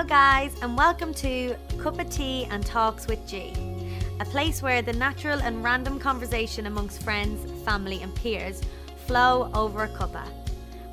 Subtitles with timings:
[0.00, 3.52] Hello, guys, and welcome to Cup of Tea and Talks with G,
[4.18, 8.62] a place where the natural and random conversation amongst friends, family, and peers
[9.04, 10.24] flow over a cuppa.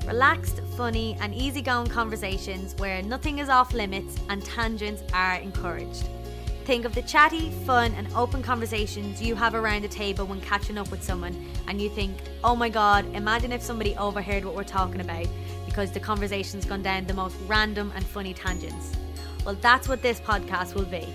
[0.06, 6.06] Relaxed, funny, and easygoing conversations where nothing is off limits and tangents are encouraged.
[6.66, 10.76] Think of the chatty, fun, and open conversations you have around a table when catching
[10.76, 12.14] up with someone, and you think,
[12.44, 15.26] oh my god, imagine if somebody overheard what we're talking about
[15.78, 18.90] because the conversation's gone down the most random and funny tangents.
[19.46, 21.06] Well, that's what this podcast will be.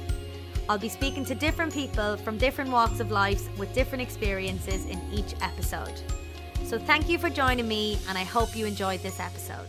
[0.69, 5.01] I'll be speaking to different people from different walks of life with different experiences in
[5.11, 5.99] each episode.
[6.63, 9.67] So, thank you for joining me, and I hope you enjoyed this episode.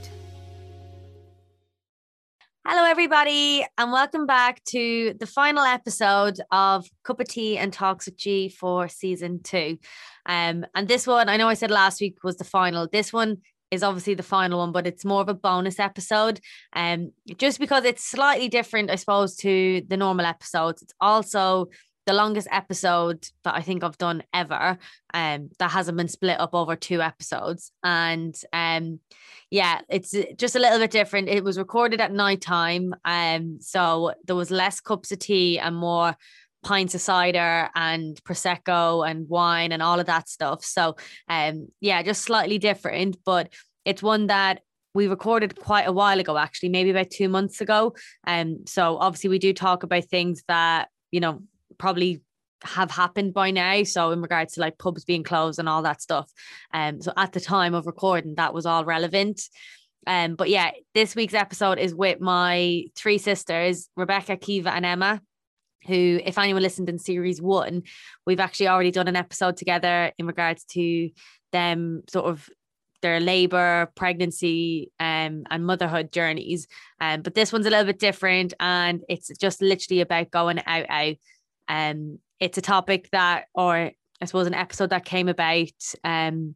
[2.65, 8.06] Hello, everybody, and welcome back to the final episode of Cup of Tea and Talks
[8.06, 9.76] with G for season two.
[10.24, 12.88] Um, and this one, I know I said last week was the final.
[12.90, 13.38] This one
[13.74, 16.41] is obviously the final one, but it's more of a bonus episode.
[16.73, 20.82] Um, just because it's slightly different, I suppose, to the normal episodes.
[20.82, 21.68] It's also
[22.07, 24.79] the longest episode that I think I've done ever.
[25.13, 27.73] Um, that hasn't been split up over two episodes.
[27.82, 29.01] And um,
[29.51, 31.29] yeah, it's just a little bit different.
[31.29, 32.95] It was recorded at night time.
[33.04, 36.16] Um, so there was less cups of tea and more
[36.65, 40.65] pints of cider and prosecco and wine and all of that stuff.
[40.65, 40.96] So
[41.29, 43.52] um yeah, just slightly different, but
[43.85, 44.60] it's one that
[44.95, 47.95] we recorded quite a while ago actually, maybe about 2 months ago.
[48.26, 51.43] Um so obviously we do talk about things that, you know,
[51.79, 52.23] probably
[52.63, 53.82] have happened by now.
[53.82, 56.30] So in regards to like pubs being closed and all that stuff.
[56.73, 59.41] Um so at the time of recording that was all relevant.
[60.07, 65.22] Um, but yeah, this week's episode is with my three sisters, Rebecca, Kiva, and Emma
[65.87, 67.82] who, if anyone listened in series one,
[68.26, 71.10] we've actually already done an episode together in regards to
[71.53, 72.48] them sort of
[73.05, 76.66] their labor, pregnancy, um, and motherhood journeys.
[77.03, 80.87] Um, but this one's a little bit different, and it's just literally about going out
[80.88, 81.16] out.
[81.69, 85.72] Um, it's a topic that, or I suppose, an episode that came about
[86.03, 86.54] um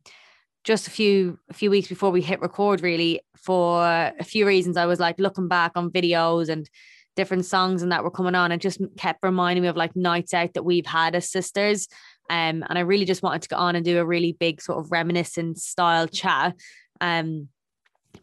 [0.65, 2.81] just a few a few weeks before we hit record.
[2.81, 6.69] Really, for a few reasons, I was like looking back on videos and
[7.15, 10.33] different songs and that were coming on and just kept reminding me of like nights
[10.33, 11.89] out that we've had as sisters.
[12.31, 14.79] Um, and I really just wanted to go on and do a really big sort
[14.79, 16.55] of reminiscent style chat.
[17.01, 17.49] Um,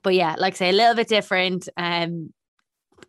[0.04, 1.68] but yeah, like I say, a little bit different.
[1.78, 2.34] Um,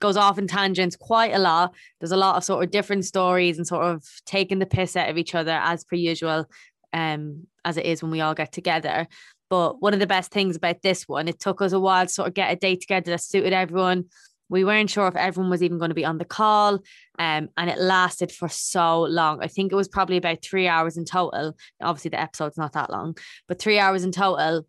[0.01, 1.75] goes off in tangents quite a lot.
[2.01, 5.09] There's a lot of sort of different stories and sort of taking the piss out
[5.09, 6.47] of each other as per usual,
[6.93, 9.07] um, as it is when we all get together.
[9.49, 12.13] But one of the best things about this one, it took us a while to
[12.13, 14.07] sort of get a date together that suited everyone
[14.49, 16.75] we weren't sure if everyone was even going to be on the call.
[17.19, 19.43] Um, and it lasted for so long.
[19.43, 21.57] I think it was probably about three hours in total.
[21.83, 23.17] Obviously, the episode's not that long,
[23.49, 24.67] but three hours in total.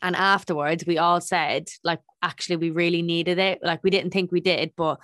[0.00, 3.58] And afterwards, we all said, like, actually, we really needed it.
[3.62, 4.98] Like, we didn't think we did, but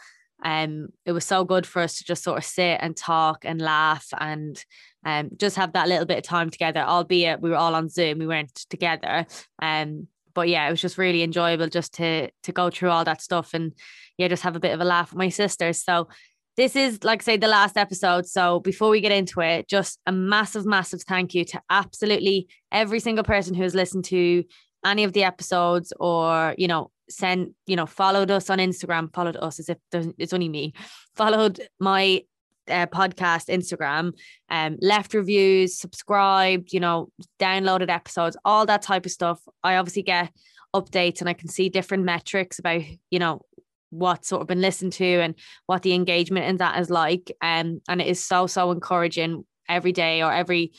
[0.45, 3.61] um, it was so good for us to just sort of sit and talk and
[3.61, 4.63] laugh and
[5.05, 8.19] um, just have that little bit of time together, albeit we were all on Zoom,
[8.19, 9.27] we weren't together.
[9.61, 13.23] Um, but yeah, it was just really enjoyable just to to go through all that
[13.23, 13.73] stuff and
[14.17, 15.83] yeah, just have a bit of a laugh with my sisters.
[15.83, 16.09] So
[16.57, 18.27] this is like I say the last episode.
[18.27, 22.99] So before we get into it, just a massive, massive thank you to absolutely every
[22.99, 24.43] single person who has listened to
[24.85, 29.37] any of the episodes or you know send you know followed us on Instagram, followed
[29.37, 30.75] us as if it's only me,
[31.15, 32.23] followed my
[32.71, 34.13] uh, podcast Instagram,
[34.51, 39.41] um, left reviews, subscribed, you know, downloaded episodes, all that type of stuff.
[39.63, 40.33] I obviously get
[40.75, 43.43] updates and I can see different metrics about, you know,
[43.91, 45.35] what's sort of been listened to and
[45.67, 47.35] what the engagement in that is like.
[47.41, 50.73] Um, and it is so, so encouraging every day or every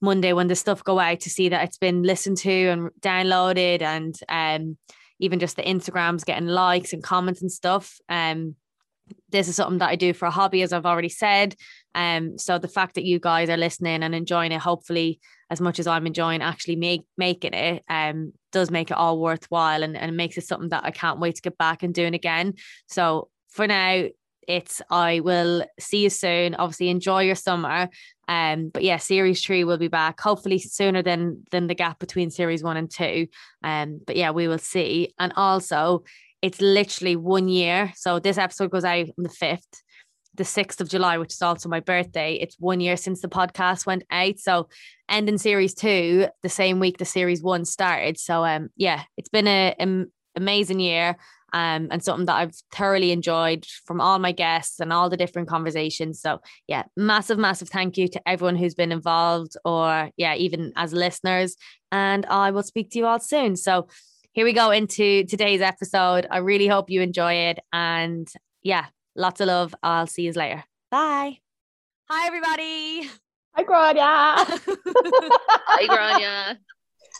[0.00, 3.82] Monday when the stuff go out to see that it's been listened to and downloaded
[3.82, 4.76] and um
[5.20, 7.98] even just the Instagrams getting likes and comments and stuff.
[8.08, 8.54] Um
[9.30, 11.54] this is something that I do for a hobby, as I've already said.
[11.94, 15.20] Um, so the fact that you guys are listening and enjoying it, hopefully
[15.50, 19.82] as much as I'm enjoying actually make making it, um, does make it all worthwhile
[19.82, 22.54] and, and makes it something that I can't wait to get back and doing again.
[22.86, 24.06] So for now,
[24.46, 26.54] it's I will see you soon.
[26.54, 27.88] Obviously, enjoy your summer.
[28.28, 32.30] Um, but yeah, series three will be back hopefully sooner than than the gap between
[32.30, 33.28] series one and two.
[33.62, 35.12] Um, but yeah, we will see.
[35.18, 36.04] And also,
[36.42, 37.92] it's literally one year.
[37.96, 39.82] So this episode goes out on the 5th,
[40.34, 42.34] the 6th of July, which is also my birthday.
[42.34, 44.38] It's one year since the podcast went out.
[44.38, 44.68] So
[45.08, 48.18] ending series two, the same week the series one started.
[48.18, 50.04] So um yeah, it's been a, a
[50.36, 51.16] amazing year.
[51.54, 55.48] Um, and something that I've thoroughly enjoyed from all my guests and all the different
[55.48, 56.20] conversations.
[56.20, 60.92] So, yeah, massive, massive thank you to everyone who's been involved, or yeah, even as
[60.92, 61.56] listeners.
[61.90, 63.56] And I will speak to you all soon.
[63.56, 63.88] So,
[64.38, 66.24] here we go into today's episode.
[66.30, 67.58] I really hope you enjoy it.
[67.72, 68.32] And
[68.62, 68.86] yeah,
[69.16, 69.74] lots of love.
[69.82, 70.62] I'll see you later.
[70.92, 71.38] Bye.
[72.08, 73.10] Hi, everybody.
[73.56, 74.04] Hi, Grania.
[75.66, 76.58] Hi, Grania.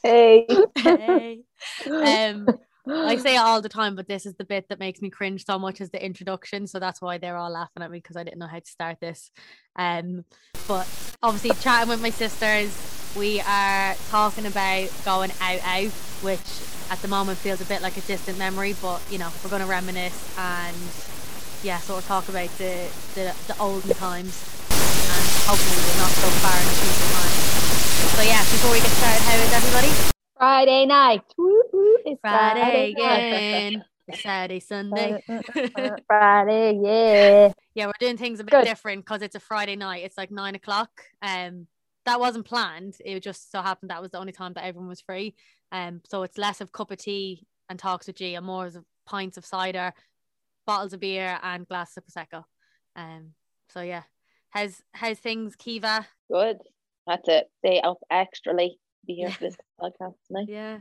[0.04, 0.46] hey.
[0.76, 1.40] hey.
[1.84, 2.46] Um,
[2.88, 5.44] I say it all the time, but this is the bit that makes me cringe
[5.44, 6.68] so much is the introduction.
[6.68, 8.98] So that's why they're all laughing at me because I didn't know how to start
[9.00, 9.32] this.
[9.74, 10.24] Um,
[10.68, 10.86] but
[11.20, 16.40] obviously chatting with my sisters, we are talking about going out out, which
[16.90, 19.66] at the moment feels a bit like a distant memory, but you know, we're gonna
[19.66, 20.76] reminisce and
[21.62, 26.28] yeah, sort of talk about the the, the olden times and hopefully we're not so
[26.44, 27.58] far in the future times.
[28.16, 30.12] So yeah, before we get started, how is everybody?
[30.37, 31.22] Friday night.
[31.37, 33.75] Woo, woo, It's Friday night.
[33.75, 33.84] again.
[34.14, 35.22] Saturday, Sunday.
[35.28, 37.52] Uh, uh, uh, Friday, yeah.
[37.75, 38.64] yeah, we're doing things a bit Good.
[38.64, 40.04] different because it's a Friday night.
[40.04, 40.90] It's like nine o'clock.
[41.20, 41.66] Um,
[42.08, 42.96] that wasn't planned.
[43.05, 45.34] It just so happened that was the only time that everyone was free.
[45.72, 48.78] Um, so it's less of cup of tea and talks with G, and more of
[49.06, 49.93] pints of cider,
[50.66, 52.44] bottles of beer, and glasses of prosecco.
[52.96, 53.32] Um,
[53.69, 54.02] so yeah,
[54.50, 56.06] how's how's things, Kiva?
[56.32, 56.58] Good.
[57.06, 57.50] That's it.
[57.58, 59.34] Stay up extra late to be here Yeah.
[59.34, 60.46] for this podcast tonight.
[60.49, 60.78] Yeah,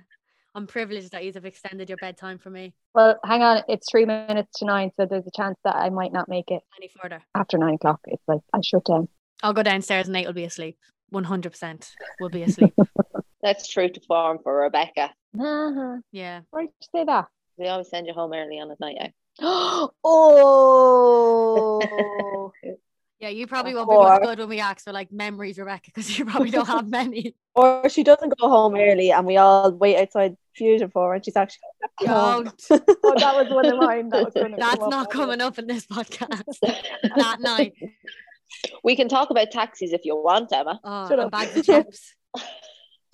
[0.55, 3.63] I'm privileged that you have extended your bedtime for me Well, hang on.
[3.67, 6.63] It's three minutes to nine, so there's a chance that I might not make it
[6.77, 7.21] any further.
[7.35, 7.99] after nine o'clock.
[8.05, 9.09] It's like I shut down.
[9.43, 10.77] I'll go downstairs and Nate will be asleep.
[11.09, 12.73] One hundred percent will be asleep.
[13.41, 15.13] That's true to form for Rebecca.
[15.39, 15.97] Uh-huh.
[16.11, 16.41] yeah.
[16.49, 17.27] Why'd you say that?
[17.57, 19.11] We always send you home early on a night out.
[20.03, 21.81] oh.
[23.19, 26.19] Yeah, you probably won't be much good when we ask for like memories, Rebecca, because
[26.19, 27.35] you probably don't have many.
[27.55, 31.25] Or she doesn't go home early and we all wait outside Fusion for her and
[31.25, 31.61] she's actually.
[32.05, 32.53] Don't.
[32.69, 34.09] oh, that was one of mine.
[34.09, 37.73] That was gonna That's not coming up in this podcast that night.
[38.83, 40.79] We can talk about taxis if you want, Emma.
[40.83, 41.31] Oh, Shut and up.
[41.31, 42.13] bags of chips.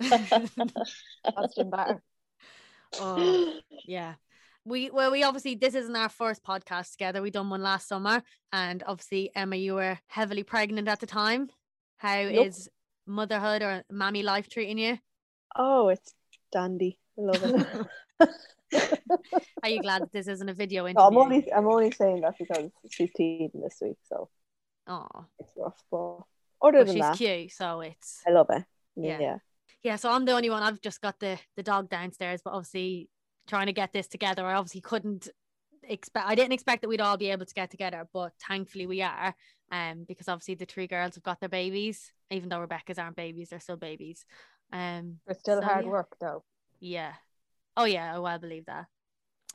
[0.00, 2.02] That's been better.
[3.00, 4.14] oh, yeah.
[4.66, 7.20] We well, we obviously this isn't our first podcast together.
[7.20, 11.50] We done one last summer, and obviously Emma, you were heavily pregnant at the time.
[11.98, 13.14] How is Yup.
[13.14, 14.98] motherhood or mammy life treating you?
[15.54, 16.14] Oh, it's
[16.50, 16.98] dandy.
[17.18, 17.42] I love
[18.20, 18.30] it.
[19.62, 21.06] Are you glad that this isn't a video No, interview?
[21.06, 24.28] I'm only I'm only saying that because she's teething this week, so
[24.86, 25.82] Oh, it's rough.
[25.90, 26.18] But
[26.62, 28.66] other but than she's that, cute, so it's I love her.
[28.96, 29.18] Yeah.
[29.20, 29.36] Yeah.
[29.82, 30.62] yeah, so I'm the only one.
[30.62, 33.08] I've just got the the dog downstairs, but obviously
[33.46, 34.44] trying to get this together.
[34.46, 35.28] I obviously couldn't
[35.82, 36.26] expect.
[36.26, 39.34] I didn't expect that we'd all be able to get together, but thankfully we are.
[39.72, 43.48] Um, because obviously the three girls have got their babies, even though Rebecca's aren't babies,
[43.48, 44.24] they're still babies.
[44.72, 45.90] Um, It's still So, hard yeah.
[45.90, 46.44] work though.
[46.80, 47.12] yeah.
[47.76, 48.86] Oh yeah, Oh, I well believe that.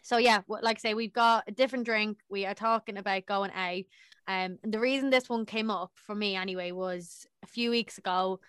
[0.03, 2.19] So yeah, like I say, we've got a different drink.
[2.29, 3.83] We are talking about going out.
[4.27, 7.97] Um, and the reason this one came up for me anyway was a few weeks
[7.97, 8.39] ago.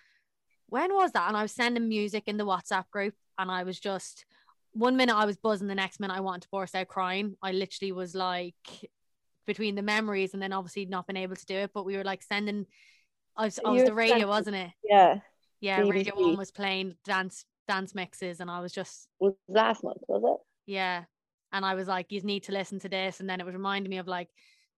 [0.67, 1.27] When was that?
[1.27, 4.25] And I was sending music in the WhatsApp group, and I was just
[4.73, 7.35] one minute I was buzzing, the next minute I wanted to burst out crying.
[7.41, 8.55] I literally was like
[9.45, 11.71] between the memories and then obviously not being able to do it.
[11.73, 12.67] But we were like sending.
[13.35, 14.71] I was, I was the radio, wasn't it?
[14.83, 15.19] Yeah.
[15.61, 19.99] Yeah, Radio One was playing dance dance mixes, and I was just Was last month,
[20.07, 20.71] was it?
[20.71, 21.03] yeah.
[21.53, 23.19] And I was like, you need to listen to this.
[23.19, 24.29] And then it was reminding me of like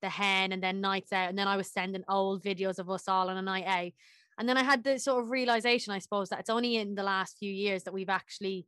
[0.02, 1.30] the hen and then nights out.
[1.30, 3.92] And then I was sending old videos of us all on a night out.
[4.38, 7.04] And then I had the sort of realization, I suppose, that it's only in the
[7.04, 8.66] last few years that we've actually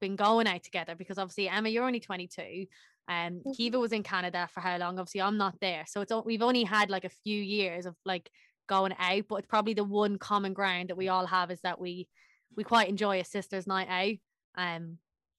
[0.00, 2.66] been going out together because obviously Emma, you're only 22.
[3.08, 4.98] Um, Kiva was in Canada for how long?
[4.98, 5.84] Obviously, I'm not there.
[5.86, 8.30] So it's we've only had like a few years of like
[8.68, 11.80] going out, but it's probably the one common ground that we all have is that
[11.80, 12.06] we
[12.54, 14.62] we quite enjoy a sister's night out.
[14.62, 14.98] Um,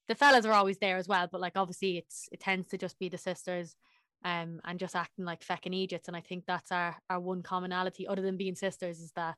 [0.09, 2.99] the fellas are always there as well, but like obviously it's it tends to just
[2.99, 3.75] be the sisters
[4.25, 6.09] um and just acting like feckin' Egypts.
[6.09, 9.35] And I think that's our our one commonality other than being sisters is that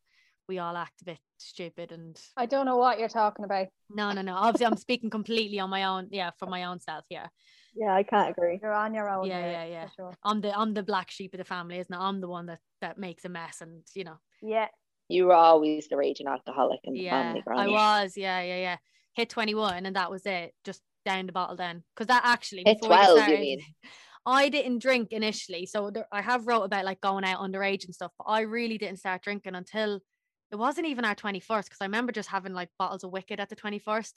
[0.47, 3.67] we all act a bit stupid and I don't know what you're talking about.
[3.89, 4.33] no no no.
[4.35, 7.29] Obviously I'm speaking completely on my own, yeah, for my own self here.
[7.75, 8.59] Yeah, I can't agree.
[8.61, 9.27] You're on your own.
[9.27, 9.87] Yeah, there, yeah, yeah.
[9.95, 10.13] Sure.
[10.23, 11.99] I'm the I'm the black sheep of the family, isn't it?
[11.99, 14.67] I'm the one that that makes a mess and you know Yeah.
[15.09, 18.77] You were always the raging alcoholic in the yeah family, I was yeah yeah yeah
[19.13, 21.83] hit 21 and that was it just down the bottle then.
[21.95, 23.61] Because that actually Hit before we get 12, you mean?
[24.25, 27.95] I didn't drink initially so there, I have wrote about like going out underage and
[27.95, 29.99] stuff but I really didn't start drinking until
[30.51, 33.49] it wasn't even our 21st because I remember just having like bottles of WKD at
[33.49, 34.13] the 21st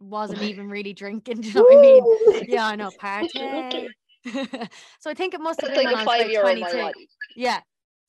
[0.00, 2.44] wasn't even really drinking do you know what I mean?
[2.48, 3.88] Yeah I know party.
[5.00, 6.92] So I think it must have That's been like a five year old 22
[7.36, 7.60] yeah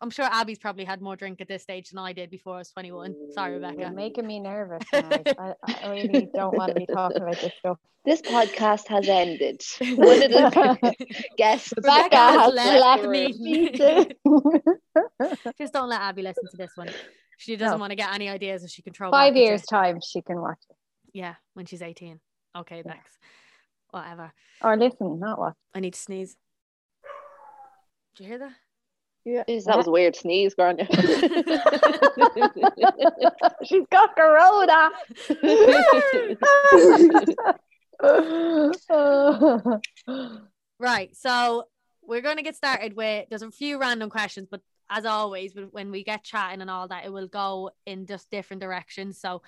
[0.02, 2.60] I'm sure Abby's probably had more drink at this stage than I did before I
[2.60, 3.82] was 21 sorry Rebecca.
[3.82, 4.84] You're making me nervous.
[4.94, 5.10] Now.
[5.38, 7.78] I, I really don't want to be talking about this stuff.
[8.06, 9.62] This podcast has ended.
[9.98, 11.06] One of the
[11.38, 13.74] guests Rebecca has has left left me.
[15.58, 16.90] Just don't let Abby listen to this one.
[17.38, 17.82] She doesn't No.
[17.82, 19.12] want to get any ideas if she controls.
[19.12, 20.76] Five years is- time, she can watch it.
[21.14, 22.20] Yeah, when she's 18.
[22.58, 22.94] Okay, Yeah.
[22.94, 23.18] Bex.
[23.92, 24.32] Whatever.
[24.62, 25.56] Or listen, not watch.
[25.74, 26.36] I need to sneeze.
[28.16, 28.52] Did you hear that?
[29.30, 29.44] Yeah.
[29.48, 30.88] Jeez, that was a weird sneeze, Grania.
[33.64, 34.90] She's got corona.
[40.82, 41.16] Right.
[41.16, 41.66] So
[42.02, 45.66] we're going to get started with there's a few random questions, but as always, when-
[45.72, 49.20] when we get chatting and all that, it will go in just different directions.
[49.20, 49.42] So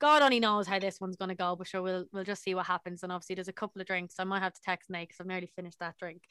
[0.00, 2.54] God only knows how this one's going to go, but sure, we'll we'll just see
[2.54, 3.02] what happens.
[3.02, 4.14] And obviously, there's a couple of drinks.
[4.18, 6.22] I might have to text Nate because I've nearly finished that drink.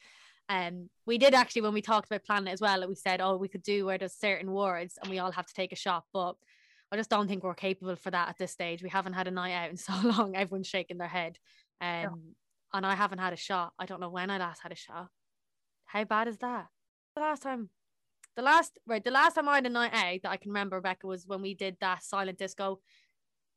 [0.48, 2.86] Um, we did actually when we talked about planning it as well.
[2.88, 5.54] We said, oh, we could do where there's certain words and we all have to
[5.54, 6.36] take a shot, but
[6.90, 8.82] I just don't think we're capable for that at this stage.
[8.82, 10.36] We haven't had a night out in so long.
[10.36, 11.38] Everyone's shaking their head.
[11.80, 12.34] Um,
[12.72, 13.72] and I haven't had a shot.
[13.78, 15.08] I don't know when I last had a shot.
[15.84, 16.66] How bad is that?
[17.14, 17.70] The last time,
[18.36, 20.76] the last right, the last time I had a night out that I can remember,
[20.76, 22.80] Rebecca, was when we did that silent disco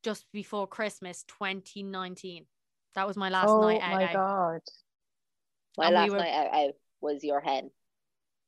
[0.03, 2.45] just before Christmas, 2019.
[2.95, 3.93] That was my last oh night out.
[3.93, 4.62] Oh my god.
[5.78, 7.72] My And we last were- night out, out was your hen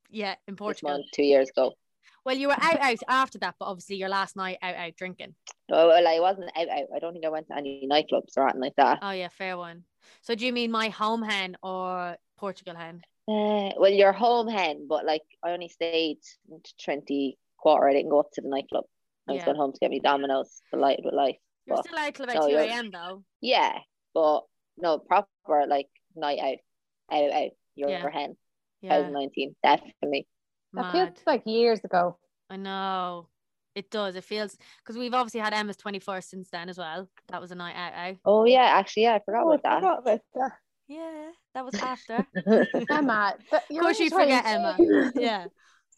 [0.10, 0.92] Yeah, in Portugal.
[0.92, 1.74] month, two years ago.
[2.26, 5.36] Well, you were out out after that, but obviously your last night out out drinking.
[5.70, 6.88] No, well, I wasn't out, out.
[6.96, 9.00] I don't think I went to any nightclubs or anything like that.
[9.02, 9.84] Oh yeah, fair one.
[10.22, 13.04] So do you mean my home hen or Portugal hen?
[13.28, 16.20] Uh, well, your home hen, but like I only stayed
[16.84, 17.88] 20 quarter.
[17.90, 18.86] I didn't go up to the nightclub.
[19.28, 19.46] I was Yeah.
[19.46, 21.38] going home to get me Domino's, delighted with life.
[21.66, 22.92] You're But- still out till about no, two a.m.
[22.92, 23.24] though.
[23.42, 23.80] Yeah,
[24.14, 24.42] but
[24.78, 26.58] no, proper like night out,
[27.12, 27.52] out, out.
[27.76, 28.10] Your Yeah.
[28.12, 28.36] hen,
[28.82, 30.28] Yeah, 2019, definitely.
[30.74, 30.92] That mad.
[31.16, 32.18] feels like years ago.
[32.50, 33.30] I know.
[33.76, 34.16] It does.
[34.16, 37.10] It feels because we've obviously had Emma's 21st since then as well.
[37.30, 38.18] That was a night out out.
[38.26, 39.80] Oh yeah, actually, yeah, I forgot Oh, I about that.
[39.82, 40.52] forgot about that.
[40.88, 42.28] Yeah, that was after.
[42.92, 44.78] Emma, but of course you forget Emma.
[45.16, 45.46] Yeah.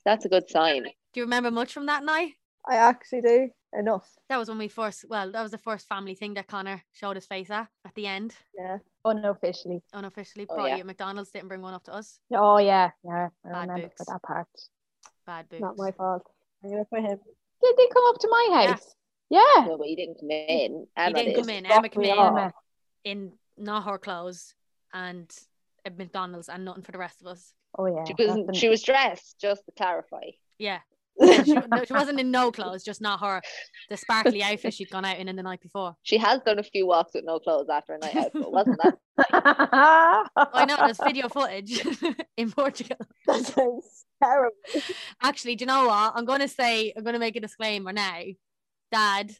[0.05, 0.83] That's a good sign.
[0.83, 2.33] Do you remember much from that night?
[2.69, 4.10] I actually do enough.
[4.29, 7.15] That was when we first, well, that was the first family thing that Connor showed
[7.15, 8.77] his face at at the end, Yeah.
[9.03, 9.82] Unofficially.
[9.94, 10.46] unofficially.
[10.50, 10.75] Oh, Brought yeah.
[10.75, 12.20] you at McDonald's, didn't bring one up to us.
[12.34, 13.29] Oh yeah, yeah.
[13.46, 13.96] I Bad remember books.
[13.98, 14.48] for that part.
[15.27, 15.62] Bad boots.
[15.62, 16.24] Not my fault.
[16.63, 17.20] I knew it for him.
[17.63, 18.96] Did they come up to my house?
[19.29, 19.65] Yeah.
[19.65, 20.72] No, but you didn't come in.
[20.72, 21.39] He Emma didn't did.
[21.41, 21.63] come in.
[21.65, 22.10] Fuck Emma came in.
[22.20, 22.53] Emma.
[23.03, 24.53] in not her clothes
[24.94, 25.32] and
[25.86, 27.53] at McDonald's and nothing for the rest of us.
[27.77, 28.03] Oh yeah.
[28.05, 30.32] She was she was dressed just to clarify.
[30.58, 30.79] Yeah.
[31.45, 33.41] She, no, she wasn't in no clothes, just not her
[33.89, 35.95] the sparkly outfit she'd gone out in in the night before.
[36.03, 38.79] She has done a few walks with no clothes after a night out, but wasn't
[38.84, 38.98] that?
[40.53, 41.81] I know there's video footage
[42.36, 42.98] in Portugal.
[43.27, 44.55] that sounds terrible.
[45.22, 46.13] Actually, do you know what?
[46.15, 48.22] I'm gonna say I'm gonna make a disclaimer now.
[48.91, 49.31] Dad,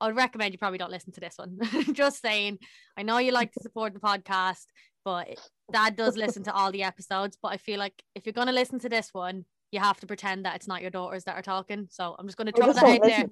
[0.00, 1.58] I'd recommend you probably don't listen to this one.
[1.92, 2.58] Just saying.
[2.96, 4.64] I know you like to support the podcast,
[5.04, 5.28] but
[5.72, 7.36] Dad does listen to all the episodes.
[7.40, 10.44] But I feel like if you're gonna listen to this one, you have to pretend
[10.44, 11.88] that it's not your daughters that are talking.
[11.90, 13.26] So I'm just gonna Or throw that out there.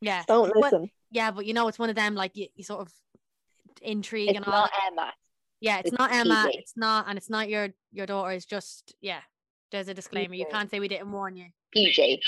[0.00, 0.22] Yeah.
[0.28, 0.90] Don't Well, listen.
[1.10, 2.92] Yeah, but you know, it's one of them like you, you sort of
[3.82, 4.52] intrigue It's and all.
[4.52, 4.90] not that.
[4.92, 5.12] Emma.
[5.60, 6.46] Yeah, it's, it's not Emma.
[6.48, 6.50] PJ.
[6.54, 8.30] It's not, and it's not your your daughter.
[8.32, 9.20] It's just yeah.
[9.72, 10.34] There's a disclaimer.
[10.34, 11.46] You can't say we didn't warn you.
[11.76, 12.18] PJ.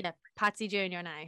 [0.00, 1.24] Yeah, Patsy Junior now.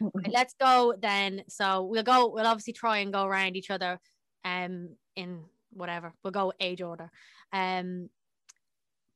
[0.00, 1.42] Right, let's go then.
[1.48, 2.28] So we'll go.
[2.28, 4.00] We'll obviously try and go around each other,
[4.44, 6.14] um, in whatever.
[6.22, 7.10] We'll go age order.
[7.52, 8.08] Um,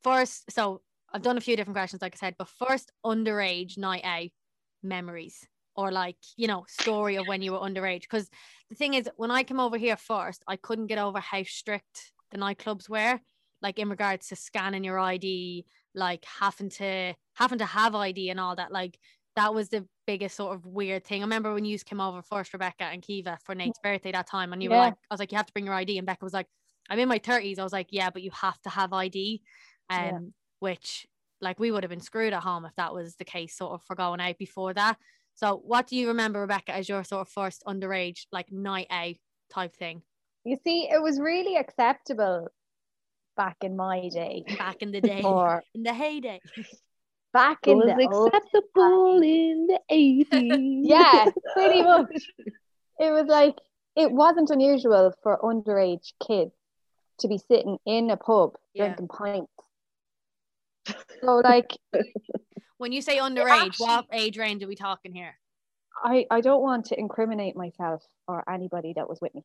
[0.04, 0.82] first, so
[1.12, 4.30] I've done a few different questions, like I said, but first, underage night out
[4.82, 8.02] memories or like you know story of when you were underage.
[8.02, 8.28] Because
[8.70, 12.12] the thing is, when I came over here first, I couldn't get over how strict
[12.30, 13.20] the nightclubs were,
[13.60, 15.64] like in regards to scanning your ID,
[15.94, 18.72] like having to having to have ID and all that.
[18.72, 18.98] Like
[19.36, 21.22] that was the biggest sort of weird thing.
[21.22, 24.52] I remember when you came over first, Rebecca and Kiva, for Nate's birthday that time,
[24.52, 26.24] and you were like, I was like, you have to bring your ID, and Becca
[26.24, 26.48] was like,
[26.90, 27.58] I'm in my thirties.
[27.58, 29.42] I was like, yeah, but you have to have ID,
[29.88, 30.18] um, Yeah.
[30.62, 31.06] Which
[31.40, 33.82] like we would have been screwed at home if that was the case, sort of
[33.82, 34.96] for going out before that.
[35.34, 39.16] So, what do you remember, Rebecca, as your sort of first underage like night out
[39.50, 40.02] type thing
[40.44, 42.48] You see, it was really acceptable
[43.36, 44.44] back in my day.
[44.58, 46.40] back in the day, Or in the heyday?
[47.32, 50.80] back It in was the old acceptable in the 80s.
[50.84, 52.30] Yeah, pretty much.
[53.00, 53.56] It was like
[53.96, 56.52] it wasn't unusual for underage kids
[57.18, 58.94] to be sitting in a pub Yeah.
[58.94, 59.50] drinking pints.
[60.86, 61.76] So like
[62.82, 65.38] When you say underage, what age range are we talking here?
[66.04, 69.44] I, I don't want to incriminate myself or anybody that was with me.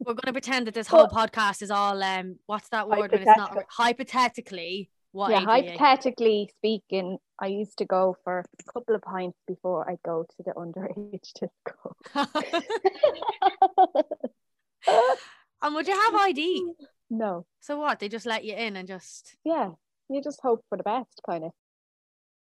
[0.00, 2.36] We're going to pretend that this whole podcast is all um.
[2.44, 4.90] What's that word when it's not hypothetically?
[5.12, 5.70] What yeah, age are you?
[5.70, 10.42] hypothetically speaking, I used to go for a couple of pints before I'd go to
[10.44, 11.96] the underage disco.
[15.62, 16.74] and would you have ID?
[17.08, 17.46] No.
[17.60, 18.00] So what?
[18.00, 19.70] They just let you in and just Yeah.
[20.08, 21.52] You just hope for the best kind of.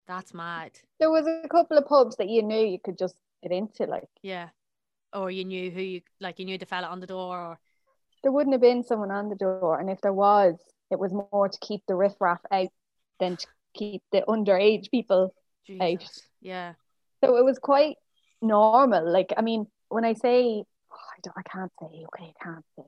[0.06, 0.72] that's mad.
[1.00, 4.08] There was a couple of pubs that you knew you could just get into, like
[4.22, 4.48] Yeah.
[5.12, 6.38] Or you knew who you like.
[6.38, 7.58] You knew the fella on the door, or
[8.22, 10.56] there wouldn't have been someone on the door, and if there was,
[10.90, 12.68] it was more to keep the riffraff out.
[13.18, 15.32] than to keep the underage people.
[15.66, 16.22] Jesus.
[16.40, 16.74] Yeah.
[17.24, 17.96] So it was quite
[18.42, 19.10] normal.
[19.10, 22.64] Like, I mean, when I say, oh, I, don't, I can't say, okay, I can't
[22.76, 22.84] say,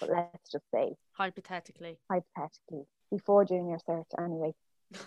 [0.00, 1.98] but let's just say, Hypothetically.
[2.10, 4.54] hypothetically, before junior cert, anyway.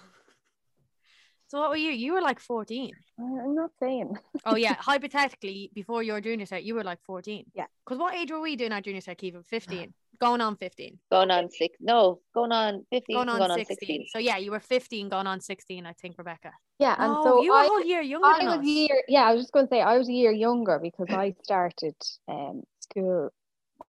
[1.51, 1.91] So what were you?
[1.91, 2.91] You were like 14.
[3.19, 4.17] I- I'm not saying.
[4.45, 7.43] Oh yeah, hypothetically, before your junior cert, you were like 14.
[7.53, 7.65] Yeah.
[7.85, 9.93] Because what age were we doing our junior cert, Even 15.
[10.21, 10.97] Going on 15.
[11.11, 11.75] Going on six.
[11.81, 13.15] No, going on 15.
[13.17, 13.75] Going on, going on 16.
[13.79, 14.05] 16.
[14.13, 16.51] So yeah, you were 15 going on 16, I think, Rebecca.
[16.79, 18.65] Yeah, and oh, so you were I, a whole year younger I than was us.
[18.65, 19.03] year.
[19.09, 21.95] Yeah, I was just going to say I was a year younger because I started
[22.29, 23.29] um, school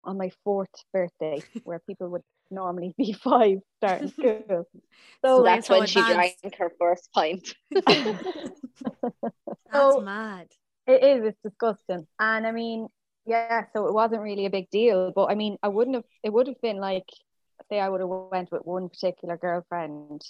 [0.05, 4.43] on my fourth birthday, where people would normally be five starting school.
[4.49, 4.67] So
[5.25, 6.41] So That's when she advanced.
[6.43, 7.55] drank her first pint.
[7.71, 8.51] That's
[9.73, 10.49] So- mad.
[10.87, 11.25] It is.
[11.29, 12.07] It's disgusting.
[12.19, 12.89] And I mean,
[13.27, 13.67] yeah.
[13.75, 15.13] So it wasn't really a big deal.
[15.15, 16.05] But I mean, I wouldn't have.
[16.25, 17.05] It would have been like,
[17.69, 20.23] say, I would have went with one particular girlfriend,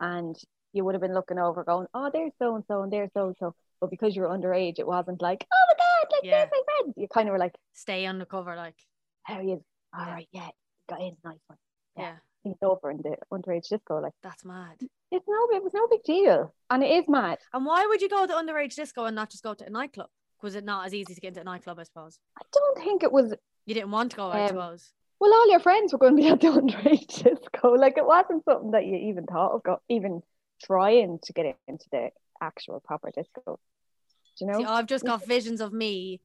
[0.00, 0.36] and
[0.72, 3.26] you would have been looking over, going, "Oh, there's so and so, and there's so
[3.26, 6.38] and so." But because you're underage, it wasn't like, "Oh my god, like Yeah.
[6.38, 8.76] there's my friend." You kind of were like, Stay undercover, like,
[9.24, 9.62] "How are you?
[9.92, 10.12] All Yeah.
[10.14, 10.48] right, yeah,
[10.90, 11.58] got in, nice one."
[11.96, 12.16] yeah, Yeah.
[12.42, 14.00] He's over in the underage disco.
[14.00, 14.76] Like that's mad.
[15.10, 17.38] it's no, it was no big deal, and it is mad.
[17.52, 20.08] And why would you go to underage disco and not just go to a nightclub?
[20.42, 22.18] Was it not as easy to get into a nightclub, I suppose?
[22.38, 23.34] I don't think it was
[23.66, 24.92] You didn't want to go, I Um, suppose.
[25.20, 27.72] Well, all your friends were going to be at the underage disco.
[27.74, 30.22] Like it wasn't something that you even thought of, go, even
[30.62, 32.08] trying to get into the
[32.40, 33.58] actual proper disco.
[34.38, 34.58] Do you know?
[34.60, 36.22] See, I've just got visions of me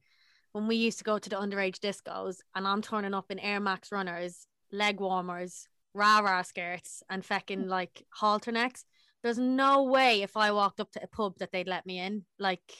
[0.52, 3.60] when we used to go to the underage discos and I'm turning up in Air
[3.60, 8.84] Max runners, leg warmers, rah rah skirts, and fecking like halter necks.
[9.22, 12.24] There's no way if I walked up to a pub that they'd let me in.
[12.38, 12.72] Like,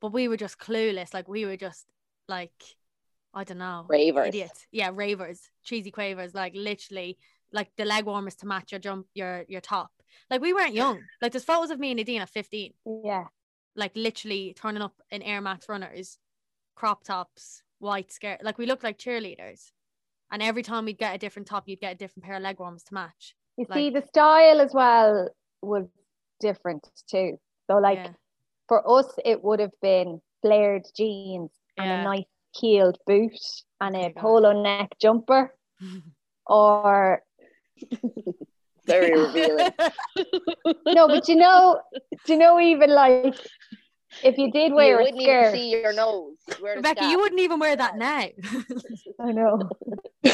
[0.00, 1.14] but we were just clueless.
[1.14, 1.86] Like, we were just
[2.28, 2.52] like,
[3.32, 4.28] I don't know, Ravers.
[4.28, 4.66] idiots.
[4.72, 7.18] Yeah, ravers, cheesy quavers, like literally,
[7.52, 9.90] like the leg warmers to match your jump, your your top.
[10.30, 11.00] Like we weren't young.
[11.20, 12.72] Like there's photos of me and Nadine at 15
[13.04, 13.24] yeah.
[13.76, 16.18] like literally turning up in Air Max runners,
[16.74, 18.42] crop tops, white skirt.
[18.42, 19.70] Like we looked like cheerleaders.
[20.34, 22.58] And every time we'd get a different top, you'd get a different pair of leg
[22.58, 23.36] warmers to match.
[23.56, 25.28] You Like- see, the style as well
[25.62, 25.86] was
[26.40, 27.38] different too.
[27.68, 28.12] So, like yeah.
[28.66, 32.00] for us, it would have been flared jeans and Yeah.
[32.00, 33.38] a nice heeled boot
[33.80, 35.54] and a got polo neck jumper,
[36.46, 37.22] or
[38.86, 39.70] Very revealing.
[40.86, 41.80] no, but you know,
[42.26, 43.36] do you know even like
[44.22, 45.52] if you did wear you a wouldn't even skirt?
[45.54, 46.36] see your nose.
[46.62, 48.28] Rebecca, you wouldn't even wear that now.
[49.20, 49.70] I know.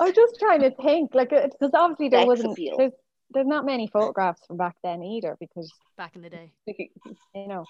[0.00, 2.52] I'm just trying to think, like, uh, because obviously there Sex wasn't.
[2.52, 2.76] appeal.
[2.78, 2.92] There's,
[3.30, 6.52] there's not many photographs from back then either, because Back in the day.
[6.66, 7.64] you know,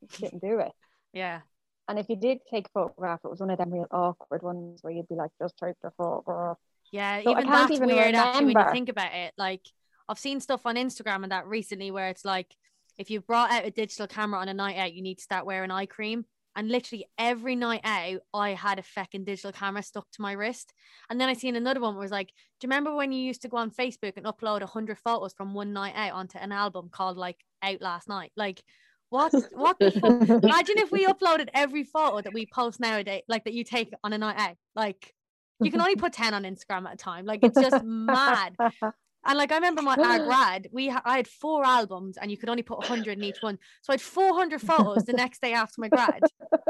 [0.00, 0.72] you didn't do it.
[1.12, 1.40] Yeah.
[1.88, 4.82] And if you did take a photograph, it was one of them real awkward ones
[4.82, 6.58] where you'd be like, just take the photograph.
[6.92, 7.22] Yeah.
[7.22, 9.32] So I even can't that's even weird actually when you think about it.
[9.36, 9.62] Like
[10.08, 12.54] I've seen stuff on Instagram and that recently where it's like
[12.98, 15.46] if you brought out a digital camera on a night out, you need to start
[15.46, 16.24] wearing eye cream.
[16.56, 20.72] And literally every night out, I had a feckin' digital camera stuck to my wrist.
[21.10, 23.22] And then I seen another one where it was like, Do you remember when you
[23.22, 26.52] used to go on Facebook and upload hundred photos from one night out onto an
[26.52, 28.32] album called like Out Last Night?
[28.36, 28.62] Like
[29.10, 30.42] what what the fuck?
[30.44, 34.12] Imagine if we uploaded every photo that we post nowadays, like that you take on
[34.12, 34.56] a night out.
[34.74, 35.14] Like
[35.60, 37.24] you can only put 10 on Instagram at a time.
[37.24, 38.56] Like it's just mad.
[39.26, 42.36] And like I remember my our grad, we ha- I had four albums and you
[42.36, 43.58] could only put 100 in each one.
[43.82, 46.20] So I had 400 photos the next day after my grad.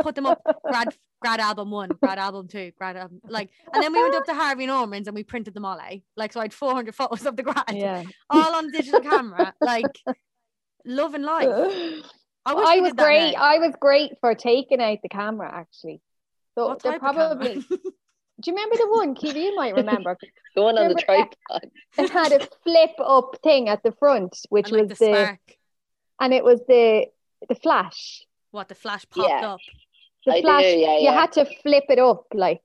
[0.00, 3.92] Put them up grad grad album 1, grad album 2, grad album like and then
[3.92, 6.00] we went up to Harvey Norman's and we printed them all out.
[6.16, 8.02] Like so I had 400 photos of the grad yeah.
[8.30, 9.52] all on digital camera.
[9.60, 9.98] Like
[10.84, 11.48] love and life.
[12.46, 13.32] I, I was great.
[13.32, 13.42] now.
[13.42, 16.00] I was great for taking out the camera actually.
[16.56, 17.64] So they're probably.
[18.40, 19.44] Do you remember the one, Kiwi?
[19.44, 20.16] You might remember.
[20.54, 21.70] The one on the tripod.
[21.98, 25.12] It had a flip up thing at the front, which and like was the the,
[25.14, 25.40] spark.
[26.18, 27.08] and it was the
[27.50, 28.24] the flash.
[28.52, 29.52] What the flash popped Yeah.
[29.52, 29.60] up.
[30.24, 30.62] The I do, flash.
[30.64, 31.12] yeah, You yeah.
[31.20, 32.62] had to flip it up like,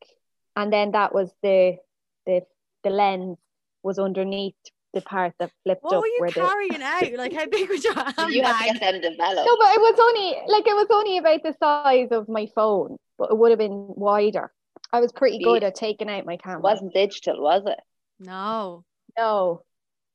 [0.55, 1.79] and then that was the
[2.25, 2.43] the
[2.85, 3.37] the lens
[3.83, 4.55] was underneath
[4.93, 7.11] the part that flipped What up were you where the carrying out?
[7.17, 8.31] Like how big was your handbag?
[8.31, 9.47] You have to get them developed.
[9.47, 12.95] No, but it was only like it was only about the size of my phone,
[13.17, 14.53] but it would have been wider.
[14.93, 16.59] I was pretty good at taking out my It camera.
[16.61, 17.79] wasn't digital, was it?
[18.19, 18.83] No.
[19.17, 19.63] no.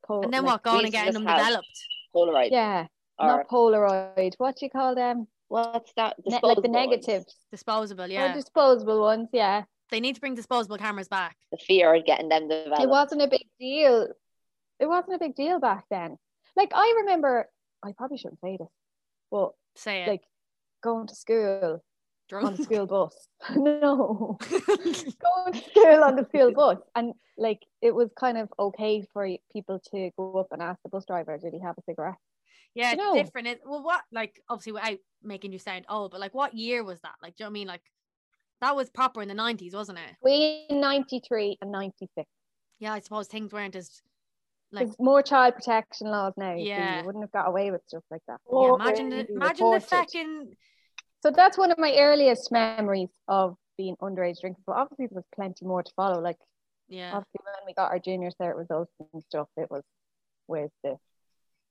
[0.06, 0.62] Pol- And then like- what?
[0.62, 1.66] Going we and getting them developed.
[2.14, 2.50] Polaroid.
[2.50, 2.86] Yeah,
[3.18, 4.34] Or not Polaroid.
[4.38, 5.28] What do you call them?
[5.48, 6.16] what's that?
[6.26, 6.90] Ne- like the Disposable ones.
[6.90, 7.36] negatives.
[7.52, 8.32] Disposable, Or yeah.
[8.34, 9.62] disposable ones, yeah.
[9.90, 11.36] They need to bring disposable cameras back.
[11.52, 12.82] The fear of getting them developed.
[12.82, 14.08] It wasn't a big deal.
[14.80, 16.18] It wasn't a big deal back then.
[16.56, 17.48] Like I remember,
[17.82, 18.68] I probably shouldn't say this,
[19.30, 20.08] but Say it.
[20.08, 20.22] like
[20.82, 21.84] going to school
[22.32, 23.28] on the school bus.
[23.56, 24.94] no, going to
[25.70, 30.10] school on the school bus, and like it was kind of okay for people to
[30.16, 32.14] go up and ask the bus driver, "Did he have a cigarette?"
[32.74, 33.14] yeah, You know.
[33.14, 33.48] it's different.
[33.48, 37.00] It, well, what like obviously without making you sound old, but like what year was
[37.00, 37.14] that?
[37.22, 37.68] Like, do you know what I mean?
[37.68, 37.82] Like
[38.60, 40.16] that was proper in the nineties, wasn't it?
[40.22, 42.28] Between ninety three and ninety six.
[42.80, 44.02] Yeah, I suppose things weren't as
[44.72, 46.54] like There's more child protection laws now.
[46.56, 47.00] so Yeah.
[47.00, 48.38] you wouldn't have got away with stuff like that.
[48.52, 49.88] yeah, imagine the Maybe imagine the reported.
[49.88, 50.56] fucking
[51.26, 54.62] So that's one of my earliest memories of being underage drinking.
[54.64, 56.20] But obviously there was plenty more to follow.
[56.20, 56.36] Like
[56.88, 59.82] yeah, obviously when we got our juniors there, junior cert results and stuff, it was
[60.46, 60.94] where's the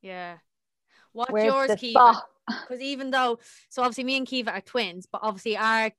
[0.02, 0.40] yeah.
[1.14, 2.22] What's where's yours, Kiva?
[2.50, 3.40] Because even though,
[3.70, 5.90] so obviously me and Kiva are twins, but obviously our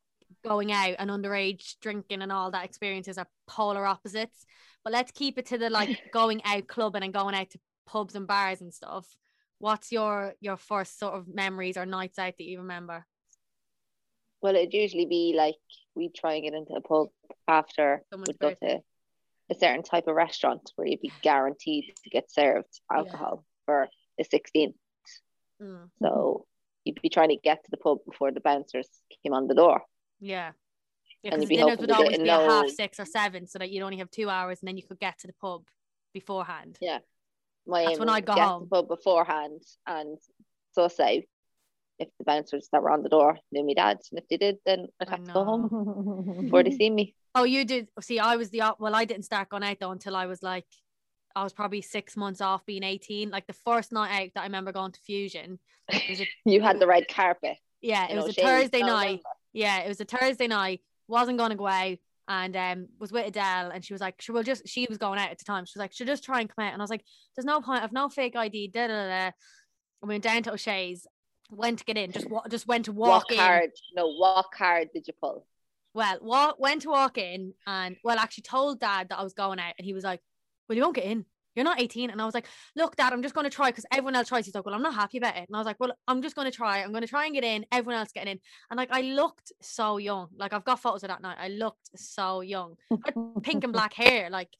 [0.45, 4.45] going out and underage drinking and all that experiences are polar opposites.
[4.85, 8.17] But let's keep it to the like going out clubbing and going out to pubs
[8.17, 9.07] and bars and stuff.
[9.61, 13.07] What's your your first sort of memories or nights out that you remember?
[14.43, 15.57] Well, it'd usually be like
[15.95, 17.09] we'd try and get into a pub
[17.49, 18.83] after Someone's we'd go birthday.
[19.51, 23.89] to a certain type of restaurant where you'd be guaranteed to get served alcohol for
[24.19, 24.75] the 16th.
[25.63, 26.47] Mm, So
[26.85, 28.89] you'd be trying to get to the pub before the bouncers
[29.23, 29.83] came on the door.
[30.21, 30.53] yeah.
[31.23, 33.97] Yeah, because dinners would always be at half six or seven, so that you'd only
[33.97, 35.63] have two hours, and then you could get to the pub
[36.15, 36.77] beforehand.
[36.81, 36.99] Yeah.
[37.67, 38.63] My That's when I'd to go get to home.
[38.63, 40.19] the pub beforehand and
[40.73, 41.23] suss out
[41.99, 43.99] if the bouncers that were on the door knew me dad.
[44.11, 47.15] And if they did, then I'd have to go home before they see me.
[47.35, 47.89] Oh, you did.
[48.01, 48.95] See, I was the well.
[48.95, 50.67] I didn't start going out though until I was like,
[51.35, 53.31] I was probably six months off being eighteen.
[53.31, 55.59] Like the first night out that I remember going to Fusion,
[55.93, 57.57] a, You had the red carpet.
[57.81, 59.21] yeah, it was a Thursday night.
[59.53, 60.81] Yeah, it was a Thursday night.
[61.09, 64.33] Wasn't going to go out, and um, was with Adele, and she was like, "She
[64.33, 65.65] will just." She was going out at the time.
[65.67, 67.05] She was like, "She'll just try and come out," and I was like,
[67.37, 67.83] "There's no point.
[67.83, 69.31] I've no fake ID." Da da da.
[70.03, 71.07] I went down to O'Shea's,
[71.51, 73.71] went to get in, just wa- just went to walk What in.
[73.95, 74.89] No, walk hard.
[74.93, 75.47] did you pull?
[75.95, 79.59] Well, walk, went to walk in and well, actually told dad that I was going
[79.59, 80.21] out, and he was like,
[80.69, 81.25] "Well, you won't get in.
[81.55, 83.87] You're not 18." And I was like, "Look, dad, I'm just going to try because
[83.91, 85.81] everyone else tries." He's like, "Well, I'm not happy about it." And I was like,
[85.81, 86.83] "Well, I'm just going to try.
[86.83, 87.65] I'm going to try and get in.
[87.73, 90.29] Everyone else getting in." And like, I looked so young.
[90.37, 91.39] Like, I've got photos of that night.
[91.41, 92.77] I looked so young,
[93.43, 94.29] pink and black hair.
[94.29, 94.51] Like,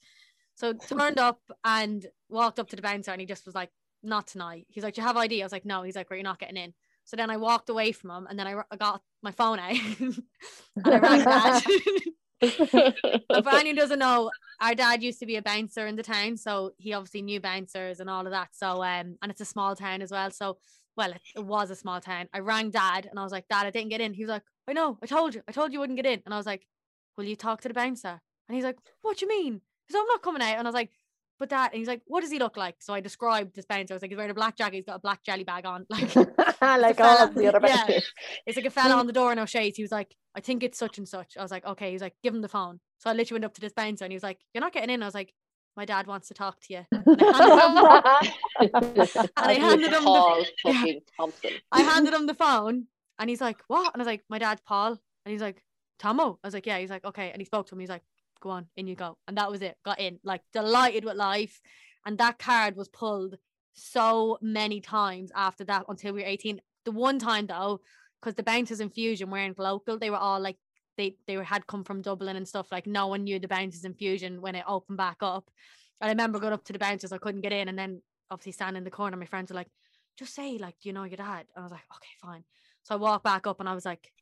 [0.55, 3.69] so turned up and walked up to the bouncer, and he just was like,
[4.07, 6.17] "Not tonight." He's like, "Do you have ID?" I was like, "No." He's like, "Well,
[6.17, 9.01] you're not getting in." So then I walked away from him, and then I, got
[9.23, 10.23] my phone out and
[10.85, 11.63] I rang dad.
[12.43, 16.03] So for anyone who doesn't know, our dad used to be a bouncer in the
[16.03, 18.49] town, so he obviously knew bouncers and all of that.
[18.53, 20.31] So um, and it's a small town as well.
[20.31, 20.59] So
[20.97, 22.29] well, it, it was a small town.
[22.33, 24.15] I rang dad and I was like, Dad, I didn't get in.
[24.15, 26.23] He was like, I know, I told you, I told you, wouldn't get in.
[26.25, 26.67] And I was like,
[27.17, 28.21] Will you talk to the bouncer?
[28.49, 29.61] And he's like, What do you mean?
[29.91, 30.59] Like, I'm not coming out.
[30.59, 30.91] And I was like,
[31.39, 32.77] But that and he's like, What does he look like?
[32.81, 33.95] So I described this bouncer.
[33.95, 34.77] I was like, He's wearing a black jacket.
[34.77, 35.87] He's got a black jelly bag on.
[35.97, 36.17] Like
[36.61, 37.87] like all of the other yeah.
[37.87, 38.11] benches.
[38.47, 39.77] it's like a fella on the door in O'Shea's.
[39.77, 41.37] He was like, I think it's such and such.
[41.37, 41.89] I was like, okay.
[41.89, 42.81] He was like, give him the phone.
[42.99, 44.91] So I literally went up to this bouncer and he was like, you're not getting
[44.91, 45.03] in.
[45.03, 45.35] I was like,
[45.77, 46.87] my dad wants to talk to you.
[46.91, 50.95] And I handed him, and I handed him the, Paul yeah.
[51.71, 52.87] I handed him the phone
[53.19, 53.93] and he's like, what?
[53.93, 54.93] And I was like, my dad's Paul.
[55.25, 55.63] And he's like,
[55.99, 56.39] Tomo.
[56.43, 56.79] I was like, yeah.
[56.79, 57.31] He's like, okay.
[57.31, 57.81] And he spoke to him.
[57.81, 58.03] He's like,
[58.41, 59.19] go on, in you go.
[59.27, 59.77] And that was it.
[59.85, 61.61] Got in, like delighted with life.
[62.05, 63.37] And that card was pulled
[63.75, 66.61] so many times after that until we were 18.
[66.85, 67.81] The one time though,
[68.21, 70.57] because the bouncers in Fusion weren't local, they were all like
[70.97, 72.73] they they had come from Dublin and stuff.
[72.73, 75.51] Like no one knew the bouncers in Fusion when it opened back up.
[76.01, 78.53] And I remember going up to the bouncers, I couldn't get in, and then obviously
[78.53, 79.71] standing in the corner, my friends were like,
[80.19, 82.45] "Just say like, do you know your dad?" And I was like, "Okay, fine."
[82.83, 84.13] So I walked back up and I was like,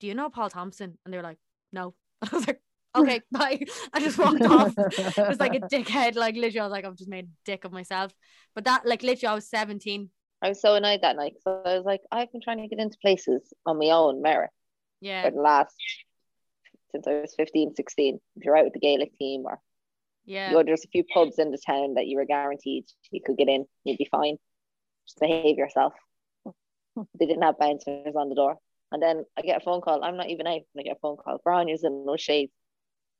[0.00, 1.38] "Do you know Paul Thompson?" And they were like,
[1.72, 2.60] "No." And I was like,
[2.94, 3.60] "Okay, bye."
[3.92, 4.74] I just walked off.
[4.76, 6.16] It was like a dickhead.
[6.16, 8.12] Like literally, I was like, "I've just made a dick of myself."
[8.54, 10.10] But that, like, literally, I was seventeen.
[10.42, 11.34] I was so annoyed that night.
[11.42, 14.50] So I was like, I've been trying to get into places on my own merit
[15.00, 15.74] Yeah, for the last
[16.94, 18.20] since I was 15, 16.
[18.36, 19.60] If you're out with the Gaelic team or
[20.24, 20.50] yeah.
[20.50, 23.36] you know, there's a few pubs in the town that you were guaranteed you could
[23.36, 24.36] get in, you'd be fine.
[25.06, 25.92] Just behave yourself.
[27.18, 28.56] They didn't have bouncers on the door.
[28.92, 30.04] And then I get a phone call.
[30.04, 30.52] I'm not even out.
[30.52, 31.40] And I get a phone call.
[31.44, 32.50] Grania's in O'Shea's.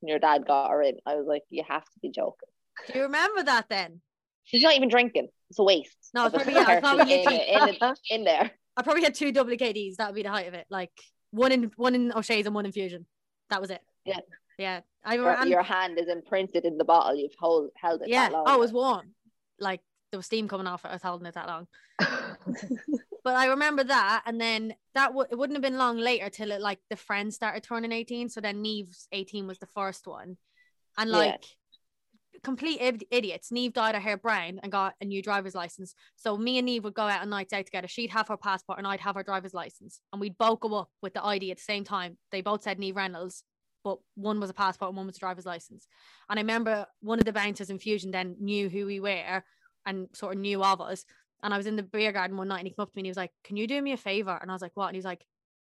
[0.03, 0.97] And your dad got her in.
[1.07, 2.49] I was like, you have to be joking.
[2.89, 4.01] Do you remember that then?
[4.45, 5.29] She's not even drinking.
[5.51, 5.97] It's a waste.
[6.13, 8.51] No, it's probably- yeah, it's probably in, literally- in, in there.
[8.77, 9.97] I probably had two WKDs.
[9.97, 10.67] That would be the height of it.
[10.69, 10.91] Like
[11.31, 13.07] one in one in O'Shea's and one in Fusion.
[13.51, 13.81] That was it.
[14.05, 14.19] Yeah.
[14.59, 14.81] Yeah.
[15.05, 17.15] I Your, and- your hand is imprinted in the bottle.
[17.15, 18.29] You've hold, held it yeah.
[18.29, 18.45] that long.
[18.47, 19.15] Oh, it was warm.
[19.61, 19.81] Like
[20.11, 20.89] there was steam coming off it.
[20.89, 21.67] I was holding it that long.
[23.25, 26.51] But I remember that, and then that w- it wouldn't have been long later till
[26.53, 28.29] it like the friends started turning eighteen.
[28.29, 30.37] So then Neve's eighteen was the first one,
[30.99, 31.17] and Yeah.
[31.17, 31.45] like
[32.43, 33.51] complete id- idiots.
[33.51, 35.95] Neve dyed her hair brown and got a new driver's license.
[36.17, 37.89] So me and Neve would go out on nights out together.
[37.89, 40.01] She'd have her passport and I'd have her driver's license.
[40.13, 42.19] And we'd both go up with the ID at the same time.
[42.33, 43.45] They both said Neve Reynolds,
[43.83, 45.87] but one was a passport and one was a driver's license.
[46.29, 49.43] And I remember one of the bouncers in Fusion then knew who we were
[49.87, 51.07] and sort of knew of us.
[51.45, 53.03] And I was in the beer garden one night and he came up to me
[53.03, 54.37] and he was like, Can you do me a favor?
[54.41, 54.87] And I was like, What?
[54.87, 55.25] And he's like,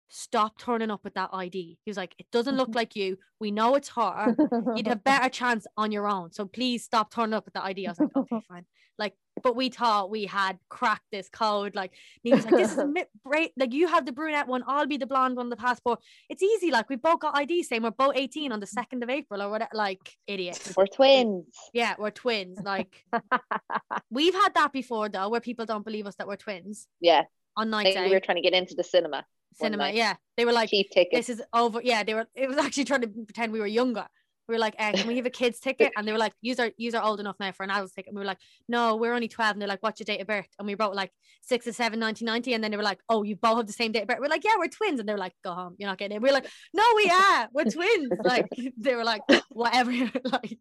[0.08, 1.78] Stop turning up with that ID.
[1.84, 3.16] He was like, It doesn't look like you.
[3.38, 4.36] We know it's her.
[4.76, 6.32] You'd have better chance on your own.
[6.32, 7.86] So please stop turning up with that ID.
[7.86, 8.66] I was like, Okay, fine.
[8.98, 11.76] Like, but we thought we had cracked this code.
[11.76, 12.86] Like, he was like, This is a
[13.26, 13.52] mi-.
[13.56, 16.00] Like, you have the brunette one, I'll be the blonde one, the passport.
[16.28, 16.70] It's easy.
[16.72, 19.48] Like, we've both got IDs saying we're both 18 on the 2nd of April or
[19.50, 19.70] whatever.
[19.74, 20.74] Like, idiots.
[20.76, 21.44] We're twins.
[21.72, 22.58] Yeah, we're twins.
[22.62, 23.04] Like,
[24.10, 27.22] we've had that before though, where people don't believe us that we're twins Yeah.
[27.56, 28.06] on think out.
[28.08, 29.24] we were trying to get into the cinema.
[29.54, 29.90] cinema.
[29.90, 31.26] Yeah, they were like, Cheap tickets.
[31.26, 32.26] "This is over." Yeah, they were.
[32.34, 34.06] It was actually trying to pretend we were younger.
[34.48, 36.58] We were like, eh, "Can we have a kids ticket?" And they were like, "Use
[36.58, 38.96] our use are old enough now for an adult ticket." And we were like, "No,
[38.96, 39.52] we're only 12.
[39.52, 42.00] And they're like, "What's your date of birth?" And we wrote like six or seven,
[42.00, 42.54] 1990.
[42.54, 44.28] And then they were like, "Oh, you both have the same date of birth." We're
[44.28, 46.30] like, "Yeah, we're twins." And they were like, "Go home, you're not getting it." We
[46.30, 47.48] are like, "No, we are.
[47.52, 49.92] We're twins." Like they were like, "Whatever."
[50.24, 50.58] like,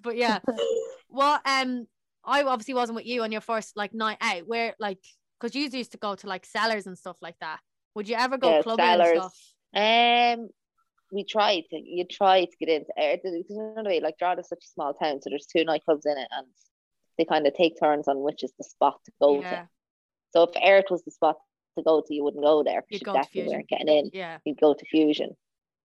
[0.00, 0.40] but yeah,
[1.08, 1.86] well, um,
[2.24, 4.46] I obviously wasn't with you on your first like night out.
[4.46, 4.98] Where like,
[5.40, 7.60] because you used to go to like cellars and stuff like that.
[7.94, 9.36] Would you ever go Yeah, clubbing and stuff?
[9.74, 10.48] Um,
[11.12, 11.76] we tried to.
[11.78, 13.16] You tried to get into Air.
[13.22, 16.28] Because way, like Drogheda is such a small town, so there's two nightclubs in it,
[16.32, 16.46] and
[17.18, 19.68] they kind of take turns on which is the spot to go Yeah, to.
[20.32, 21.36] So if Eric was the spot
[21.76, 23.52] to go to, you wouldn't go there You'd because you definitely Fusion.
[23.58, 24.10] weren't getting in.
[24.12, 24.38] yeah.
[24.44, 25.36] You'd go to Fusion.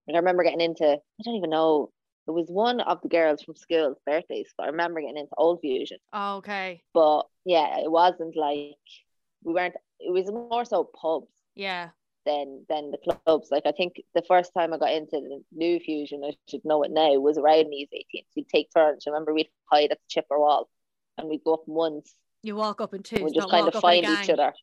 [0.07, 0.85] And I remember getting into.
[0.85, 1.91] I don't even know.
[2.27, 5.59] It was one of the girls from school's birthdays, but I remember getting into Old
[5.61, 5.97] Fusion.
[6.13, 6.81] Oh, okay.
[6.93, 8.75] But yeah, it wasn't like
[9.43, 9.75] we weren't.
[9.99, 11.31] It was more so pubs.
[11.55, 11.89] Yeah.
[12.27, 13.47] Than than the clubs.
[13.51, 16.83] Like I think the first time I got into the new fusion, I should know
[16.83, 18.05] it now, was around these 18.
[18.25, 19.05] So we'd take turns.
[19.07, 20.69] I remember we'd hide at the chipper wall
[21.17, 22.13] and we'd go up once
[22.43, 23.17] You walk up in twos.
[23.19, 24.53] and we'd just don't kind of up in a find each other.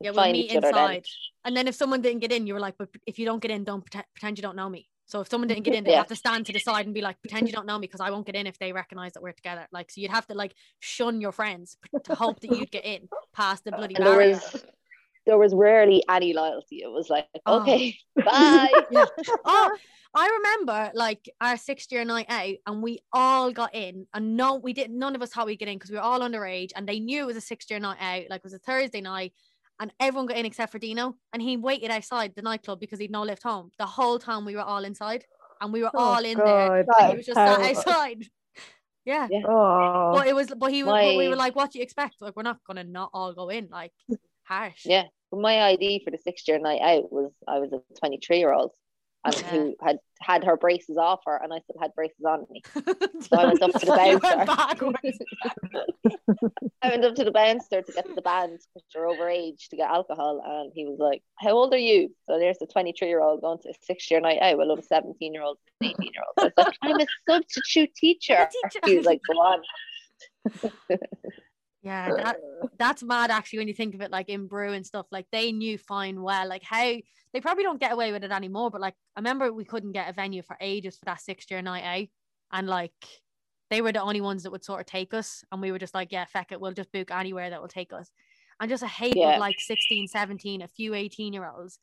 [0.00, 0.90] Yeah, We'd we'll find meet each other then.
[0.96, 1.06] inside.
[1.46, 3.50] And then if someone didn't get in, you were like, but if you don't get
[3.52, 4.88] in, don't pretend, pretend you don't know me.
[5.06, 5.98] So if someone didn't get in, they Yeah.
[5.98, 8.00] have to stand to the side and be like, pretend you don't know me because
[8.00, 9.66] I won't get in if they recognize that we're together.
[9.70, 13.08] Like, so you'd have to like shun your friends to hope that you'd get in
[13.34, 14.34] past the bloody And there barrier.
[14.36, 14.64] was
[15.26, 16.82] there was rarely any loyalty.
[16.82, 17.60] It was like, Oh.
[17.62, 18.70] okay, bye.
[18.90, 19.04] Yeah.
[19.44, 19.70] Oh,
[20.16, 24.54] I remember like our sixth year night out, and we all got in, and no,
[24.56, 24.98] we didn't.
[24.98, 27.22] None of us thought we'd get in because we were all underage, and they knew
[27.22, 28.30] it was a sixth year night out.
[28.30, 29.32] Like it was a Thursday night,
[29.80, 33.10] and everyone got in except for Dino, and he waited outside the nightclub because he'd
[33.10, 33.70] no lift home.
[33.78, 35.24] The whole time we were all inside,
[35.60, 36.76] and we were Oh, all in there.
[36.76, 38.24] And he was just sat outside.
[39.06, 39.28] Yeah.
[39.46, 42.22] Oh, But it was, but he, was, but we were like, "What do you expect?
[42.22, 43.92] Like, we're not gonna not all go in, like,
[44.46, 45.04] harsh." Yeah.
[45.30, 48.52] But my ID for the sixth year night out was I was a 23 year
[48.52, 48.72] old
[49.24, 49.50] and Yeah.
[49.50, 52.62] who had had her braces off her and I still had braces on me.
[53.22, 54.44] So I went up to the bouncer.
[56.82, 59.76] I went up to the bouncer to get to the band because you're overage to
[59.76, 63.20] get alcohol, and he was like, "How old are you?" So there's a 23 year
[63.22, 65.60] old going to a six year night out with a lot of 17 year olds
[65.80, 66.52] and 18 year olds.
[66.58, 68.80] I was like, "I'm a substitute teacher." Teacher.
[68.84, 69.62] He was like, "Go on."
[71.84, 72.36] Yeah, uh, that
[72.78, 75.52] that's mad actually when you think of it like in brew and stuff like they
[75.52, 76.94] knew fine well like how
[77.32, 80.08] they probably don't get away with it anymore but like I remember we couldn't get
[80.08, 82.08] a venue for ages for that six year night out
[82.52, 82.92] and like
[83.70, 85.94] they were the only ones that would sort of take us and we were just
[85.94, 88.10] like yeah feck it we'll just book anywhere that will take us
[88.60, 89.34] and just a hate Yeah.
[89.34, 91.78] of like 16 17 a few 18 year olds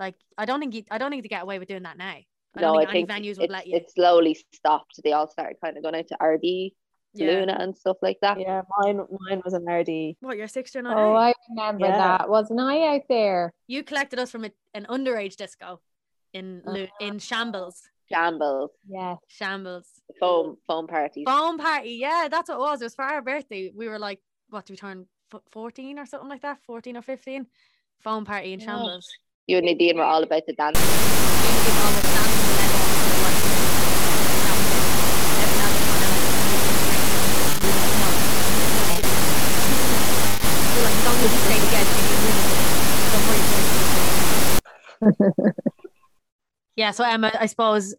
[0.00, 2.16] like I don't think you, I don't think they get away with doing that now
[2.56, 5.00] I don't no, think I any think venues would let you it slowly stopped.
[5.02, 6.72] They all started kind of going out to RD,
[7.14, 8.38] yeah Luna, and stuff like that.
[8.40, 10.16] yeah, mine mine was an RD.
[10.20, 11.16] what your six year night Oh, out?
[11.16, 11.98] I remember Yeah.
[12.18, 12.28] that.
[12.28, 13.52] Wasn't I out there?
[13.66, 15.80] you collected us from a, an underage disco
[16.32, 16.86] in Uh-huh.
[17.00, 19.16] In Shambles Shambles, Yeah.
[19.28, 19.86] Shambles
[20.20, 21.24] foam foam parties.
[21.26, 21.92] phone party.
[21.92, 22.82] Yeah, that's what it was.
[22.82, 23.70] It was for our birthday.
[23.74, 25.06] We were like, what do we turn
[25.50, 26.58] 14 or something like that?
[26.66, 27.46] 14 or 15?
[28.00, 28.66] Phone party in Yeah.
[28.66, 29.08] Shambles.
[29.46, 30.78] You and Nadine were all about the dance.
[46.76, 47.94] Yeah, so Emma, I suppose.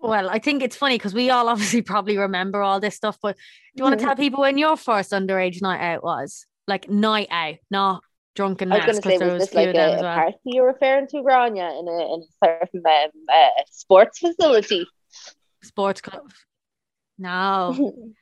[0.00, 3.36] Well, I think it's funny because we all obviously probably remember all this stuff, but
[3.36, 3.42] do
[3.76, 6.46] you want to tell people when your first underage night out was?
[6.66, 8.02] Like night out, not
[8.34, 11.22] drunken I was going to say, was this like a, a party you're referring to,
[11.22, 14.86] Grania, in a, in a certain um, uh, sports facility?
[15.62, 16.30] sports club.
[17.18, 17.94] No,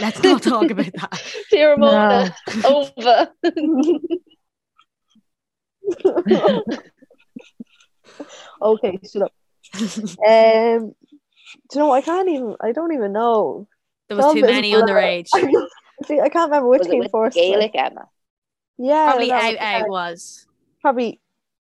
[0.00, 1.22] let's not talk about that.
[1.50, 3.28] Dear Ramona, over.
[8.62, 9.32] okay, shut up.
[10.26, 10.94] Um,
[11.70, 11.92] Do you know?
[11.92, 12.56] I can't even.
[12.60, 13.68] I don't even know.
[14.08, 14.86] There was Some too many blur.
[14.86, 15.28] underage.
[16.06, 17.34] See, I can't remember which Was it came first.
[17.36, 18.08] Gaelic Emma?
[18.78, 20.46] Yeah, Probably that out was- out was.
[20.80, 21.20] Probably.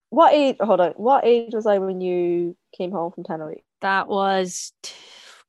[0.09, 0.55] What age?
[0.61, 0.91] Hold on.
[0.91, 3.61] What age was I when you came home from Tenerife?
[3.81, 4.93] That was t-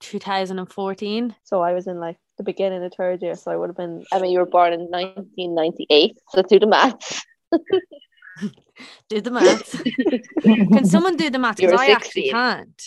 [0.00, 1.34] 2014.
[1.44, 4.04] So I was in like the beginning of third year, so I would have been.
[4.12, 7.22] I mean, you were born in 1998, so do the maths.
[9.08, 9.82] Do the maths.
[10.42, 11.60] Can someone do the maths?
[11.60, 12.80] Because I actually can't.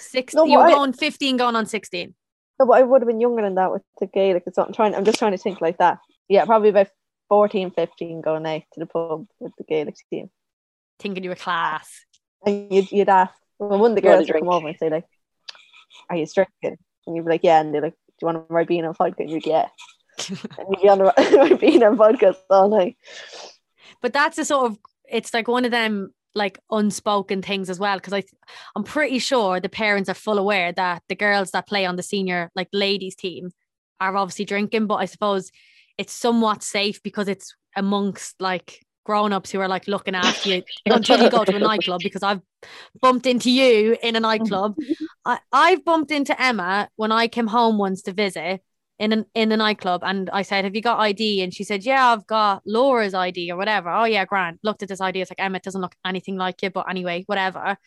[0.00, 0.34] Six.
[0.34, 2.12] No, you were but I- going 15, going on 16.
[2.58, 4.42] No, but I would have been younger than that with the Gaelic.
[4.46, 4.94] It's I'm trying.
[4.94, 5.98] I'm just trying to think like that.
[6.28, 6.88] Yeah, probably about
[7.28, 10.30] 14, 15 going out to the pub with the Gaelic team.
[10.98, 11.88] Thinking you were class.
[12.44, 14.68] And you'd, you'd ask, well, one of the You want a girls would come over
[14.68, 15.06] and say, like,
[16.10, 16.78] Are you drinking?
[17.06, 17.60] And you'd be like, Yeah.
[17.60, 19.22] And they're like, Do you want a Ribena and vodka?
[19.22, 19.68] And you'd, Yeah.
[20.28, 22.96] and you'd be on the Ribena and vodka all night.
[24.02, 24.78] But that's a sort of
[25.10, 28.22] it's like one of them like unspoken things as well because I
[28.76, 32.02] I'm pretty sure the parents are full aware that the girls that play on the
[32.02, 33.50] senior like ladies team
[34.00, 35.50] are obviously drinking but I suppose
[35.98, 41.20] it's somewhat safe because it's amongst like grown-ups who are like looking after you until
[41.22, 42.40] you go to a nightclub because I've
[43.00, 44.76] bumped into you in a nightclub
[45.24, 48.60] I, I've bumped into Emma when I came home once to visit
[49.00, 51.42] in an in the nightclub and I said, Have you got ID?
[51.42, 53.90] And she said, Yeah, I've got Laura's ID or whatever.
[53.90, 54.60] Oh yeah, Grant.
[54.62, 55.22] Looked at this ID.
[55.22, 57.78] It's like Emma it doesn't look anything like you, but anyway, whatever.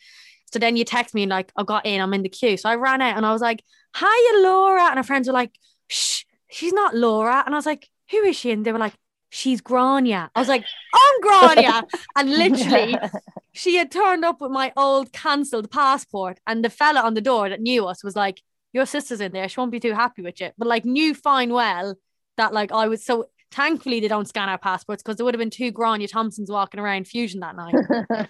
[0.52, 2.58] So then you text me like, I got in, I'm in the queue.
[2.58, 3.63] So I ran out and I was like,
[3.95, 4.86] Hiya, Laura.
[4.86, 5.52] And her friends were like,
[5.88, 7.43] Shh, she's not Laura.
[7.45, 8.52] And I was like, Who is she?
[8.52, 8.95] And they were like,
[9.34, 10.30] She's Grania.
[10.36, 11.82] I was like, I'm Grania.
[12.15, 12.96] and literally
[13.52, 17.50] she had turned up with my old cancelled passport, and the fella on the door
[17.50, 18.43] that knew us was like,
[18.74, 19.50] "Your sister's in there.
[19.50, 21.96] She won't be too happy with you." But like, knew fine well
[22.38, 23.26] that like I was so.
[23.50, 26.80] Thankfully, they don't scan our passports because there would have been two Grania Thompsons walking
[26.80, 27.76] around Fusion that night.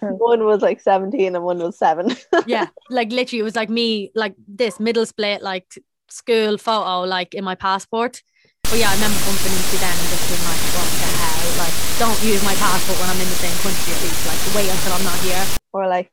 [0.00, 2.14] One was like 17 and one was seven.
[2.46, 5.66] yeah, like literally, it was like me, like this middle split, like
[6.08, 8.22] school photo, like in my passport.
[8.70, 11.46] But yeah, I remember bumping into them and just being like, "What the hell?
[11.62, 14.20] Like, don't use my passport when I'm in the same country at least.
[14.26, 16.10] Like, wait until I'm not here." or like,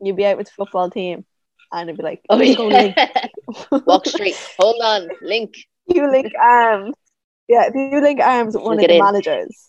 [0.00, 1.24] you'd be out with the football team
[1.70, 2.96] and it'd be like, Oh, "You go link."
[3.86, 4.36] Walk straight.
[4.58, 5.08] Hold on.
[5.22, 5.54] Link.
[5.86, 6.94] you link arms.
[7.48, 9.04] Yeah, if you link arms with one You'll of the in.
[9.04, 9.68] managers,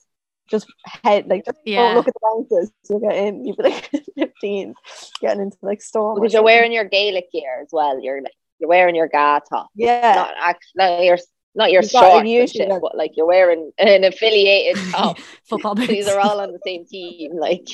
[0.49, 0.67] just
[1.03, 1.81] head like just Yeah.
[1.87, 2.71] don't look at the bouncers.
[2.89, 3.45] You'll get in.
[3.45, 4.73] You'd be like 15,
[5.21, 6.15] getting into like storm.
[6.15, 6.45] Because you're something.
[6.45, 8.01] wearing your Gaelic gear as well.
[8.01, 9.69] You're like you're wearing your GAA top.
[9.75, 10.13] Yeah.
[10.15, 11.17] Not actually not your
[11.55, 15.17] not your You've shorts usually shit, but like you're wearing an affiliated top.
[15.45, 17.35] Football These are all on the same team.
[17.35, 17.67] Like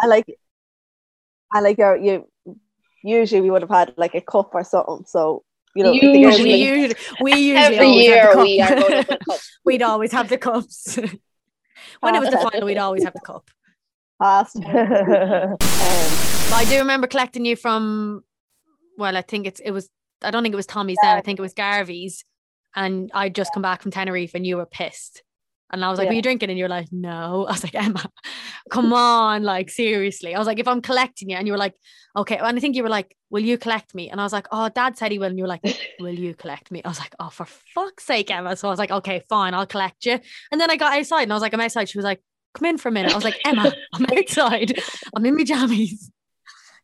[0.00, 0.24] I like
[1.52, 2.28] I like your you
[3.02, 5.04] usually we would have had like a cup or something.
[5.06, 6.54] So you know girls we Usually.
[6.62, 9.58] usually, we usually every year have the we are going cups.
[9.64, 10.98] We'd always have the cups.
[12.00, 13.50] when it was the final, we'd always have the cup.
[14.20, 14.56] passed.
[14.56, 15.56] Um,
[16.50, 18.24] I do remember collecting you from,
[18.96, 19.90] well, I think it's it was.
[20.22, 21.16] I don't think it was Tommy's then.
[21.16, 22.24] I think it was Garvey's,
[22.78, 25.22] and I'd just come back from Tenerife, and you were pissed.
[25.70, 26.12] And I was like, Yeah.
[26.12, 28.04] "Were you drinking?" And you're like, "No." I was like, "Emma,
[28.70, 31.74] come on, like seriously." I was like, "If I'm collecting you," and you were like,
[32.16, 34.46] "Okay," and I think you were like, "Will you collect me?" And I was like,
[34.50, 35.64] "Oh, Dad said he will," and you were like,
[36.00, 38.78] "Will you collect me?" I was like, "Oh, for fuck's sake, Emma!" So I was
[38.78, 40.18] like, "Okay, fine, I'll collect you."
[40.50, 42.22] And then I got outside, and I was like, "I'm outside." She was like,
[42.54, 44.70] "Come in for a minute." I was like, "Emma, I'm outside.
[45.14, 46.10] I'm in my jammies."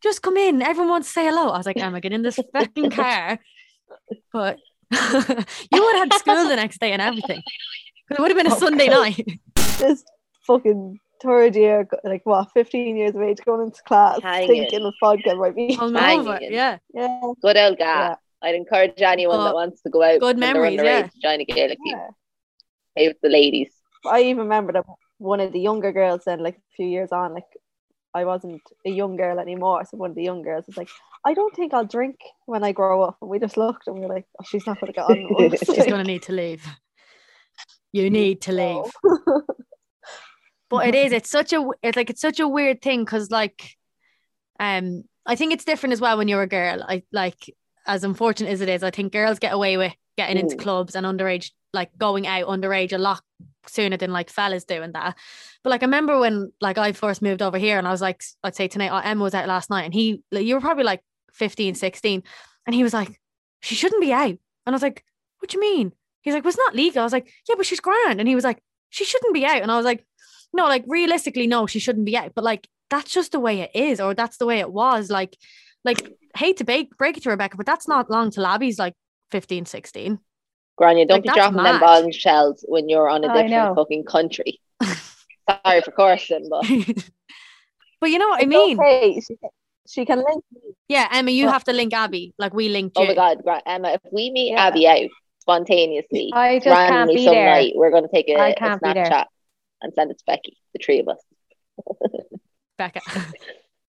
[0.02, 0.60] just come in.
[0.60, 1.48] Everyone wants to say hello.
[1.48, 3.38] I was like, Emma, get in this fucking car.
[4.34, 4.58] But
[5.72, 7.42] you would have had school the next day and everything.
[8.08, 9.24] 'Cause It would have been a Sunday night.
[9.78, 10.04] this
[10.46, 14.48] fucking third year, like what, 15 years of age, going into class, Hanging.
[14.48, 15.76] thinking of vodka might be.
[15.76, 16.38] Hungover.
[16.42, 16.78] Yeah.
[16.92, 17.20] Yeah.
[17.40, 17.84] Good old GAA.
[17.84, 18.14] Yeah.
[18.42, 20.20] I'd encourage anyone Oh, that wants to go out.
[20.20, 21.02] good when memories, yeah.
[21.04, 21.96] to Join a Gaelic team.
[21.96, 22.08] yeah.
[22.94, 23.72] Play with the ladies.
[24.06, 24.84] I even remember that
[25.16, 27.46] one of the younger girls then, like a few years on, like
[28.14, 29.84] I wasn't a young girl anymore.
[29.84, 30.88] So one of the young girls was like,
[31.26, 33.16] I don't think I'll drink when I grow up.
[33.20, 35.26] And we just looked and we were like, oh, she's not going to get on.
[35.30, 36.64] with us." She's going to need to leave.
[37.92, 38.84] You need to leave.
[39.04, 39.42] No.
[40.70, 43.76] but it is it's such a, it's like it's such a weird thing because like
[44.58, 47.54] um i think it's different as well when you're a girl i like
[47.86, 50.60] as unfortunate as it is i think girls get away with getting into Mm.
[50.60, 53.22] clubs and underage like going out underage a lot
[53.68, 55.16] sooner than like fellas doing that
[55.62, 58.22] but like i remember when like i first moved over here and i was like
[58.44, 60.60] i'd say tonight uh, oh, emma was out last night and he like you were
[60.60, 61.00] probably like
[61.32, 62.22] 15 16
[62.66, 63.20] and he was like
[63.60, 65.04] she shouldn't be out and i was like
[65.38, 67.66] what do you mean he's like well it's not legal i was like yeah but
[67.66, 70.04] she's grand and he was like she shouldn't be out and i was like
[70.54, 72.32] no, like realistically, no, she shouldn't be out.
[72.34, 75.10] But like that's just the way it is, or that's the way it was.
[75.10, 75.36] Like,
[75.84, 78.94] like hate to break break it to Rebecca, but that's not long to Labby's like
[79.32, 80.18] 15 16.
[80.76, 81.80] Grania, don't Like, be that's dropping them mad.
[81.80, 84.60] bombshells shells when you're on a I different fucking country.
[85.64, 86.64] Sorry for cursing, but
[88.00, 88.78] but you know what I mean?
[88.78, 89.20] okay.
[89.20, 89.36] She,
[89.86, 90.60] She can link me.
[90.88, 92.34] Yeah, Emma, you Well- have to link Abby.
[92.38, 94.66] Like we linked Oh my god, Gra- Emma, if we meet Yeah.
[94.66, 95.08] Abby out
[95.40, 97.46] spontaneously, I just can't randomly be some there.
[97.54, 98.88] night, we're going to take a, I a can't be.
[98.88, 99.26] Snapchat
[99.82, 101.18] and send it to Becky, the three of us.
[102.78, 103.00] Becca.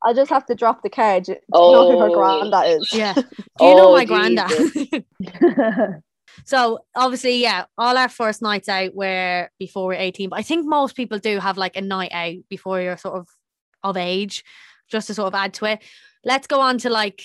[0.03, 1.23] I'll just have to drop the card.
[1.23, 1.71] Do you oh.
[1.71, 2.93] know who her granddad is?
[2.93, 3.13] yeah.
[3.13, 3.21] Do
[3.65, 5.03] you know Oh, my granddad?
[6.35, 6.49] Jesus.
[6.49, 10.29] so obviously, yeah, all our first nights out were before we're 18.
[10.29, 13.27] But I think most people do have like a night out before you're sort of
[13.83, 14.43] of age,
[14.89, 15.83] just to sort of add to it.
[16.23, 17.23] Let's go on to like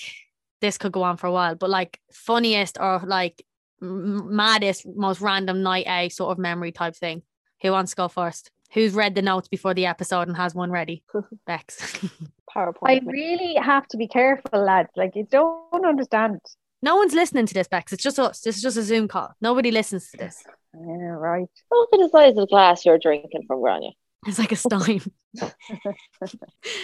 [0.61, 3.43] this could go on for a while, but like funniest or like
[3.81, 7.23] maddest, most random night out sort of memory type thing.
[7.61, 8.51] Who wants to go first?
[8.73, 11.03] Who's read the notes before the episode and has one ready?
[11.45, 11.99] Bex.
[12.55, 12.75] PowerPoint.
[12.85, 14.89] I really have to be careful, lads.
[14.95, 16.39] Like you don't understand.
[16.81, 17.93] No one's listening to this, Bex.
[17.93, 18.41] It's just us.
[18.41, 19.33] This is just a Zoom call.
[19.41, 20.43] Nobody listens to this.
[20.73, 20.81] Yeah,
[21.17, 21.47] right.
[21.71, 23.91] Look at the size of the glass you're drinking from Grania.
[24.27, 25.01] It's like a stein.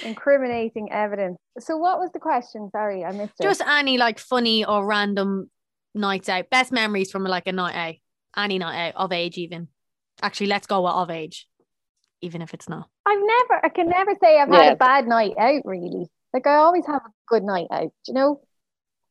[0.03, 1.37] Incriminating evidence.
[1.59, 2.69] So what was the question?
[2.71, 3.43] Sorry, I missed it.
[3.43, 5.49] just any like funny or random
[5.93, 6.49] nights out.
[6.49, 7.95] Best memories from like a night out.
[8.43, 9.67] Any night out of age, even.
[10.21, 11.47] Actually, let's go with of age,
[12.21, 12.89] even if it's not.
[13.05, 14.63] I've never I can never say I've Yeah.
[14.63, 16.07] had a bad night out really.
[16.33, 18.41] Like I always have a good night out, you know?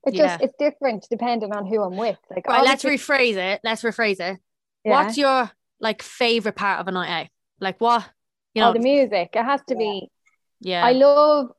[0.07, 2.17] It's just it's different depending on who I'm with.
[2.31, 3.61] Like Right, let's rephrase it.
[3.65, 4.39] Let's rephrase it.
[4.85, 4.91] yeah.
[4.91, 5.51] What's your
[5.81, 7.27] like favorite part of a night out?
[7.61, 8.09] Like what?
[8.55, 9.31] You know, oh, the music.
[9.35, 10.09] It has to be
[10.61, 11.51] yeah, I love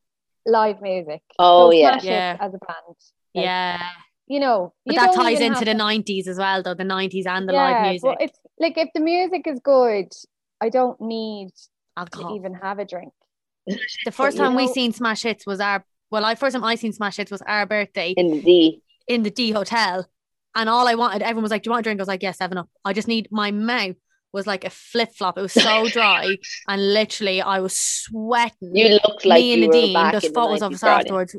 [0.46, 1.22] live music.
[1.38, 2.00] Oh, So yeah.
[2.02, 2.38] Yeah.
[2.40, 2.96] as a band.
[3.36, 3.90] like, yeah.
[4.28, 6.74] You know, But you that ties into the to- nineties as well, though.
[6.74, 10.08] The nineties and the yeah, live music, But it's like if the music is good,
[10.60, 11.62] I don't need to
[11.98, 12.36] alcohol.
[12.36, 13.14] even have a drink.
[14.06, 16.76] the first you time we seen Smash Hits was our well, I first time I
[16.76, 18.82] seen Smash Hits was our birthday In the D.
[19.08, 20.08] in the D hotel,
[20.56, 22.24] and all I wanted, everyone was like, "Do you want a drink?" I was like,
[22.24, 23.96] "Yeah, seven up." I just need my mouth
[24.34, 25.38] was like a flip flop.
[25.38, 26.36] It was so dry,
[26.68, 28.76] and literally I was sweating.
[28.76, 30.76] You looked like Me and you were Nadine, back there's in the photos of 90s,
[30.76, 31.36] us afterwards.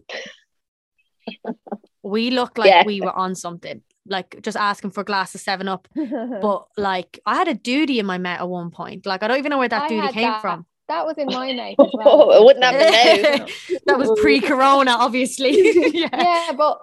[2.03, 2.85] we looked like Yeah.
[2.85, 5.89] we were on something, like just asking for a glass of seven up.
[5.97, 9.05] But like I had a duty in my mouth at one point.
[9.07, 10.41] Like I don't even know where that I duty came that.
[10.41, 10.66] from.
[10.89, 12.07] That was in my mouth as well.
[12.07, 13.78] Oh, it wouldn't happen now.
[13.86, 15.72] that was pre-corona, obviously.
[15.95, 16.09] yeah.
[16.12, 16.80] yeah, but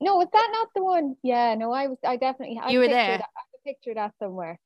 [0.00, 1.16] no, was that not the one?
[1.22, 1.98] Yeah, no, I was.
[2.04, 2.60] I definitely.
[2.62, 3.18] I You were there.
[3.18, 4.58] That, I could picture that somewhere.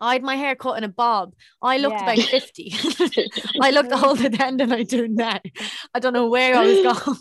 [0.00, 1.34] I had my hair cut in a bob.
[1.62, 2.12] I looked Yeah.
[2.12, 2.74] about 50.
[3.60, 5.40] I looked older then than I do now.
[5.94, 7.16] I don't know where I was going.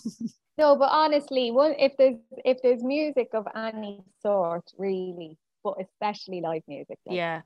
[0.58, 6.42] No, but honestly, one if there's if there's music of any sort, really, but especially
[6.42, 7.42] live music, like, yeah.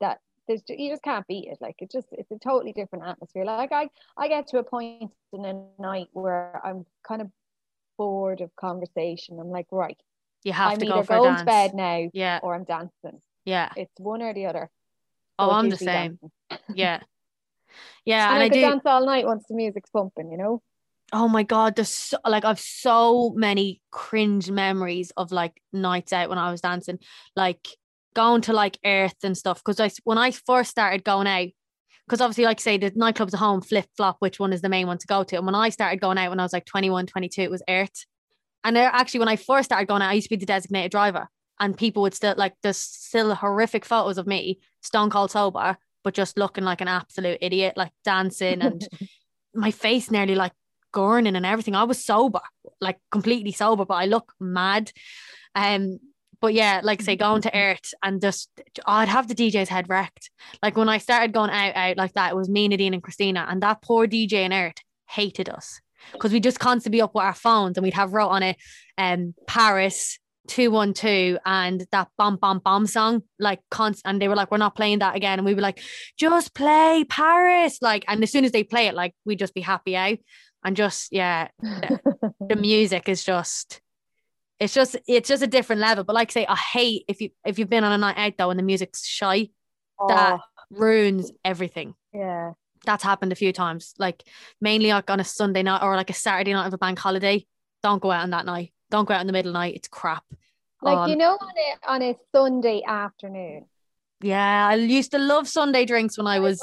[0.00, 0.18] that
[0.48, 1.58] there's you just can't beat it.
[1.60, 3.44] Like it just it's a totally different atmosphere.
[3.44, 7.28] Like I I get to a point in a night where I'm kind of
[7.98, 9.38] bored of conversation.
[9.38, 9.98] I'm like, right,
[10.44, 12.40] You have I'm to go for going to bed now Yeah.
[12.42, 13.20] or I'm dancing.
[13.44, 13.70] Yeah.
[13.76, 14.70] It's one or the other.
[15.38, 16.18] Oh, So it's I'm the same.
[16.50, 16.74] dancing.
[16.74, 17.00] Yeah.
[18.04, 18.32] Yeah.
[18.32, 18.60] and, And, I, I do.
[18.62, 20.62] dance all night once the music's pumping, you know?
[21.12, 26.28] Oh my god, there's so, like I've so many cringe memories of like nights out
[26.28, 26.98] when I was dancing,
[27.34, 27.66] like
[28.14, 29.62] going to like Earth and stuff.
[29.64, 31.48] Because I when I first started going out,
[32.06, 34.68] because obviously like I say the nightclubs at home flip flop which one is the
[34.68, 35.36] main one to go to.
[35.36, 38.04] And when I started going out when I was like 21, 22, it was Earth.
[38.64, 40.90] And there, actually when I first started going out, I used to be the designated
[40.90, 41.28] driver,
[41.60, 46.14] and people would still like there's still horrific photos of me stone cold sober, but
[46.14, 48.86] just looking like an absolute idiot, like dancing and
[49.54, 50.52] my face nearly like
[50.94, 51.74] gurning and everything.
[51.74, 52.40] I was sober,
[52.80, 54.92] like completely sober, but I look mad.
[55.54, 55.98] Um,
[56.40, 58.50] but yeah, like say going to Earth and just
[58.86, 60.30] I'd have the DJ's head wrecked.
[60.62, 63.46] Like when I started going out out like that, it was me, Nadine, and Christina,
[63.48, 64.76] and that poor DJ in Earth
[65.08, 65.80] hated us.
[66.12, 68.56] Because we just constantly be up with our phones and we'd have wrote on it
[68.98, 74.50] um Paris 212 and that bomb bomb bomb song like const and they were like
[74.50, 75.38] we're not playing that again.
[75.38, 75.80] And we were like
[76.16, 77.78] just play Paris.
[77.82, 80.18] Like and as soon as they play it like we'd just be happy out.
[80.64, 83.80] And just yeah the music is just
[84.60, 86.04] it's just it's just a different level.
[86.04, 88.34] But like I say I hate if you if you've been on a night out
[88.38, 89.50] though and the music's shy
[90.08, 90.40] that
[90.70, 91.94] ruins everything.
[92.12, 92.52] Yeah.
[92.84, 93.94] that's happened a few times.
[93.98, 94.24] Like
[94.60, 97.46] mainly like on a Sunday night or like a Saturday night of a bank holiday
[97.82, 98.72] don't go out on that night.
[98.90, 99.76] Don't go out in the middle of the night.
[99.76, 100.24] It's crap.
[100.82, 103.66] Like Um, you know, on a on a Sunday afternoon,
[104.20, 106.60] yeah I used to love Sunday drinks when I was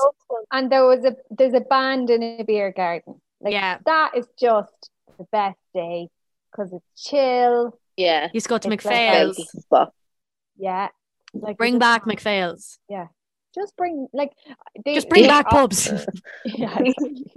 [0.52, 3.22] and there was a there's a band in a beer garden.
[3.42, 3.78] Like yeah.
[3.86, 6.10] that is just the best day
[6.52, 7.78] because it's chill.
[7.98, 8.30] Yeah.
[8.34, 9.38] used to go to It's like- McPhail's.
[9.38, 9.94] Healthy spot.
[10.58, 10.88] Yeah,
[11.34, 12.80] like bring back want- McPhail's
[13.54, 14.32] Just bring like
[14.84, 15.90] they, just bring they- back oh, pubs.
[16.46, 16.78] Yeah,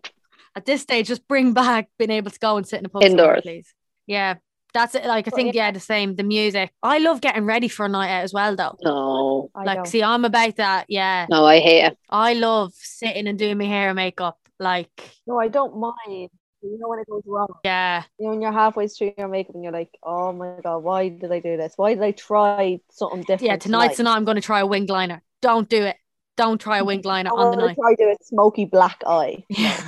[0.57, 3.03] at this stage just bring back being able to go and sit in a pub
[3.03, 3.43] somewhere, Indoors.
[3.43, 3.75] please.
[4.07, 4.35] Yeah.
[4.75, 5.07] That's it.
[5.07, 5.71] Like I But think yeah.
[5.71, 6.15] the same.
[6.15, 6.71] The music.
[6.83, 8.77] I love getting ready for a night out as well though.
[8.83, 9.51] No.
[9.55, 10.85] Like see I'm about that.
[10.89, 11.27] Yeah.
[11.31, 11.99] No, I hate it.
[12.11, 14.39] I love sitting and doing my hair and makeup.
[14.61, 14.91] Like
[15.27, 16.31] No, I don't mind
[16.71, 17.49] You know when it goes wrong.
[17.65, 18.03] Yeah.
[18.19, 21.09] You know when you're halfway through your makeup and you're like, oh my god, why
[21.09, 21.73] did I do this?
[21.77, 23.43] Why did I try something different?
[23.43, 23.57] Yeah.
[23.57, 25.23] Tonight's the night I'm going to try a winged liner.
[25.43, 25.97] Don't do it.
[26.37, 27.77] Don't try a winged liner I'm on the gonna night.
[27.77, 29.45] try do a smoky black eye.
[29.51, 29.81] Yeah.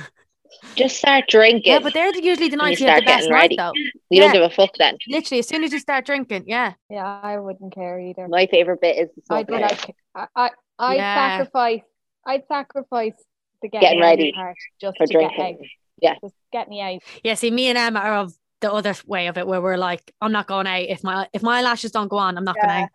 [0.75, 1.71] Just start drinking.
[1.71, 3.41] yeah, but they're usually the When nights you you have the start best getting night,
[3.41, 3.55] ready.
[3.55, 3.71] though.
[3.75, 4.21] you yeah.
[4.23, 4.97] don't give a fuck then.
[5.07, 6.73] Literally, as soon as you start drinking, yeah.
[6.89, 8.27] Yeah, I wouldn't care either.
[8.27, 11.37] My favorite bit is the I'd be like, I, I, I'd Yeah.
[11.37, 11.81] sacrifice,
[12.25, 13.13] I'd sacrifice
[13.61, 15.35] the getting, Getting ready ready part just for to get out.
[15.37, 15.69] drinking.
[16.01, 16.15] Yeah.
[16.21, 17.01] Just get me out.
[17.23, 20.13] Yeah, see, me and Emma are of the other way of it, where we're like,
[20.21, 20.85] I'm not going out.
[20.87, 22.83] If my if my eyelashes don't go on, I'm not going Yeah.
[22.83, 22.89] out.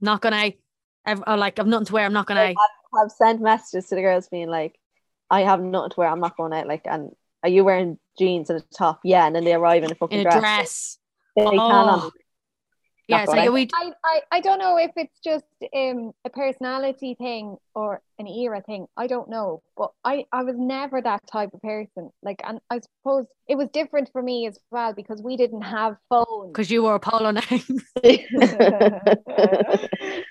[0.00, 0.52] Not going out.
[1.04, 2.04] I've, or like I've nothing to wear.
[2.04, 3.02] I'm not going Like, out.
[3.02, 4.78] I've sent messages to the girls being like,
[5.30, 6.08] I have nothing to wear.
[6.08, 6.66] I'm not going out.
[6.66, 7.10] Like, and
[7.42, 9.00] are you wearing jeans and a top?
[9.04, 10.40] Yeah, and then they arrive in a fucking In a dress.
[10.40, 10.98] dress.
[11.36, 12.10] They Oh.
[13.08, 13.20] Can on.
[13.20, 15.44] Yeah, so going yeah, we I, I, I don't know if it's just
[15.74, 18.86] um a personality thing or an era thing.
[18.96, 22.10] I don't know, but I, I was never that type of person.
[22.22, 25.96] Like, and I suppose it was different for me as well because we didn't have
[26.08, 26.52] phones.
[26.52, 27.48] because you were a polo neck.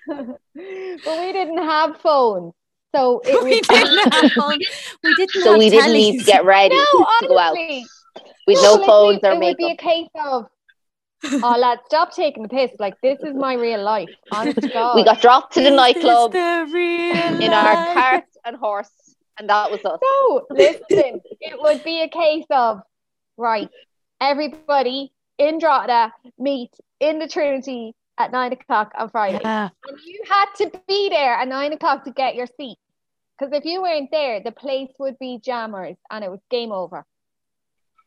[0.08, 2.54] but we didn't have phones,
[2.96, 4.60] so it we was didn't have phone-
[5.04, 7.86] we didn't so have we didn't need to get ready no, to go out honestly,
[8.46, 9.84] with no, no phones we- or it would be a makeup.
[9.84, 10.46] case of,
[11.26, 12.72] oh lad, stop taking the piss.
[12.80, 14.09] Like this is my real life.
[14.32, 14.95] Honest to God.
[14.95, 17.93] We got dropped to the Is nightclub the real in our life?
[17.95, 19.99] cart and horse, and that was us.
[20.03, 22.82] No, listen, it would be a case of
[23.38, 23.70] right,
[24.22, 29.39] everybody in Drogheda meet in the Trinity at nine o'clock on Friday.
[29.43, 29.70] Yeah.
[29.88, 32.78] And you had to be there at nine o'clock to get your seat.
[33.38, 37.05] Because if you weren't there, the place would be jammers and it was game over.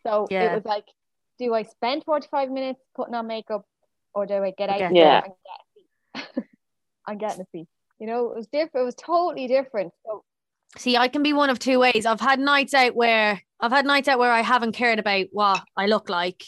[0.05, 0.51] So Yeah.
[0.53, 0.87] it was like,
[1.41, 3.65] do I spend 45 minutes putting on makeup
[4.15, 5.23] or do I get out Yeah.
[5.25, 6.45] and get a seat?
[7.07, 7.67] I'm getting a seat.
[7.99, 8.83] You know, it was different.
[8.83, 9.93] It was totally different.
[10.07, 10.23] So
[10.77, 12.07] See, I can be one of two ways.
[12.07, 15.63] I've had nights out where I've had nights out where I haven't cared about what
[15.77, 16.45] I look like.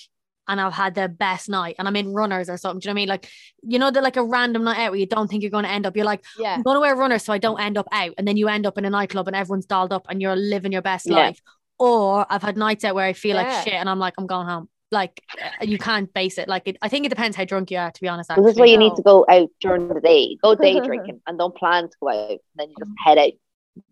[0.49, 2.80] And I've had the best night and I'm in runners or something.
[2.80, 3.09] Do you know what I mean?
[3.09, 3.30] Like,
[3.62, 5.70] you know, that like a random night out where you don't think you're going to
[5.70, 5.97] end up.
[5.97, 6.55] You're like, yeah.
[6.55, 8.12] I'm going to wear runners so I don't end up out.
[8.18, 10.72] And then you end up in a nightclub and everyone's dolled up and you're living
[10.72, 11.14] your best Yeah.
[11.16, 11.40] life.
[11.78, 13.43] Or I've had nights out where I feel Yeah.
[13.45, 14.68] like shit and I'm like, I'm going home.
[14.93, 16.49] Like, uh, you can't base it.
[16.49, 18.28] Like, it, I think it depends how drunk you are, to be honest.
[18.36, 20.36] This is why you need to go out during the day.
[20.43, 22.30] Go day drinking and don't plan to go out.
[22.30, 23.32] And then you just head out.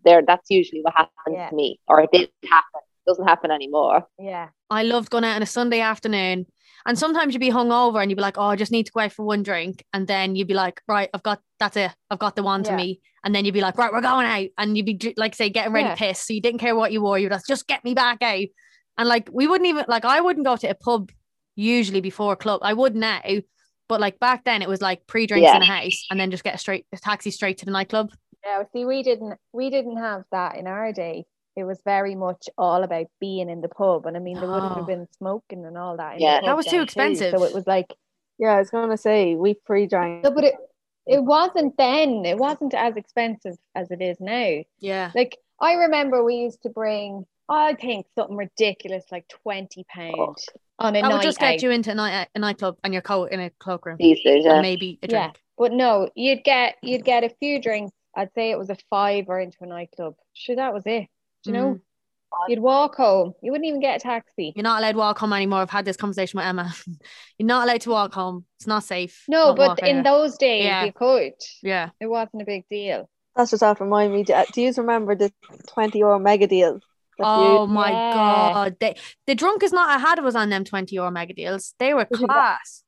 [0.05, 1.49] There, that's usually what happens Yeah.
[1.49, 1.79] to me.
[1.87, 2.81] Or it did happen.
[3.05, 4.07] It doesn't happen anymore.
[4.19, 4.49] Yeah.
[4.69, 6.45] I loved going out on a Sunday afternoon.
[6.85, 9.01] And sometimes you'd be hungover and you'd be like, oh, I just need to go
[9.01, 9.83] out for one drink.
[9.93, 11.91] And then you'd be like, right, I've got, that's it.
[12.11, 12.75] I've got the one to Yeah.
[12.77, 13.01] me.
[13.23, 14.49] And then you'd be like, right, we're going out.
[14.57, 15.95] And you'd be like, say, getting ready Yeah.
[15.95, 16.19] to piss.
[16.27, 17.17] So you didn't care what you wore.
[17.19, 18.45] You'd just, just get me back out.
[18.97, 21.11] And like, we wouldn't even, like, I wouldn't go to a pub
[21.55, 22.61] usually before a club.
[22.63, 23.21] I would now.
[23.89, 25.55] But like back then, it was like pre drinks Yeah.
[25.55, 28.09] in the house and then just get a straight a taxi straight to the nightclub.
[28.45, 31.25] Yeah, see, we didn't we didn't have that in our day.
[31.57, 34.71] It was very much all about being in the pub, and I mean, there wouldn't
[34.71, 34.75] Oh.
[34.75, 36.21] have been smoking and all that.
[36.21, 36.39] Yeah.
[36.41, 37.33] That was too then expensive.
[37.37, 37.93] So it was like,
[38.39, 40.23] Yeah, I was gonna say we pre-drank.
[40.23, 40.55] no, but it
[41.05, 42.23] it wasn't then.
[42.25, 44.59] It wasn't as expensive as it is now.
[44.79, 45.11] Yeah.
[45.13, 50.37] Like I remember, we used to bring, I think, something ridiculous like twenty pound
[50.79, 51.61] on a That night would just get out.
[51.61, 53.97] you into a, night, a nightclub and your coat in a cloakroom.
[53.99, 54.61] These days, And yeah.
[54.61, 55.21] maybe a Yeah.
[55.23, 55.41] drink.
[55.57, 57.91] But no, you'd get you'd get a few drinks.
[58.15, 60.15] I'd say it was a fiver into a nightclub.
[60.33, 61.07] Sure, that was it.
[61.43, 61.73] Do you know?
[61.75, 61.81] Mm.
[62.47, 63.33] You'd walk home.
[63.43, 64.53] You wouldn't even get a taxi.
[64.55, 65.59] You're not allowed to walk home anymore.
[65.59, 66.73] I've had this conversation with Emma.
[67.37, 68.45] You're not allowed to walk home.
[68.57, 69.23] It's not safe.
[69.27, 70.03] No, Don't but in anywhere.
[70.03, 70.85] those days Yeah.
[70.85, 71.33] you could.
[71.61, 71.89] yeah.
[71.99, 73.09] It wasn't a big deal.
[73.35, 74.23] That's just after reminding me.
[74.23, 75.31] Do, do you remember the
[75.67, 76.81] twenty euro mega deals?
[77.17, 78.13] That Oh you- my Yeah.
[78.53, 78.77] god.
[78.79, 78.95] They,
[79.27, 81.73] the drunkest night I had was on them 20 euro mega deals.
[81.79, 82.83] They were Was it that- class.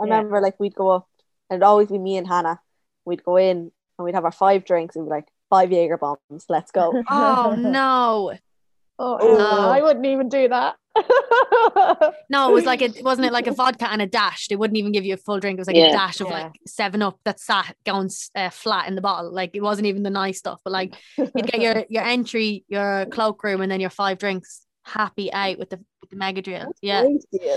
[0.00, 0.16] I Yeah.
[0.16, 1.08] remember like we'd go up
[1.50, 2.60] and it'd always be me and Hannah.
[3.04, 3.56] We'd go in
[3.98, 6.92] and we'd have our five drinks and be like, five Jaeger bombs, let's go.
[7.10, 8.32] Oh no.
[9.00, 9.70] Oh, oh no.
[9.70, 10.76] I wouldn't even do that.
[12.30, 14.48] No, it was like it wasn't it like a vodka and a dash.
[14.48, 15.58] They wouldn't even give you a full drink.
[15.58, 16.44] It was like a dash of Yeah.
[16.44, 19.32] like seven up that sat going uh, flat in the bottle.
[19.32, 23.06] Like it wasn't even the nice stuff, but like you'd get your your entry, your
[23.06, 24.64] cloakroom, and then your five drinks.
[24.84, 26.72] Happy out with the with the mega drill.
[26.80, 27.06] Yeah.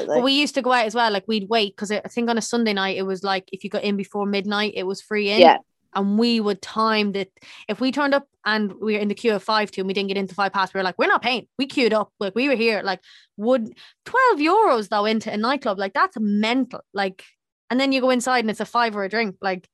[0.05, 1.11] Like, we used to go out as well.
[1.11, 3.69] Like we'd wait because I think on a Sunday night it was like if you
[3.69, 5.39] got in before midnight, it was free in.
[5.39, 5.57] Yeah.
[5.93, 7.29] And we would time that
[7.67, 9.93] if we turned up and we were in the queue of five to and we
[9.93, 11.47] didn't get into five past, we were like, we're not paying.
[11.57, 12.11] We queued up.
[12.19, 12.81] Like we were here.
[12.83, 13.01] Like
[13.37, 13.73] would
[14.05, 15.77] 12 euros though into a nightclub.
[15.79, 16.81] Like that's mental.
[16.93, 17.23] Like
[17.69, 19.35] and then you go inside and it's a five or a drink.
[19.41, 19.67] Like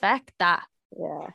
[0.00, 0.64] feck that.
[0.98, 1.28] yeah.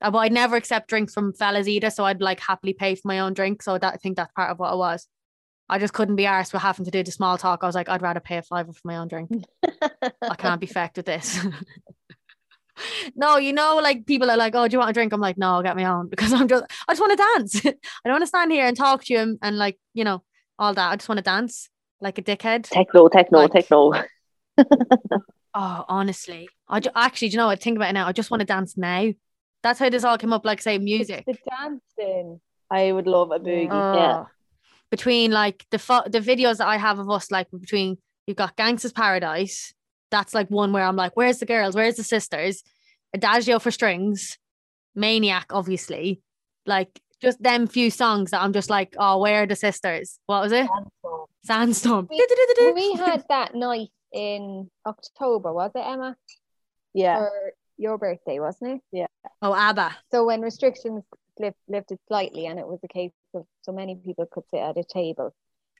[0.00, 1.90] Uh, But I'd never accept drinks from fellas either.
[1.90, 3.62] So I'd like happily pay for my own drink.
[3.62, 5.06] So that I think that's part of what it was.
[5.68, 7.62] I just couldn't be arsed with having to do the small talk.
[7.62, 9.30] I was like, I'd rather pay a fiver for my own drink.
[10.22, 11.38] I can't be fecked with this.
[13.16, 15.12] no, you know, like people are like, oh, do you want a drink?
[15.12, 17.66] I'm like, no, I'll get my own because I'm just, I just want to dance.
[17.66, 17.72] I
[18.08, 20.22] don't want to stand here and talk to you and, and like, you know,
[20.58, 20.90] all that.
[20.92, 21.68] I just want to dance
[22.00, 22.64] like a dickhead.
[22.68, 23.92] Techno, techno, Like- techno.
[25.54, 27.60] Oh, honestly, I ju- actually, do you know what?
[27.60, 28.06] Think about it now.
[28.06, 29.08] I just want to dance now.
[29.62, 30.44] That's how this all came up.
[30.44, 31.24] Like say music.
[31.26, 32.40] The dancing.
[32.70, 33.68] I would love a boogie.
[33.70, 34.26] Oh.
[34.90, 38.56] Between like the fo- the videos that I have of us, like between you've got
[38.56, 39.74] Gangsta's Paradise.
[40.10, 41.74] That's like one where I'm like, where's the girls?
[41.74, 42.62] Where's the sisters?
[43.14, 44.38] Adagio for strings,
[44.94, 46.20] Maniac, obviously.
[46.66, 50.18] Like just them few songs that I'm just like, oh, where are the sisters?
[50.26, 50.68] What was it?
[51.44, 52.08] Sandstorm.
[52.10, 56.16] We- we had that night in October, was it, Emma?
[56.94, 57.18] Yeah.
[57.18, 58.80] For your birthday, wasn't it?
[58.92, 59.06] Yeah.
[59.42, 59.96] Oh, ABBA.
[60.10, 61.04] So when restrictions
[61.38, 64.76] lift, lifted slightly, and it was a case of so many people could sit at
[64.76, 65.34] a table,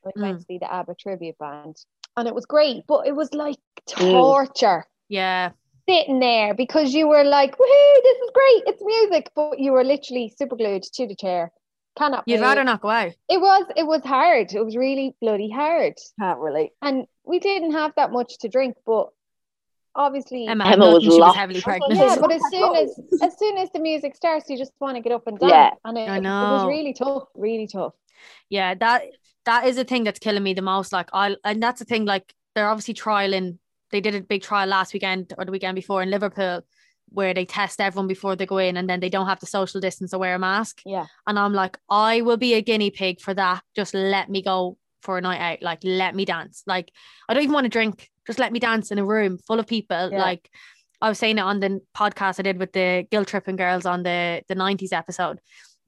[0.04, 0.22] we Mm.
[0.22, 1.76] went to see the ABBA tribute band,
[2.16, 2.84] and it was great.
[2.86, 3.56] But it was like
[3.88, 4.10] Mm.
[4.12, 5.50] torture Yeah.
[5.88, 8.02] sitting there because you were like, "Woohoo!
[8.02, 8.62] This is great!
[8.66, 11.52] It's music!" But you were literally super glued to the chair.
[11.96, 12.24] Cannot.
[12.26, 12.42] You'd move.
[12.48, 13.12] rather not go out.
[13.28, 13.64] It was.
[13.76, 14.52] It was hard.
[14.52, 16.72] It was really bloody hard, Can't relate.
[16.82, 19.08] and we didn't have that much to drink, but
[19.94, 20.46] obviously.
[20.46, 22.00] Emma, Emma was she was heavily That's what pregnant.
[22.00, 25.02] Yeah, but as soon as as soon as the music starts, you just want to
[25.02, 25.50] get up and dance.
[25.50, 25.70] Yeah.
[25.84, 27.94] and it, I it was really tough, really tough.
[28.50, 29.04] yeah that
[29.48, 32.04] that is a thing that's killing me the most like i and that's the thing
[32.04, 33.58] like they're obviously trialing
[33.90, 36.60] they did a big trial last weekend or the weekend before in liverpool
[37.10, 39.80] where they test everyone before they go in and then they don't have to social
[39.80, 40.82] distance or wear a mask.
[40.84, 43.62] Yeah, and i'm like i will be a guinea pig for that.
[43.74, 45.62] Just let me go for a night out.
[45.62, 46.62] Like let me dance.
[46.66, 46.92] Like
[47.28, 48.10] i don't even want to drink.
[48.26, 50.10] Just let me dance in a room full of people.
[50.12, 50.18] Yeah.
[50.18, 50.50] like
[51.00, 54.02] i was saying it on the podcast i did with the guilt tripping girls on
[54.02, 55.38] the the 90s episode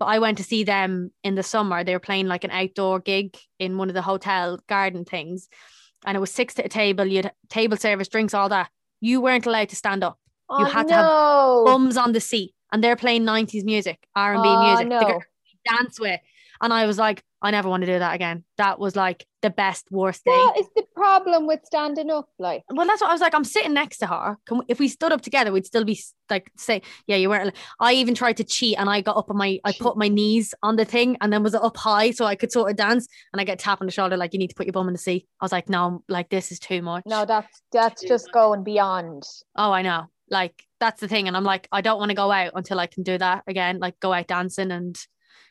[0.00, 1.84] but I went to see them in the summer.
[1.84, 5.48] They were playing like an outdoor gig in one of the hotel garden things.
[6.06, 8.70] And it was six to a table, you had table service, drinks, all that.
[9.00, 10.18] You weren't allowed to stand up.
[10.48, 11.62] oh, had to have no.
[11.66, 12.54] Bums on the seat.
[12.72, 14.88] And they're playing 90s music, R&B Oh, music.
[14.88, 15.06] The no.
[15.06, 15.22] girl
[15.68, 16.20] dance with.
[16.62, 18.44] And I was like, I never want to do that again.
[18.56, 20.30] That was like the best, worst day.
[20.30, 22.28] What is the problem with standing up?
[22.38, 23.34] Like, Well, that's what I was like.
[23.34, 24.36] I'm sitting next to her.
[24.46, 25.98] Can we, if we stood up together, we'd still be
[26.28, 27.54] like, say, yeah, you weren't.
[27.80, 30.54] I even tried to cheat, and I got up on my, I put my knees
[30.62, 33.08] on the thing, and then was up high so I could sort of dance.
[33.32, 34.92] And I get tapped on the shoulder, like, you need to put your bum in
[34.92, 35.26] the seat.
[35.40, 37.04] I was like, no, I'm like this is too much.
[37.06, 39.22] no, that's that's just going beyond.
[39.56, 40.06] Oh, I know.
[40.28, 42.86] Like that's the thing, and I'm like, I don't want to go out until I
[42.86, 44.96] can do that again, like go out dancing and.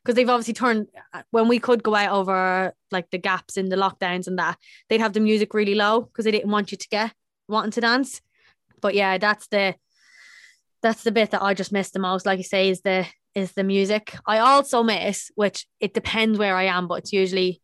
[0.04, 3.70] Because they've obviously turned uh, when we could go out over like the gaps in
[3.70, 6.78] the lockdowns and that they'd have the music really low because they didn't want you
[6.78, 7.14] to get
[7.48, 8.22] wanting to dance.
[8.82, 9.76] But yeah, that's the
[10.82, 12.26] that's the bit that I just miss the most.
[12.26, 14.16] Like you say, is the is the music.
[14.26, 17.62] I also miss, which it depends where I am, but it's usually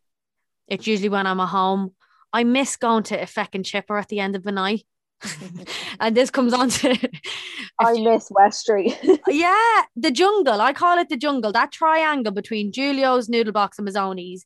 [0.67, 1.93] it's usually when I'm at home.
[2.33, 4.83] I miss going to a feckin' chipper at the end of the night.
[5.99, 7.09] and this comes on to
[7.79, 8.97] I miss West Street.
[9.27, 10.61] yeah, the jungle.
[10.61, 11.51] I call it the jungle.
[11.51, 14.45] That triangle between Julio's noodle box and Mazzoni's.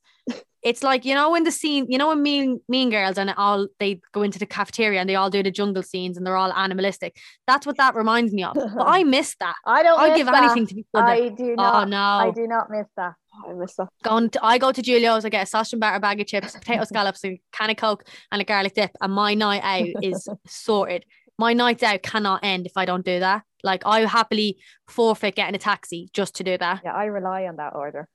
[0.61, 3.67] It's like you know in the scene, you know in Mean Mean Girls, and all
[3.79, 6.51] they go into the cafeteria and they all do the jungle scenes and they're all
[6.51, 7.15] animalistic.
[7.47, 8.55] That's what that reminds me of.
[8.55, 9.55] But I miss that.
[9.65, 10.09] I don't.
[10.09, 10.43] Miss give that.
[10.43, 10.85] anything to be.
[10.93, 11.97] I do Oh no!
[11.97, 13.13] I do not miss that.
[13.47, 13.87] I miss that.
[14.03, 16.53] Going to, I go to Julio's, I get a sausage and batter bag of chips,
[16.53, 20.27] potato scallops, a can of Coke, and a garlic dip, and my night out is
[20.47, 21.05] sorted.
[21.37, 23.43] My nights out cannot end if I don't do that.
[23.63, 26.81] Like I happily forfeit getting a taxi just to do that.
[26.83, 28.07] Yeah, I rely on that order.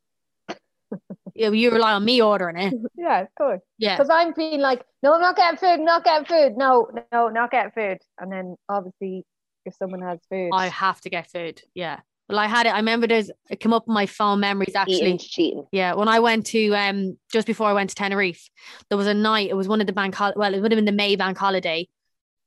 [1.36, 2.74] You, you rely on me ordering it.
[2.96, 3.60] Yeah, of course.
[3.76, 3.96] Yeah.
[3.96, 6.56] Because I'm being like, no, I'm not getting food, not getting food.
[6.56, 7.98] No, no, not getting food.
[8.20, 9.26] And then obviously,
[9.66, 11.60] if someone has food, I have to get food.
[11.74, 12.00] Yeah.
[12.28, 12.70] Well, I had it.
[12.70, 15.18] I remember there's it came up in my phone memories actually.
[15.18, 15.66] Cheating.
[15.72, 18.48] Yeah, when I went to um just before I went to Tenerife,
[18.88, 19.50] there was a night.
[19.50, 21.36] It was one of the bank hol- well, it would have been the May bank
[21.36, 21.88] holiday,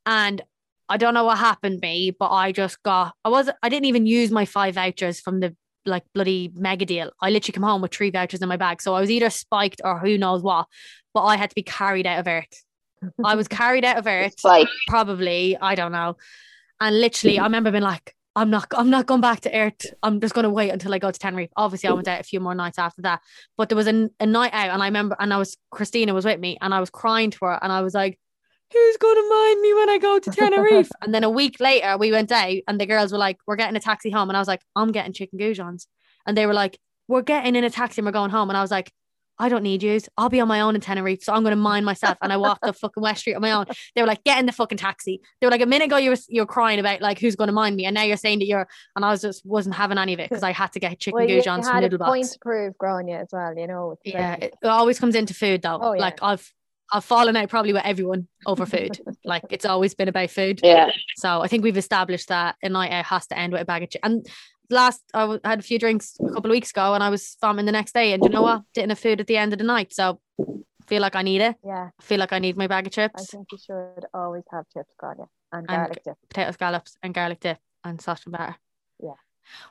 [0.06, 0.42] and
[0.90, 3.86] I don't know what happened to me, but I just got I was I didn't
[3.86, 5.56] even use my five vouchers from the
[5.86, 7.12] like bloody mega deal.
[7.22, 9.82] I literally come home with three vouchers in my bag, so I was either spiked
[9.84, 10.68] or who knows what,
[11.14, 12.64] but I had to be carried out of Earth.
[13.24, 16.18] I was carried out of Earth like probably I don't know.
[16.80, 19.84] And literally, I remember being like, I'm not, I'm not going back to Earth.
[20.04, 21.50] I'm just going to wait until I go to Tenerife.
[21.58, 23.22] Obviously, I went out a few more nights after that,
[23.58, 26.24] but there was a, a night out, and I remember, and I was Christina was
[26.24, 28.20] with me, and I was crying to her, and I was like,
[28.72, 30.92] Who's going to mind me when I go to Tenerife?
[31.02, 33.76] and then a week later, we went out, and the girls were like, We're getting
[33.76, 35.88] a taxi home, and I was like, I'm getting chicken goujons,
[36.28, 36.78] and they were like,
[37.08, 38.92] We're getting in a taxi, and we're going home, and I was like.
[39.40, 40.10] I don't need yous.
[40.18, 42.18] I'll be on my own in Tenerife, so I'm going to mind myself.
[42.22, 43.66] And I walked up fucking West Street on my own.
[43.96, 46.10] They were like, "Get in the fucking taxi." They were like, "A minute ago you
[46.12, 48.40] were you were crying about like who's going to mind me, and now you're saying
[48.40, 50.80] that you're." And I was just wasn't having any of it because I had to
[50.80, 53.54] get chicken well, goujons from had a Noodle point to prove growing you as well,
[53.58, 53.96] you know.
[54.04, 55.80] Yeah, like- it, it always comes into food though.
[55.82, 56.02] Oh, yeah.
[56.02, 56.52] Like I've
[56.92, 59.00] I've fallen out probably with everyone over food.
[59.26, 60.62] like it's always been about food.
[60.64, 60.90] yeah.
[61.18, 63.84] So I think we've established that a night out has to end with a bag
[63.84, 64.12] of chicken.
[64.12, 64.28] And
[64.70, 67.36] last I w- had a few drinks a couple of weeks ago, and I was
[67.42, 68.14] farming the next day.
[68.14, 68.64] And you know what?
[68.74, 69.94] Didn't have food at the end of the night.
[69.94, 70.20] So
[70.88, 71.56] feel like I need it.
[71.66, 74.44] Yeah, I feel like I need my bag of chips I think you should always
[74.52, 76.16] have chips, Claudia, and And garlic dip.
[76.30, 78.56] potato scallops, and garlic dip, and sausage and batter.
[79.02, 79.12] Yeah.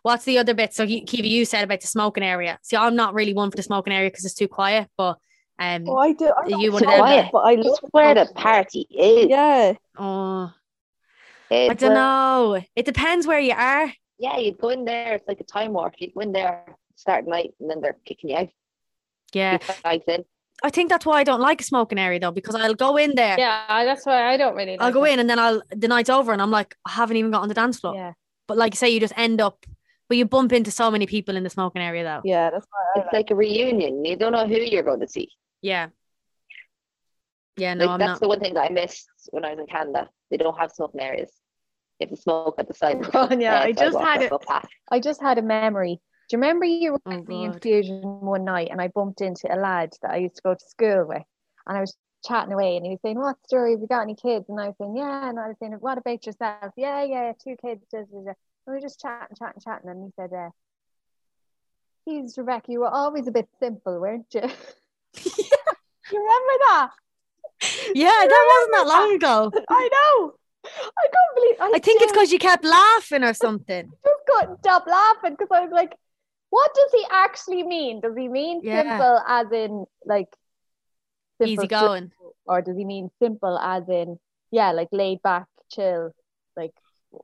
[0.03, 0.73] What's the other bit?
[0.75, 2.59] So, you- Kiva, you said about the smoking area.
[2.63, 4.89] See, I'm not really one for the smoking area because it's too quiet.
[4.97, 5.19] But
[5.59, 6.27] um, Oh, I do.
[6.37, 9.27] I You don't one of them but I Just love where the party is.
[9.29, 9.73] Yeah.
[9.99, 10.53] oh,
[11.51, 12.63] I don't know.
[12.75, 13.93] It depends where you are.
[14.19, 15.15] Yeah, you'd go in there.
[15.15, 15.95] It's like a time warp.
[15.99, 16.65] You'd go in there,
[16.95, 18.49] start the night, and then they're kicking you out.
[19.33, 20.25] Yeah, Your bags.
[20.63, 23.15] I think that's why I don't like a smoking area though, because I'll go in
[23.15, 23.37] there.
[23.39, 24.79] Yeah, that's why I don't really.
[24.79, 27.31] I'll go in and then I'll the night's over and I'm like, I haven't even
[27.31, 27.95] got on the dance floor.
[27.95, 28.13] Yeah,
[28.47, 29.67] But like you say, you just end up,
[30.09, 32.23] but you bump into so many people in the smoking area though.
[32.25, 34.05] Yeah, that's why I It's like a reunion.
[34.05, 35.29] You don't know who you're going to see.
[35.61, 35.89] Yeah.
[37.59, 38.21] Yeah, no, like I'm that's not.
[38.21, 40.09] the one thing that I missed when I was in Canada.
[40.31, 41.33] They don't have smoking areas.
[41.99, 42.97] You have to smoke at the side.
[43.05, 44.33] of the yeah, uh, I just had it-
[44.91, 46.01] I just had a memory.
[46.29, 47.55] Do you remember you were Oh, at the God.
[47.55, 50.69] infusion one night and I bumped into a lad that I used to go to
[50.69, 51.23] school with
[51.67, 54.17] and I was chatting away and he was saying, What story have you got any
[54.17, 54.47] kids?
[54.49, 56.73] And I was saying, Yeah, and I was saying, What about yourself?
[56.77, 57.85] Yeah, yeah, two kids.
[57.91, 58.37] da, da, da." And
[58.67, 60.51] we were just chatting, chatting, chatting, and he said, uh,
[62.09, 64.41] Geez, Rebecca, you were always a bit simple, weren't you?
[65.25, 66.91] you remember that?
[67.95, 69.53] Yeah, that wasn't that long ago.
[69.69, 70.35] I know.
[70.99, 73.91] I can't believe I think it's because you kept laughing or something.
[73.93, 75.95] I just couldn't stop laughing because I was like,
[76.51, 78.01] what does he actually mean?
[78.01, 78.83] Does he mean Yeah.
[78.99, 80.29] simple as in like
[81.41, 82.13] simple Easy chill, going.
[82.47, 84.19] or does he mean simple as in
[84.51, 86.13] yeah, like laid back, chill?
[86.57, 86.73] Like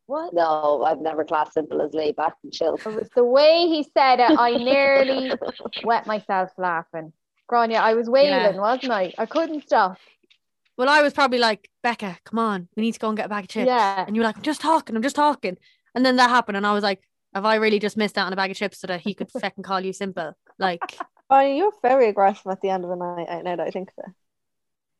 [0.07, 0.34] what?
[0.34, 2.74] No, I've never classed simple as laid back and chill.
[2.74, 4.38] It was the way he said it.
[4.38, 5.32] I nearly
[5.84, 7.12] wet myself laughing.
[7.49, 9.12] Grania, I was wailing, wasn't I?
[9.18, 9.99] I couldn't stop.
[10.76, 13.28] Well, I was probably like, Becca, come on, we need to go and get a
[13.28, 13.66] bag of chips.
[13.66, 14.04] Yeah.
[14.06, 15.56] And you were like, I'm just talking, I'm just talking.
[15.94, 17.00] And then that happened, and I was like,
[17.34, 19.30] have I really just missed out on a bag of chips so that he could
[19.40, 20.32] fucking call you simple?
[20.58, 20.80] Like,
[21.30, 23.26] Oh, you're very aggressive at the end of the night.
[23.30, 24.04] I now that I think of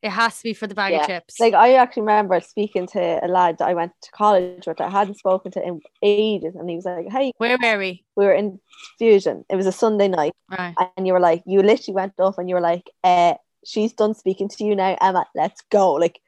[0.03, 0.09] it.
[0.09, 1.01] has to be for the bag Yeah.
[1.03, 1.39] of chips.
[1.39, 4.81] Like I actually remember speaking to a lad that I went to college with.
[4.81, 8.05] I hadn't spoken to in ages, and he was like, "Hey, Where were we?
[8.17, 8.59] we were in
[8.99, 9.45] Fusion.
[9.51, 10.75] It was a Sunday night, Right.
[10.97, 13.35] and you were like, you literally went off, and you were like, uh,
[13.65, 15.27] she's done speaking to you now, Emma.
[15.35, 16.21] Let's go." Like,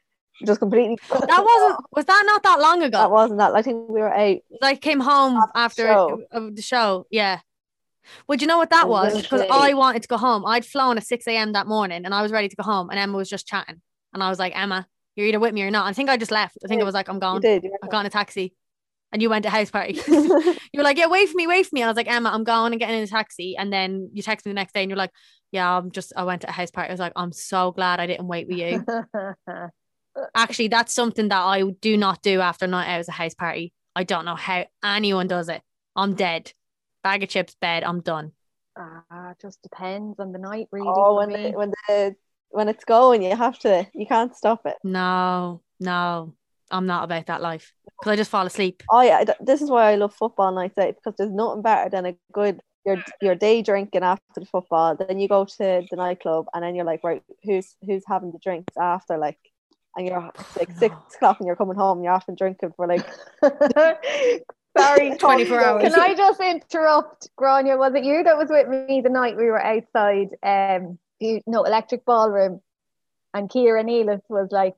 [0.45, 0.99] just completely.
[1.11, 2.99] That wasn't, was that not that long ago?
[2.99, 3.55] That wasn't that.
[3.55, 4.39] I think we were out.
[4.62, 7.07] I came home After after the of the show.
[7.11, 7.41] Yeah.
[8.26, 9.22] Well, do you know what that oh, was was?
[9.22, 10.45] Because I wanted to go home.
[10.45, 11.53] I'd flown at 6 a.m.
[11.53, 12.91] that morning and I was ready to go home.
[12.91, 13.80] And Emma was just chatting.
[14.12, 15.87] And I was like, Emma, you're either with me or not.
[15.87, 16.59] I think I just left.
[16.64, 17.41] I think I was like, I'm gone.
[17.45, 17.61] I
[17.91, 18.55] got in a taxi.
[19.15, 19.95] And you went to house party.
[20.09, 21.81] you were- were like, yeah, wait for me, wait for me.
[21.83, 23.57] And I was like, Emma, I'm going and getting in a taxi.
[23.57, 25.12] And then you text me the next day and you're like,
[25.53, 26.89] yeah, I'm just, I went to a house party.
[26.89, 28.85] I was like, I'm so glad I didn't wait with you.
[30.35, 33.35] Actually, that's something that I do not do after a night out as a house
[33.35, 33.73] party.
[33.97, 35.62] I don't know how anyone does it.
[35.95, 36.53] I'm dead.
[37.05, 38.33] Bag of chips, bed, I'm done.
[38.77, 40.89] ah, it just depends on the night, really.
[40.89, 42.17] oh, when the, when the
[42.51, 43.87] when it's going, you have to.
[43.95, 44.75] You can't stop it.
[44.83, 46.35] No, no,
[46.71, 48.83] I'm not about that life because I just fall asleep.
[48.91, 52.07] Oh yeah, this is why I love football nights out because there's nothing better than
[52.07, 54.97] a good your your day drinking after the football.
[54.97, 58.39] Then you go to the nightclub and then you're like, right, who's who's having the
[58.39, 59.39] drinks after like,
[59.97, 63.07] and you're like six o'clock and you're coming home and you're often drinking for like
[64.77, 65.83] Sorry, 24 hours.
[65.83, 67.77] Can I just interrupt, Grania?
[67.77, 70.31] Was it you that was with me the night we were outside?
[70.43, 72.61] Um, you no electric ballroom,
[73.33, 74.75] and Kira Neelis was like,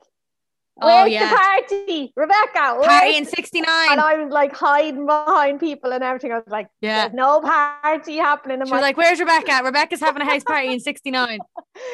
[0.80, 1.30] Oh, "Where's yeah.
[1.30, 2.74] the party, Rebecca?
[2.76, 3.66] Where's Party in 69.
[3.90, 6.32] And I was like hiding behind people and everything.
[6.32, 7.02] I was like, Yeah.
[7.08, 9.62] "There's no party happening." In She my was like, Where's Rebecca?
[9.64, 11.38] Rebecca's having a house party in 69.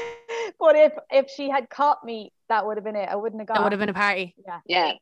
[0.58, 3.08] but if if she had caught me, that would have been it.
[3.08, 3.54] I wouldn't have got.
[3.54, 4.34] That would have been a party.
[4.46, 4.92] Yeah, Yeah,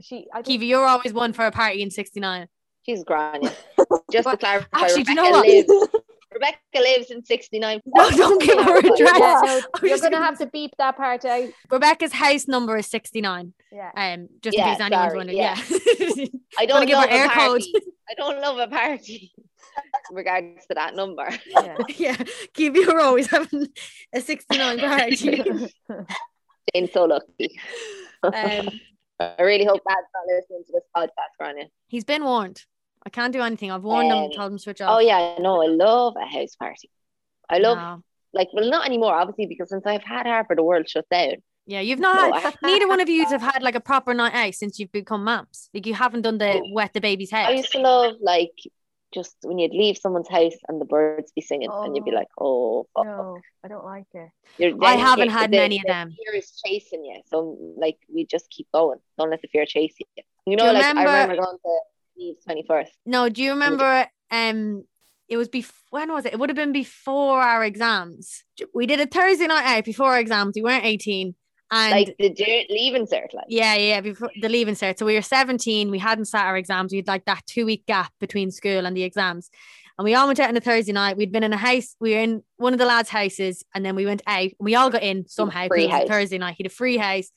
[0.00, 0.26] she.
[0.32, 2.48] I Kiva, you're always one for a party in 69.
[2.84, 3.44] she's grand.
[4.12, 5.46] Just to clarify, actually, do you know what?
[5.46, 5.88] lives,
[6.32, 7.80] Rebecca lives in 69.
[7.86, 8.98] No, don't give her address.
[8.98, 11.48] Yeah, no, you're gonna gonna have to beep that part out.
[11.70, 13.52] Rebecca's house number is 69.
[13.72, 13.90] Yeah.
[13.96, 15.38] Um, just Yeah, in case anyone's sorry, wondering.
[15.38, 15.56] yeah.
[15.68, 16.26] Yeah.
[16.58, 17.64] I don't give know her Eircode.
[18.08, 19.32] I don't love a party
[20.10, 21.28] in regards to that number.
[21.46, 21.76] yeah.
[21.96, 22.16] yeah.
[22.54, 23.68] Kiva, you're always having
[24.12, 25.72] a 69 party.
[26.74, 27.58] Jane's so lucky.
[28.22, 28.68] um,
[29.18, 31.66] I really hope Dad's not listening to this podcast, Grania.
[31.88, 32.64] he's been warned.
[33.04, 33.70] I can't do anything.
[33.70, 34.90] I've warned him, Um, told them to switch off.
[34.96, 36.90] Oh yeah, no, I love a house party.
[37.48, 38.02] I love No.
[38.32, 41.34] like well not anymore, obviously, because since I've had Harper, the world shut down.
[41.66, 44.34] Yeah, you've not No, had, neither one of you have had like a proper night
[44.34, 45.70] out since you've become mums.
[45.72, 47.46] Like you haven't done the wet the baby's head.
[47.46, 48.52] I used to love like
[49.12, 52.14] just when you'd leave someone's house and the birds be singing and you'd be Oh.
[52.14, 53.06] like, oh, fuck.
[53.06, 54.30] No, I don't like it.
[54.58, 56.10] You're, I haven't you- had the- many of the them.
[56.24, 58.98] Fear is chasing you, so like we just keep going.
[59.18, 60.22] Don't let the fear chase you.
[60.46, 61.80] You know, you like remember- I remember going to
[62.20, 62.92] Eve's twenty first.
[63.06, 64.84] No, do you remember um
[65.28, 66.32] it was before when was it?
[66.32, 68.44] It would have been before our exams.
[68.74, 70.54] We did a Thursday night out before our exams.
[70.54, 71.34] We weren't 18.
[71.72, 74.98] And like the leaving cert, like yeah, yeah, before the leaving cert.
[74.98, 75.90] So we were 17.
[75.90, 76.92] We hadn't sat our exams.
[76.92, 79.50] We'd like that two week gap between school and the exams.
[79.96, 81.16] And we all went out on a Thursday night.
[81.16, 81.94] We'd been in a house.
[82.00, 84.50] We were in one of the lads' houses, and then we went out.
[84.58, 85.68] We all got in somehow.
[85.68, 86.08] Free house.
[86.08, 86.56] Thursday night.
[86.56, 87.30] He had a free house,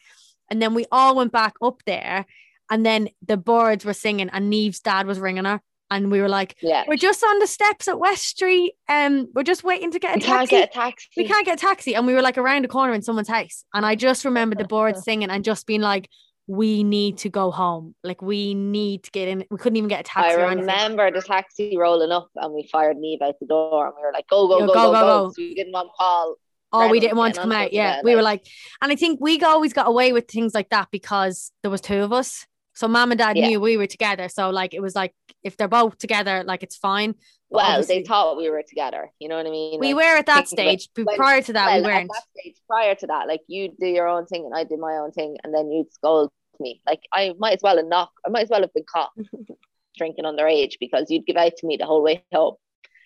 [0.50, 2.26] and then we all went back up there.
[2.74, 5.62] And then the birds were singing, and Neve's dad was ringing her,
[5.92, 6.86] and we were like, yeah.
[6.88, 8.74] "We're just on the steps at West Street.
[8.90, 10.56] Um, we're just waiting to get a We can't taxi.
[10.56, 11.08] get a taxi.
[11.18, 13.64] we can't get a taxi." And we were like around the corner in someone's house,
[13.76, 16.10] and I just remember the birds singing and just being like,
[16.48, 17.94] "We need to go home.
[18.04, 19.46] Like we need to get in.
[19.52, 22.98] We couldn't even get a taxi." I remember the taxi rolling up and we fired
[22.98, 25.30] Neve out the door and we were like, go, go, go, go, go, go, go.
[25.30, 26.36] So we didn't want Paul.
[26.76, 27.72] Oh, we didn't want to come out.
[27.72, 28.02] Yeah.
[28.04, 28.48] We were like- like,
[28.82, 32.02] and I think we always got away with things like that because there was two
[32.02, 32.48] of us.
[32.74, 33.48] So mom and dad Yeah.
[33.48, 34.30] knew we were together.
[34.30, 35.14] So like it was like
[35.44, 37.14] if they're both together, like it's fine.
[37.52, 39.12] But Well, they thought we were together.
[39.20, 39.80] You know what I mean?
[39.80, 40.82] we Like, were at that thinking of it.
[40.82, 40.90] stage.
[40.96, 42.12] But Well- prior to that, well, we weren't.
[42.12, 44.94] that stage, prior to that, like you do your own thing and I did my
[44.98, 46.82] own thing, and then you'd scold me.
[46.88, 48.18] Like I might as well have knocked.
[48.26, 49.12] I might as well have been caught
[49.98, 52.56] drinking underage because you'd give out to me the whole way home.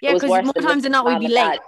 [0.01, 1.33] Yeah, because more times than not we'd be late.
[1.35, 1.59] dad.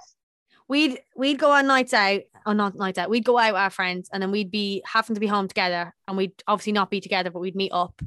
[0.69, 3.09] We'd we'd go on nights out, or not nights out.
[3.09, 5.93] We'd go out with our friends, and then we'd be having to be home together,
[6.07, 8.01] and we'd obviously not be together, but we'd meet up,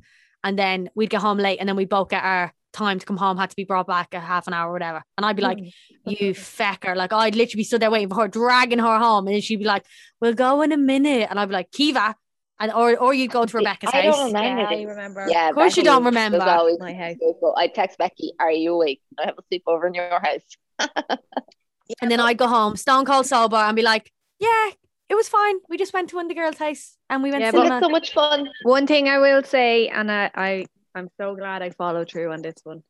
[0.44, 3.18] and then we'd get home late, and then we'd both get our time to come
[3.18, 5.42] home had to be brought back a half an hour or whatever, and I'd be
[5.42, 5.72] like, mm.
[6.04, 9.34] "You fecker!" Like I'd literally be stood there waiting for her, dragging her home, and
[9.34, 9.84] then she'd be like,
[10.20, 12.14] "We'll go in a minute," and I'd be like, "Kiva,"
[12.60, 14.16] and or or you'd go to Rebecca's I house.
[14.16, 14.62] don't remember.
[14.62, 15.26] Yeah, I remember.
[15.28, 16.40] Yeah, Of course you don't was remember.
[16.42, 17.16] always My house.
[17.56, 19.02] I text Becky, "Are you awake?
[19.18, 21.18] I have a sleepover in your house."
[22.00, 24.70] And then I'd go home, stone cold sober, and be like, "Yeah,
[25.08, 25.56] it was fine.
[25.68, 27.62] We just went to one of the girls' house, and we went Yeah, to but
[27.64, 28.48] cinema." It's so much fun.
[28.62, 32.42] One thing I will say, and I, I I'm so glad I followed through on
[32.42, 32.82] this one,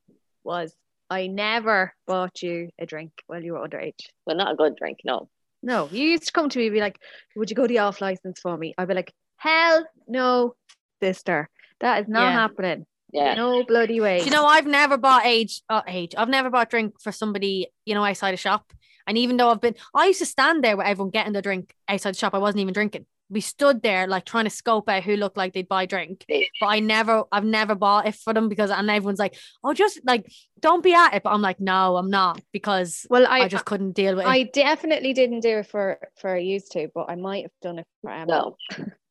[0.45, 0.75] was
[1.11, 4.01] I never bought you a drink while you were underage.
[4.27, 5.29] Well, not a good drink, no.
[5.63, 6.99] No, you used to come to me and be like,
[7.37, 10.55] "Would you go the off license for me?" I'd be like, "Hell no,
[11.03, 11.49] sister,
[11.81, 12.33] that is not Yeah.
[12.33, 12.87] happening.
[13.13, 13.35] Yeah.
[13.35, 16.15] No bloody way." You know, I've never bought age, uh, age.
[16.17, 18.73] I've never bought drink for somebody, you know, outside a shop.
[19.07, 21.75] And even though I've been, I used to stand there with everyone getting their drink
[21.89, 22.35] outside the shop.
[22.35, 23.07] I wasn't even drinking.
[23.31, 26.25] We stood there like trying to scope out who looked like they'd buy drink.
[26.61, 30.01] But I never, I've never bought it for them because, and everyone's like, oh, just
[30.05, 30.31] like,
[30.61, 31.23] don't be at it.
[31.23, 34.29] But I'm like, no, I'm not because well, I, I, just couldn't deal with it.
[34.29, 37.87] I definitely didn't do it for for used to, but I might have done it
[38.03, 38.27] for Emma.
[38.27, 38.57] No.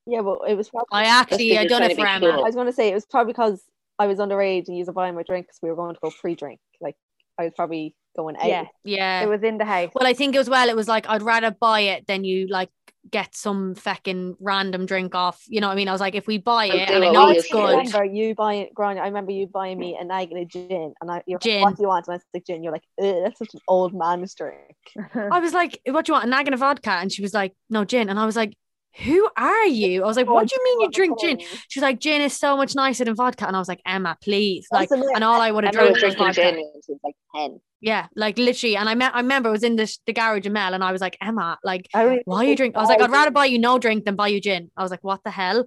[0.07, 0.87] Yeah, but it was probably.
[0.91, 2.41] I actually, I because done you're it for trying to be Emma.
[2.41, 3.63] I was going to say it was probably because
[3.99, 6.09] I was underage and you were buying my drink because we were going to go
[6.09, 6.59] free drink.
[6.79, 6.95] Like
[7.37, 8.45] I was probably going out.
[8.45, 9.21] Yeah, Yeah.
[9.23, 9.91] it was in the house.
[9.95, 12.69] Well, I think as well, it was like I'd rather buy it than you like
[13.09, 15.41] get some fucking random drink off.
[15.47, 15.87] You know what I mean?
[15.87, 17.61] I was like, if we buy it do and I know it's used to do.
[17.63, 20.45] I good, remember you buying, Grania, I remember you buying me a nag and a
[20.45, 21.61] gin, and I, you're Gin.
[21.61, 22.07] like, what do you want?
[22.07, 22.63] And I was like, gin.
[22.63, 24.75] You're like, that's such an old man's drink.
[25.15, 26.25] I was like, what do you want?
[26.25, 26.91] A nag and a vodka?
[26.91, 28.07] And she was like, no, gin.
[28.09, 28.55] And I was like,
[29.03, 30.03] who are you?
[30.03, 31.39] I was like, what do you mean you drink gin?
[31.69, 33.47] She's like, gin is so much nicer than vodka.
[33.47, 34.67] And I was like, Emma, please.
[34.71, 36.41] Like, and all I would have Emma was drunk was vodka.
[36.51, 37.59] gin when she was like 10.
[37.81, 38.77] Yeah, like literally.
[38.77, 40.91] And I met, I remember it was in the, the garage in Mell, and I
[40.91, 42.75] was like, Emma, like, I don't why you drink?
[42.75, 44.69] I was like, I'd rather buy you no drink than buy you gin.
[44.77, 45.65] I was like, what the hell?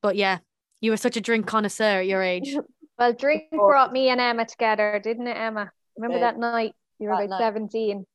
[0.00, 0.38] But yeah,
[0.80, 2.56] you were such a drink connoisseur at your age.
[2.96, 5.72] Well, drink brought me and Emma together, didn't it, Emma?
[5.96, 6.30] Remember Yeah.
[6.30, 6.74] that night?
[7.00, 7.46] You were That about night.
[7.46, 8.06] 17.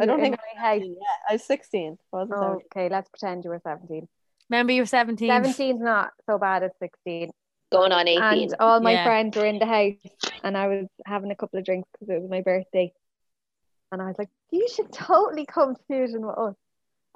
[0.00, 0.80] I don't think my house.
[0.82, 0.94] Yeah,
[1.28, 1.96] I was 16.
[2.10, 4.08] Wasn't Oh, okay, let's pretend you were 17.
[4.50, 5.30] Remember, you were 17.
[5.30, 7.30] 17's not so bad as 16.
[7.72, 8.22] Going on 18.
[8.22, 9.04] And all my Yeah.
[9.04, 9.94] friends were in the house,
[10.44, 12.92] and I was having a couple of drinks because it was my birthday.
[13.90, 16.54] And I was like, You should totally come to Fusion with us.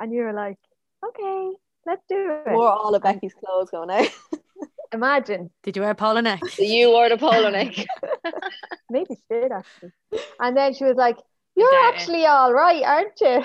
[0.00, 0.58] And you were like,
[1.06, 1.52] Okay,
[1.86, 2.50] let's do it.
[2.50, 4.08] Wore all of Becky's clothes going out.
[4.92, 5.50] Imagine.
[5.62, 6.42] Did you wear a polo neck?
[6.48, 7.74] So you wore the polo neck.
[8.90, 9.92] Maybe she did actually.
[10.40, 11.16] And then she was like,
[11.54, 13.44] You're doubt actually all right, aren't you?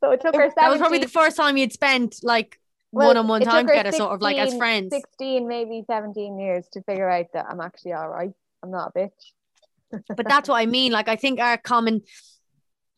[0.00, 2.58] so it took her That was probably the first time you'd spent like
[2.94, 4.90] well, one on one time her together, sort of like as friends.
[4.90, 8.32] 16, maybe 17 years to figure out that I'm actually all right.
[8.62, 10.02] I'm not a bitch.
[10.16, 10.90] But that's what I mean.
[10.90, 12.02] Like I think our common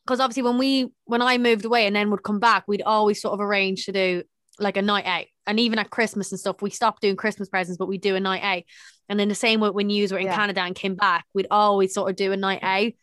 [0.05, 3.21] because obviously when we when I moved away and then would come back, we'd always
[3.21, 4.23] sort of arrange to do
[4.59, 5.25] like a night out.
[5.45, 8.19] And even at Christmas and stuff, we stopped doing Christmas presents, but we do a
[8.19, 8.63] night out.
[9.09, 10.35] And then the same when you were in Yeah.
[10.35, 12.87] Canada and came back, we'd always sort of do a night mm.
[12.87, 12.93] out.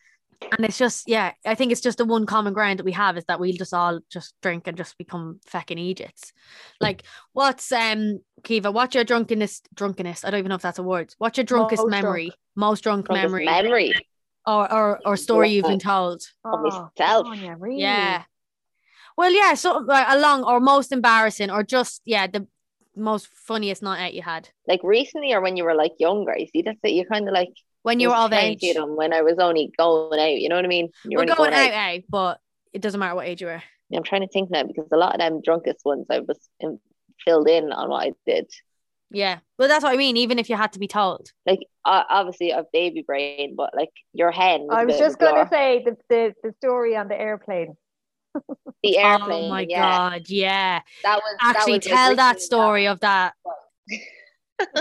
[0.51, 3.17] And it's just, yeah, I think it's just the one common ground that we have
[3.17, 6.33] is that we'll just all just drink and just become fucking idiots.
[6.79, 8.71] Like, what's um Kiva?
[8.71, 9.61] What's your drunkenness?
[9.73, 10.23] Drunkenness?
[10.23, 11.13] I don't even know if that's a word.
[11.17, 12.31] What's your drunkest Most memory?
[12.55, 13.93] Most drunk Drunkest memory, memory
[14.45, 16.21] or or or story you've been told?
[16.43, 17.27] of Oh, myself.
[17.27, 17.81] Sonia, really?
[17.81, 18.23] Yeah.
[19.17, 22.47] Well, yeah, so like along or most embarrassing or just yeah, the
[22.95, 24.49] most funniest night out you had.
[24.67, 26.37] Like recently or when you were like younger.
[26.37, 26.91] You see, that's it.
[26.91, 27.53] You're kind of like,
[27.85, 28.61] when you were all of age.
[28.73, 30.41] them when I was only going out.
[30.41, 30.89] You know what I mean?
[31.03, 32.39] You We're only going out, out, but
[32.73, 33.61] it doesn't matter what age you were.
[33.95, 36.79] I'm trying to think now because a lot of them drunkest ones I was in,
[37.23, 38.49] filled in on what I did.
[39.11, 39.37] Yeah.
[39.59, 40.17] Well, that's what I mean.
[40.17, 41.31] Even if you had to be told.
[41.45, 44.61] Like uh, obviously I've baby brain, but like your hen.
[44.61, 47.15] Was I a was just a going to say the, the, the story on the
[47.21, 47.75] airplane.
[48.83, 49.45] the airplane.
[49.45, 50.23] oh my yeah, god.
[50.27, 50.81] Yeah.
[51.03, 53.33] that was that Actually, was, tell that written story of that.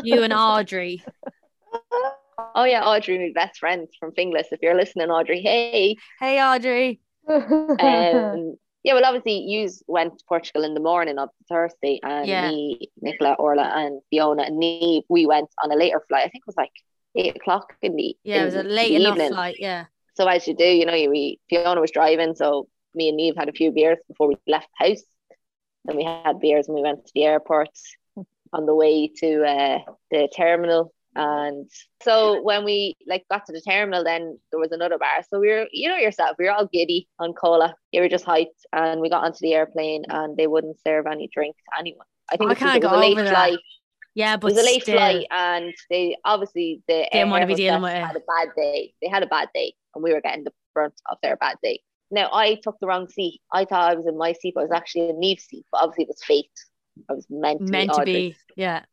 [0.05, 1.03] You and Audrey.
[2.39, 4.47] Oh yeah, Audrey, my best friend from Finglas.
[4.51, 5.97] If you're listening, Audrey, hey.
[6.21, 7.01] Hey, Audrey.
[7.29, 12.51] Um, yeah, well, obviously, you went to Portugal in the morning of Thursday, and Yeah.
[12.51, 16.27] me, Nicola, Orla, and Fiona, and Neve, we went on a later flight.
[16.27, 16.73] I think it was like
[17.15, 19.31] eight o'clock in the Yeah, it was a late enough evening.
[19.31, 19.57] flight.
[19.59, 19.87] Yeah.
[20.17, 23.35] So as you do, you know, you we Fiona was driving, so me and Neve
[23.37, 25.03] had a few beers before we left the house.
[25.85, 27.71] Then we had beers when we went to the airport
[28.53, 29.79] on the way to uh,
[30.11, 30.93] the terminal.
[31.17, 31.71] And
[32.03, 35.23] so when we like got to the terminal, then there was another bar.
[35.29, 37.75] So we were, you know yourself, we were all giddy on cola.
[37.93, 41.29] You were just hyped, and we got onto the airplane, and they wouldn't serve any
[41.33, 42.07] drink to anyone.
[42.33, 43.31] I think oh, I it's because can't it was go a late over that.
[43.31, 43.59] flight.
[44.17, 44.97] Yeah, but It was a late still.
[44.97, 48.05] flight, and they obviously the Didn't wanna be dealing with it.
[48.05, 48.95] had a bad day.
[49.03, 51.81] They had a bad day, and we were getting the brunt of their bad day.
[52.11, 53.41] Now I took the wrong seat.
[53.53, 55.65] I thought I was in my seat, but I was actually in Neve's seat.
[55.73, 56.51] But obviously it was fate.
[57.11, 57.97] I was meant to meant be.
[57.97, 58.37] to be.
[58.57, 58.85] Yeah.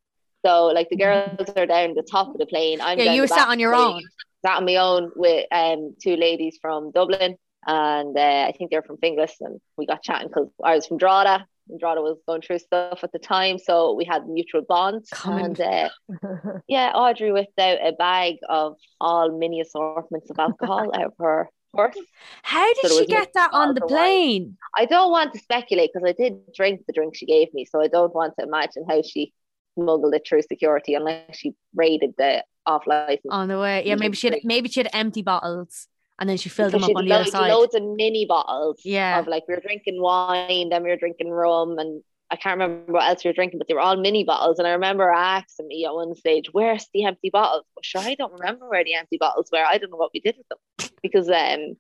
[0.45, 2.81] So like the girls are down the top of the plane.
[2.81, 4.01] I'm Yeah, you were sat on your plane, own.
[4.45, 7.35] Sat on my own with um two ladies from Dublin,
[7.67, 10.97] and uh, I think they're from Finglas, and we got chatting because I was from
[10.97, 11.45] Drogheda.
[11.69, 15.09] And Drogheda was going through stuff at the time, so we had mutual bonds.
[15.11, 15.45] Common.
[15.45, 15.89] And uh,
[16.67, 21.49] yeah, Audrey whipped out a bag of all mini assortments of alcohol out of her
[21.73, 21.97] purse.
[22.43, 23.97] How did So she get that on the of wine.
[23.97, 24.57] plane?
[24.77, 27.81] I don't want to speculate because I did drink the drink she gave me, so
[27.81, 29.33] I don't want to imagine how she
[29.77, 33.21] smuggled it through security unless she raided the off license.
[33.29, 33.83] On the way.
[33.85, 35.87] Yeah, maybe she had maybe she had empty bottles
[36.19, 37.49] and then she filled them up on the other side.
[37.49, 39.19] loads of mini bottles Yeah.
[39.19, 42.93] of like we were drinking wine, then we were drinking rum, and I can't remember
[42.93, 44.59] what else we were drinking, but they were all mini bottles.
[44.59, 48.15] And I remember asking me at one stage, "Where's the empty bottles?" But sure, I
[48.15, 49.65] don't remember where the empty bottles were.
[49.65, 51.75] I don't know what we did with them because um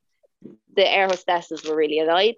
[0.75, 2.35] the air hostesses were really annoyed.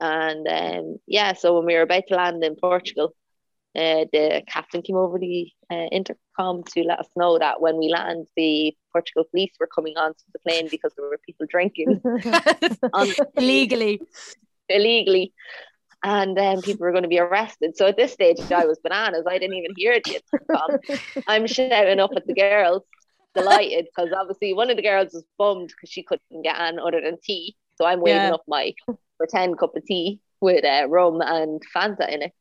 [0.00, 3.14] And um yeah, so when we were about to land in Portugal,
[3.76, 7.88] uh, the captain came over the uh, intercom to let us know that when we
[7.88, 12.00] land, the Portugal police were coming onto the plane because there were people drinking
[13.36, 14.00] Illegally.
[14.68, 15.32] illegally
[16.04, 17.76] and then people were going to be arrested.
[17.76, 19.24] So at this stage, I was bananas.
[19.28, 20.76] I didn't even hear the intercom.
[21.26, 22.82] I'm shouting up at the girls,
[23.34, 27.00] delighted because obviously one of the girls was bummed because she couldn't get on other
[27.00, 27.56] than tea.
[27.76, 28.34] So I'm waving Yeah.
[28.34, 28.74] up my
[29.18, 32.32] pretend cup of tea with uh, rum and Fanta in it.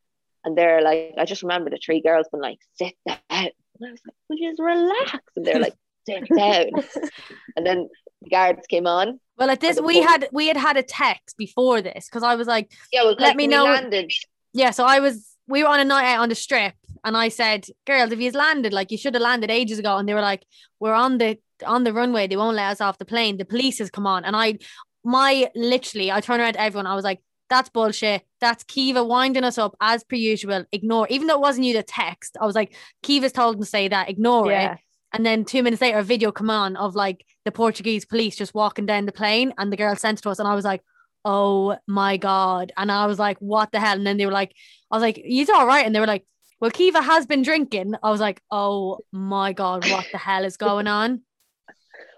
[0.45, 3.17] And they're like, I just remember the three girls being like, sit down.
[3.29, 3.51] And
[3.87, 5.19] I was like, you just relax?
[5.35, 5.73] And they're like,
[6.07, 6.69] sit down.
[7.55, 7.89] and then
[8.21, 9.19] the guards came on.
[9.37, 12.47] Well, at this we had we had had a text before this because I was
[12.47, 14.11] like, Yeah, well, Let like, me know- landed.
[14.53, 14.71] yeah.
[14.71, 17.65] So I was we were on a night out on the strip, and I said,
[17.85, 20.45] "Girls, if you've landed, like you should have landed ages ago." And they were like,
[20.79, 22.27] "We're on the on the runway.
[22.27, 23.35] They won't let us off the plane.
[23.37, 24.59] The police has come on." And I,
[25.03, 26.87] my literally, I turned around to everyone.
[26.87, 28.23] I was like, "That's bullshit.
[28.39, 30.65] That's Kiva winding us up as per usual.
[30.71, 32.37] Ignore, even though it wasn't you the text.
[32.39, 34.09] I was like, Kiva's told them to say that.
[34.09, 34.79] Ignore it."
[35.13, 38.55] And then two minutes later, a video come on of like the Portuguese police just
[38.55, 40.81] walking down the plane, and the girl sent it to us, and I was like,
[41.23, 44.55] "Oh my god!" And I was like, "What the hell?" And then they were like,
[44.89, 46.25] "I was like, he's all right," and they were like,
[46.59, 50.57] "Well, Kiva has been drinking." I was like, "Oh my god, what the hell is
[50.57, 51.21] going on?"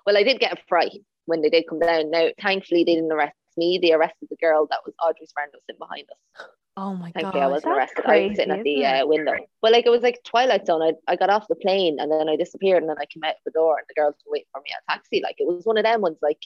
[0.05, 2.11] Well, I did get a fright when they did come down.
[2.11, 3.79] Now, thankfully, they didn't arrest me.
[3.81, 6.47] They arrested the girl that was Audrey's friend who was sitting behind us.
[6.77, 8.05] Oh my Thankfully, I wasn't That's arrested.
[8.05, 9.33] I was sitting at the uh, window.
[9.61, 10.81] But like it was like Twilight Zone.
[10.81, 13.35] I, I got off the plane and then I disappeared and then I came out
[13.45, 15.21] the door and the girls were waiting for me at a taxi.
[15.23, 16.17] Like it was one of them ones.
[16.21, 16.39] Like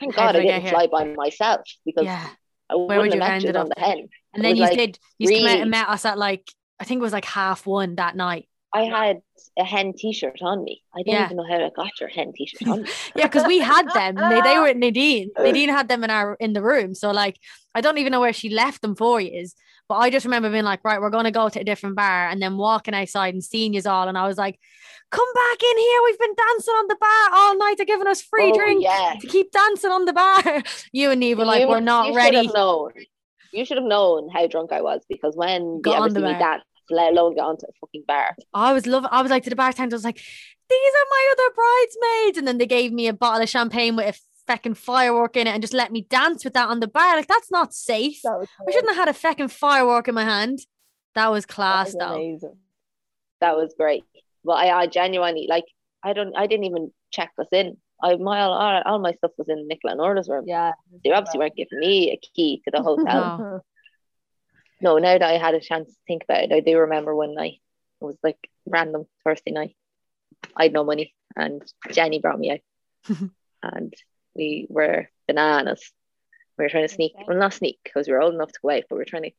[0.00, 2.28] thank How God I I get dn't fly by myself because Yeah,
[2.68, 3.74] I Where wouldn't would you have have you ended on up?
[3.76, 4.08] the hen.
[4.34, 4.98] and It then you like, did.
[5.18, 7.94] You came out and met us at like I think it was like half one
[7.96, 8.48] that night.
[8.72, 9.20] I had
[9.58, 10.82] a hen T-shirt on me.
[10.94, 11.24] I don't Yeah.
[11.24, 12.86] even know how I got your hen T-shirt on.
[13.16, 14.14] Yeah, because we had them.
[14.14, 15.30] They, they were at Nadine.
[15.36, 15.42] Uh.
[15.42, 16.94] Nadine had them in our in the room.
[16.94, 17.38] So like
[17.74, 19.54] I don't even know where she left them for years.
[19.88, 22.40] But I just remember being like, right, we're gonna go to a different bar and
[22.40, 24.06] then walking outside and seeing you all.
[24.06, 24.56] And I was like,
[25.10, 26.00] come back in here.
[26.04, 27.74] We've been dancing on the bar all night.
[27.76, 29.14] They're giving us free Oh, drink yeah.
[29.20, 30.62] to keep dancing on the bar.
[30.92, 32.36] You and Neve were like, You- we're not you ready.
[32.36, 32.90] Should have known.
[33.52, 36.26] You should have known how drunk I was because when Got you ever the see
[36.26, 38.36] me dance, let alone get onto a fucking bar.
[38.54, 41.32] I was loving I was like to the bartender, I was like, these are my
[41.32, 42.38] other bridesmaids.
[42.38, 45.50] And then they gave me a bottle of champagne with a fecking firework in it
[45.50, 47.16] and just let me dance with that on the bar.
[47.16, 48.20] Like, that's not safe.
[48.22, 50.60] That I shouldn't have had a fecking firework in my hand.
[51.14, 52.14] That was class, That was though.
[52.14, 52.56] amazing.
[53.40, 54.04] That was great.
[54.44, 55.64] But I, I genuinely like
[56.02, 57.76] I don't I didn't even check us in.
[58.02, 60.44] I my all, all, my stuff was in Nicola and Orla's room.
[60.46, 60.72] Yeah.
[61.04, 63.64] They obviously weren't giving me a key to the hotel.
[64.80, 64.94] No.
[64.94, 67.34] no, now that I had a chance to think about it, I do remember one
[67.34, 67.60] night.
[68.00, 69.76] It was like random Thursday night.
[70.56, 72.60] I had no money, and Jenny brought me out,
[73.62, 73.94] and
[74.34, 75.90] we were bananas.
[76.56, 78.70] We were trying to sneak, well, not sneak because we were old enough to go
[78.70, 79.30] out, but we were trying to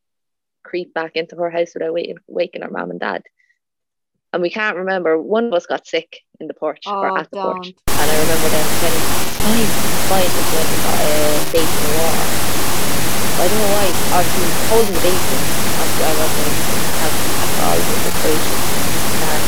[0.64, 3.24] creep back into her house without waking, waking our mom and dad.
[4.34, 5.20] And we can't remember.
[5.22, 8.00] One of us got sick in the porch or Oh, at the porch, don't.
[8.00, 9.02] and I remember them saying,
[9.42, 9.72] "Fine,
[10.08, 12.51] fine," until we got a date in the water.
[13.40, 13.88] I don't know why.
[14.12, 14.28] Was
[14.68, 15.38] holding the baby.
[15.80, 16.52] Obviously, I wasn't
[17.00, 18.58] having alcohol with the equation.
[19.22, 19.44] And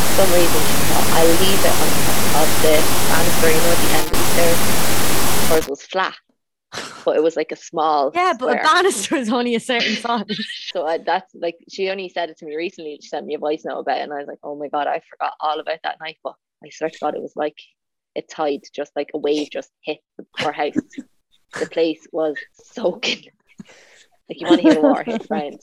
[0.00, 2.74] for some reason, she thought, I'll leave it on top of the
[3.08, 4.60] banister, you know, at the end of the stairs.
[5.48, 6.16] Hers was flat,
[7.04, 8.10] but it was like a small.
[8.14, 8.60] Yeah, but square.
[8.60, 10.24] a banister is only a certain size.
[10.70, 12.98] So I, that's like, she only said it to me recently.
[13.02, 14.86] She sent me a voice note about it, and I was like, oh my God,
[14.86, 16.18] I forgot all about that night.
[16.22, 16.34] But
[16.64, 17.56] I swear to God, it was like
[18.16, 19.98] a tide, just like a wave just hit
[20.44, 20.74] our house.
[21.58, 23.24] The place was soaking.
[24.28, 25.58] Like you want to hear the water hit the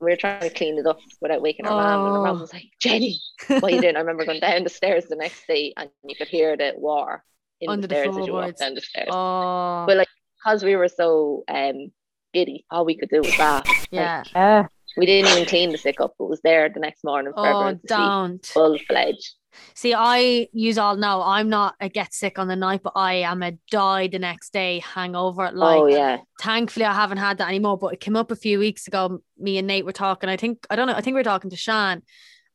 [0.00, 2.24] we were trying to clean it up without waking our mum, and our Oh.
[2.32, 3.96] mum was like, Jenny, what are you doing?
[3.96, 7.24] I remember going down the stairs the next day, and you could hear the war
[7.60, 9.08] in Under the the stairs as you walked down the stairs.
[9.10, 10.08] Oh, But like,
[10.38, 11.90] because we were so um
[12.32, 13.66] giddy, all we could do was laugh.
[13.90, 14.22] yeah.
[14.34, 14.66] Yeah.
[14.96, 16.14] We didn't even clean the sick up.
[16.18, 17.94] It was there the next morning for Oh, everyone to see.
[17.94, 18.46] don't.
[18.46, 19.34] Full fledged.
[19.74, 23.14] See, I use all know I'm not a get sick on the night, but I
[23.14, 25.46] am a die the next day hangover.
[25.46, 26.18] Oh, like, oh yeah.
[26.40, 27.78] thankfully, I haven't had that anymore.
[27.78, 29.20] But it came up a few weeks ago.
[29.38, 30.28] Me and Nate were talking.
[30.28, 30.94] I think I don't know.
[30.94, 32.02] I think we are talking to Shan,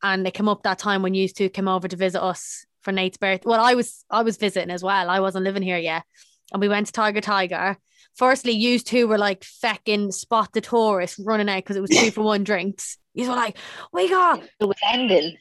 [0.04, 2.92] and it came up that time when you two came over to visit us for
[2.92, 3.50] Nate's birthday.
[3.50, 5.10] Well, I was I was visiting as well.
[5.10, 6.04] I wasn't living here yet,
[6.52, 7.78] and we went to Tiger Tiger.
[8.16, 12.12] Firstly, you two were like fecking spot the tourist running out because it was two
[12.12, 12.98] for one drinks.
[13.14, 13.58] You were like,
[13.94, 15.38] we got It was ending.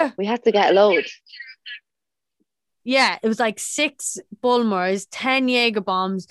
[0.00, 0.10] Yeah.
[0.18, 1.04] We had to get a load.
[2.84, 6.26] Yeah, it was like six Bulmers, 10 Jaeger bombs,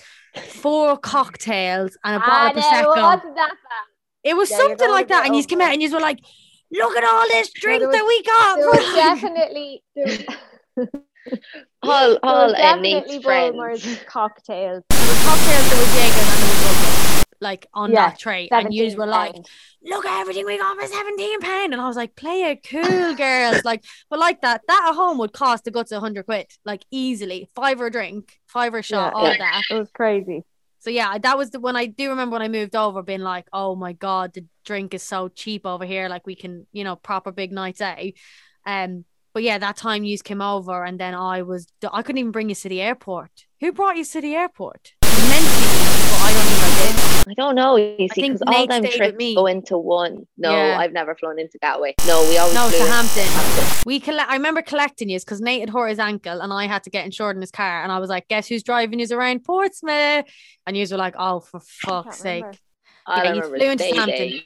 [0.48, 3.02] four cocktails, and a bottle of no, Prosecco.
[3.02, 3.86] wasn't that bad?
[4.22, 5.26] It was Yeah, something like that.
[5.26, 6.20] And you came over out and you were like,
[6.72, 8.56] look at all this drink there that we got.
[8.56, 10.22] There was definitely there was,
[11.82, 13.56] All, there all was uh, Nate's definitely friends.
[13.56, 14.82] Bulmers cocktails.
[14.88, 18.18] There was cocktails, there was Jaeger, and then there was Bulmers, like on Yeah, that
[18.18, 18.48] tray.
[18.50, 19.36] And you were like,
[19.84, 21.72] look at everything we got for 17 pound.
[21.72, 23.64] And I was like, play it cool, girls.
[23.64, 26.82] like, but like that, that at home would cost the guts of 100 quid, like
[26.90, 27.48] easily.
[27.54, 29.38] Five or a drink, five or a shot, Yeah, all yeah.
[29.38, 29.62] that.
[29.70, 30.42] it was crazy.
[30.80, 33.46] So yeah, that was the when I do remember when I moved over, being like,
[33.54, 36.10] "Oh my god, the drink is so cheap over here.
[36.10, 37.98] Like we can, you know, proper big nights out."
[38.66, 42.32] Um, but yeah, that time you came over, and then I was I couldn't even
[42.32, 43.46] bring you to the airport.
[43.60, 44.92] Who brought you to the airport?
[45.04, 45.66] You meant to,
[46.10, 48.82] but I don't think Oh, I don't know, you see, think because all Nate them
[48.84, 49.34] stayed trips me.
[49.34, 50.26] go into one.
[50.36, 50.78] No, Yeah.
[50.78, 51.94] I've never flown into Gatwick.
[52.06, 53.24] No, we always No, flew to Hampton.
[53.24, 53.82] Hampton.
[53.86, 54.30] We collect.
[54.30, 57.04] I remember collecting you because Nate had hurt his ankle, and I had to get
[57.06, 57.82] insured in his car.
[57.82, 60.26] And I was like, "Guess who's driving you around Portsmouth?"
[60.66, 62.58] And you were like, "Oh, for Can't fuck's sake, remember.
[63.06, 64.28] All Yeah, I you flew is into Day Hampton.
[64.28, 64.44] Day.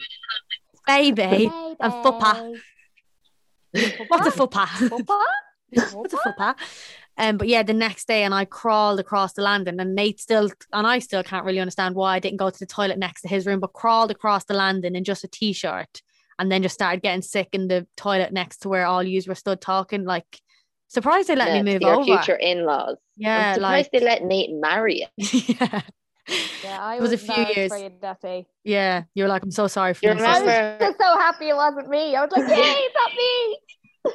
[0.86, 1.50] baby."
[1.80, 2.58] and fuppa.
[4.08, 4.88] What's a fuppa?
[4.88, 5.24] Papa?
[5.94, 6.54] What's a fuppa?
[7.18, 10.50] Um, but yeah, the next day, and I crawled across the landing, and Nate still,
[10.72, 13.28] and I still can't really understand why I didn't go to the toilet next to
[13.28, 16.00] his room, but crawled across the landing in just a t-shirt,
[16.38, 19.34] and then just started getting sick in the toilet next to where all yous were
[19.34, 20.04] stood talking.
[20.04, 20.40] Like,
[20.86, 22.04] surprised they let Yeah, me move your over.
[22.04, 22.96] future in-laws.
[23.16, 25.06] Yeah, I'm surprised like they let Nate marry you.
[25.16, 25.80] yeah,
[26.62, 27.72] Yeah, I It was a few years.
[28.00, 28.46] that day.
[28.64, 29.04] yeah.
[29.14, 30.24] You're like, I'm so sorry for You you.
[30.24, 32.14] I was just so happy it wasn't me.
[32.14, 33.58] I was like, yay, it's not me.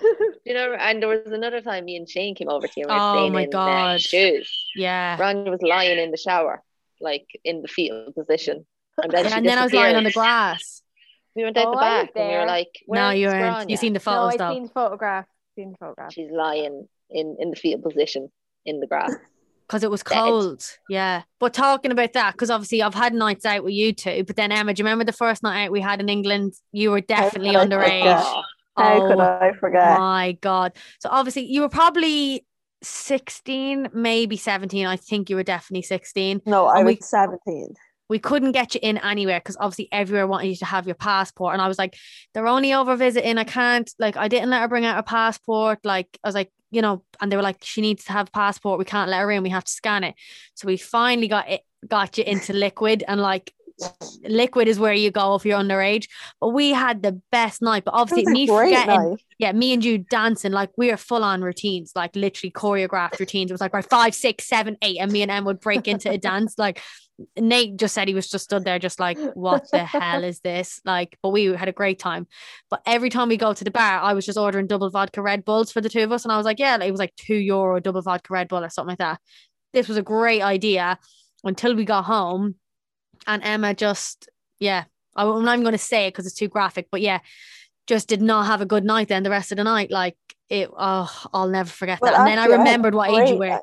[0.45, 2.93] You know, and there was another time me and Shane came over to you and
[2.93, 4.01] we were Oh my in uh, God.
[4.01, 4.65] shoes.
[4.75, 5.17] Yeah.
[5.19, 6.61] Ron was lying in the shower,
[6.99, 8.65] like in the fetal position.
[9.01, 10.81] And then, Yeah, and then I was lying on the grass.
[11.35, 13.39] We went out Oh, the back and we were like, No, you weren't.
[13.41, 13.65] Grania?
[13.69, 14.17] You seen the photos?
[14.17, 14.53] No, photos I though.
[14.53, 15.25] seen the photograph.
[15.55, 16.13] Seen the photograph.
[16.13, 18.29] She's lying in, in the fetal position
[18.65, 19.13] in the grass.
[19.67, 20.15] because it was dead.
[20.15, 20.63] cold.
[20.89, 21.23] Yeah.
[21.39, 24.51] But talking about that, because obviously I've had nights out with you two, but then
[24.51, 26.53] Emma, do you remember the first night out we had in England?
[26.71, 28.21] You were definitely could I underage.
[28.23, 28.43] Oh,
[28.77, 29.99] How could Oh I forget?
[29.99, 30.73] My God.
[30.99, 32.45] So obviously you were probably
[32.81, 34.85] 16, maybe 17.
[34.85, 36.41] I think you were definitely 16.
[36.45, 37.73] No, I And was we- 17.
[38.09, 41.53] We couldn't get you in anywhere because obviously everywhere wanted you to have your passport.
[41.53, 41.95] And I was like,
[42.33, 43.37] they're only over visiting.
[43.37, 45.79] I can't, like, I didn't let her bring out her passport.
[45.83, 48.31] Like, I was like, you know, and they were like, she needs to have a
[48.31, 48.77] passport.
[48.77, 49.41] We can't let her in.
[49.41, 50.15] We have to scan it.
[50.53, 53.53] So we finally got it, got you into liquid and like
[54.23, 56.07] liquid is where you go if you're underage.
[56.39, 57.83] But we had the best night.
[57.85, 59.19] But obviously, It was a me forgetting, night.
[59.39, 63.51] yeah, me and you dancing like we are full on routines, like literally choreographed routines.
[63.51, 66.09] It was like right five, six, seven, eight, and me and Em would break into
[66.09, 66.55] a dance.
[66.57, 66.81] Like
[67.37, 70.81] Nate just said, he was just stood there, just like, what the hell is this?
[70.83, 72.27] Like, but we had a great time.
[72.71, 75.45] But every time we go to the bar, I was just ordering double vodka Red
[75.45, 77.35] Bulls for the two of us, and I was like, yeah, it was like two
[77.35, 79.19] euro double vodka Red Bull or something like that.
[79.73, 80.97] This was a great idea
[81.43, 82.55] until we got home,
[83.27, 84.29] and Emma just,
[84.59, 84.85] yeah,
[85.15, 87.19] I- I'm not even going to say it because it's too graphic, but yeah,
[87.87, 89.91] just did not have a good night then the rest of the night.
[89.91, 90.15] Like
[90.49, 92.19] it, oh, I'll never forget Well, that.
[92.19, 93.59] And then I had remembered what age you were.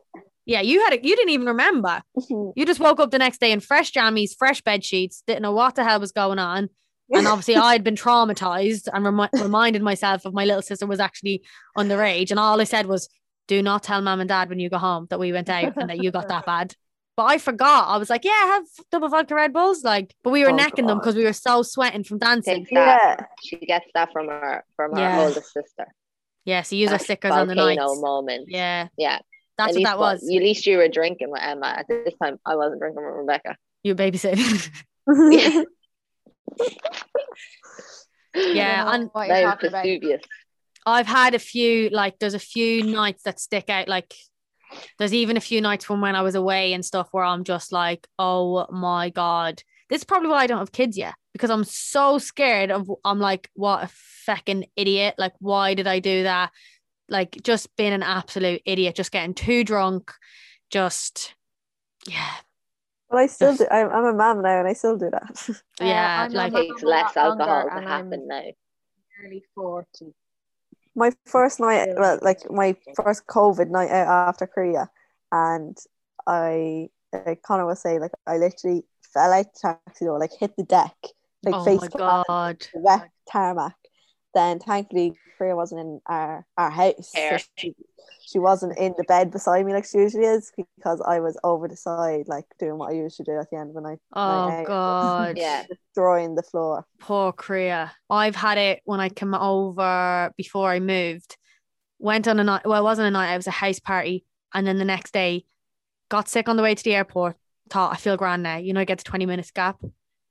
[0.47, 1.05] Yeah, you had it.
[1.05, 2.03] You didn't even remember.
[2.57, 5.53] You just woke up the next day in fresh jammies, fresh bed sheets, didn't know
[5.53, 6.69] what the hell was going on.
[7.13, 11.43] And obviously, I'd been traumatized and remi- reminded myself of my little sister was actually
[11.79, 12.31] underage.
[12.31, 13.09] And all I said was,
[13.47, 15.91] do not tell mom and dad when you go home that we went out and
[15.91, 16.75] that you got that bad.
[17.21, 17.89] But I forgot.
[17.89, 19.85] I was like, yeah, I have double vodka Red Bulls.
[19.85, 22.67] Like, but we were Oh, necking them because we were so sweating from dancing.
[22.73, 22.99] That.
[23.19, 23.27] yeah.
[23.45, 25.21] She gets that from her from her Yeah.
[25.21, 25.87] oldest sister.
[26.47, 27.77] Yeah, so use our That stickers on the night.
[27.79, 28.47] volcano moment.
[28.49, 29.19] Yeah, Yeah.
[29.59, 30.23] that's At what least that was.
[30.23, 31.67] At least you were drinking with Emma.
[31.67, 33.55] At this time, I wasn't drinking with Rebecca.
[33.83, 34.71] You babysitting.
[38.35, 40.21] yeah, I don't know and what you're Now talking about.
[40.87, 44.15] I've had a few like there's a few nights that stick out like
[44.99, 47.73] there's even a few nights from when I was away and stuff where I'm just
[47.73, 51.65] like oh my god this is probably why I don't have kids yet because I'm
[51.65, 53.91] so scared of I'm like what a
[54.27, 56.51] fucking idiot like why did I do that
[57.09, 60.13] like just being an absolute idiot just getting too drunk
[60.71, 61.35] just
[62.07, 62.35] yeah
[63.11, 63.67] But I still Just- do.
[63.77, 65.49] I'm, I'm a mom now, and I still do that.
[65.81, 68.43] Uh, yeah I'm like not- Takes less alcohol to and I'm- now.
[69.21, 70.15] Nearly forty.
[70.95, 74.91] My first night, well, like my first COVID night out after Korea,
[75.33, 75.77] and
[76.27, 80.57] I, like Connor was saying, like I literally fell out the taxi door, like hit
[80.57, 80.97] the deck,
[81.43, 83.77] like oh face my god wet tarmac.
[84.35, 87.11] Then thankfully Korea wasn't in our our house.
[87.13, 87.75] so she,
[88.23, 91.67] she wasn't in the bed beside me like she usually is because I was over
[91.67, 93.99] the side, like doing what I usually do at the end of the night.
[94.15, 95.65] oh night god Yeah.
[95.69, 96.87] destroying the floor.
[97.01, 97.93] Poor Korea.
[98.09, 101.37] I've had it when I came over before I moved.
[101.99, 102.63] Went on a night.
[102.65, 103.35] Well, it wasn't a night.
[103.35, 104.25] It was a house party,
[104.55, 105.45] and then the next day,
[106.09, 107.37] got sick on the way to the airport.
[107.69, 108.57] Thought I feel grand now.
[108.57, 109.81] You know, I get the twenty minutes gap.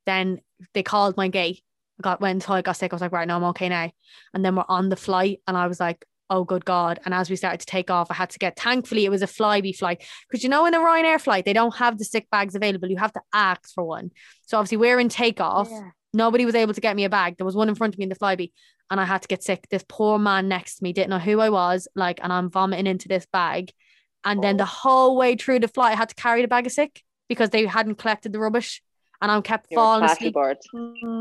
[0.05, 0.39] Then
[0.73, 1.61] they called my gate.
[1.99, 2.93] I got went until I got sick.
[2.93, 3.91] I was like, right, no, I'm okay now.
[4.33, 6.99] And then we're on the flight, and I was like, oh good god.
[7.05, 8.57] And as we started to take off, I had to get.
[8.57, 11.75] Thankfully, it was a flyby flight because you know, in a Ryanair flight, they don't
[11.77, 12.89] have the sick bags available.
[12.89, 14.11] You have to ask for one.
[14.47, 15.69] So obviously, we're in takeoff.
[15.69, 15.89] Yeah.
[16.13, 17.37] Nobody was able to get me a bag.
[17.37, 18.51] There was one in front of me in the flyby,
[18.89, 19.67] and I had to get sick.
[19.69, 22.87] This poor man next to me didn't know who I was, like, and I'm vomiting
[22.87, 23.71] into this bag.
[24.25, 24.57] And then oh.
[24.59, 27.51] the whole way through the flight, I had to carry the bag of sick because
[27.51, 28.81] they hadn't collected the rubbish,
[29.21, 30.33] and I kept You're falling asleep.
[30.33, 30.57] board.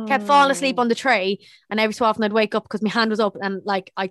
[0.07, 0.81] Kept falling asleep hmm.
[0.81, 1.39] on the tray,
[1.70, 4.11] and every so often I'd wake up because my hand was up, and like I,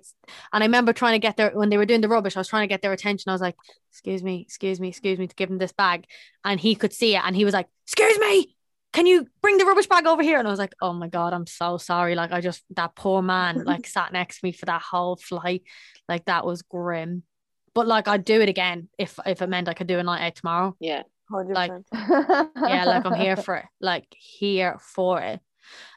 [0.52, 2.48] and I remember trying to get their when they were doing the rubbish, I was
[2.48, 3.30] trying to get their attention.
[3.30, 3.56] I was like,
[3.92, 6.04] "Excuse me, excuse me, excuse me," to give him this bag,
[6.44, 8.54] and he could see it, and he was like, "Excuse me,
[8.92, 10.38] can you bring the rubbish bag over here?
[10.38, 12.14] And I was like, oh my God, I'm so sorry.
[12.14, 15.62] Like, I just, that poor man, like, sat next to me for that whole flight.
[16.08, 17.22] Like, that was grim.
[17.74, 20.26] But, like, I'd do it again if if it meant I could do a night
[20.26, 20.76] out tomorrow.
[20.80, 21.02] Yeah.
[21.30, 21.54] 100%.
[21.54, 23.66] Like, Yeah, like, I'm here for it.
[23.80, 25.40] Like, here for it.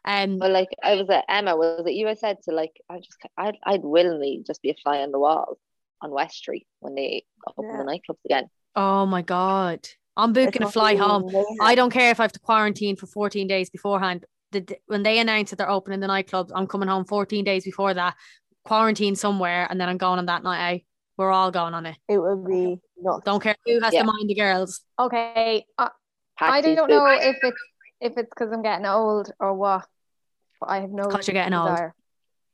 [0.03, 2.07] Um, Well, like I was at Emma, was it you?
[2.09, 5.19] I said to like I just I'd I'd willingly just be a fly on the
[5.19, 5.57] wall
[6.01, 7.77] on West Street when they open Yeah.
[7.77, 8.49] the nightclubs again.
[8.75, 9.87] oh my God.
[10.17, 11.27] I'm booking a fly home.
[11.31, 11.45] mayhem.
[11.61, 14.25] I don't care if I have to quarantine for 14 days beforehand.
[14.51, 17.93] The, when they announce that they're opening the nightclubs, I'm coming home 14 days before
[17.93, 18.15] that,
[18.65, 20.81] quarantine somewhere, and then I'm going on that night out.
[21.21, 21.97] We're all going on it.
[22.09, 23.23] It will be nuts.
[23.25, 24.01] Don't care who has Yeah.
[24.01, 24.81] to mind the girls.
[24.97, 25.65] okay.
[25.77, 25.89] Uh,
[26.39, 26.89] I don't book.
[26.89, 27.61] know if it's
[27.99, 29.85] if it's because I'm getting old or what,
[30.59, 31.77] but I have no 'Cause you're getting old.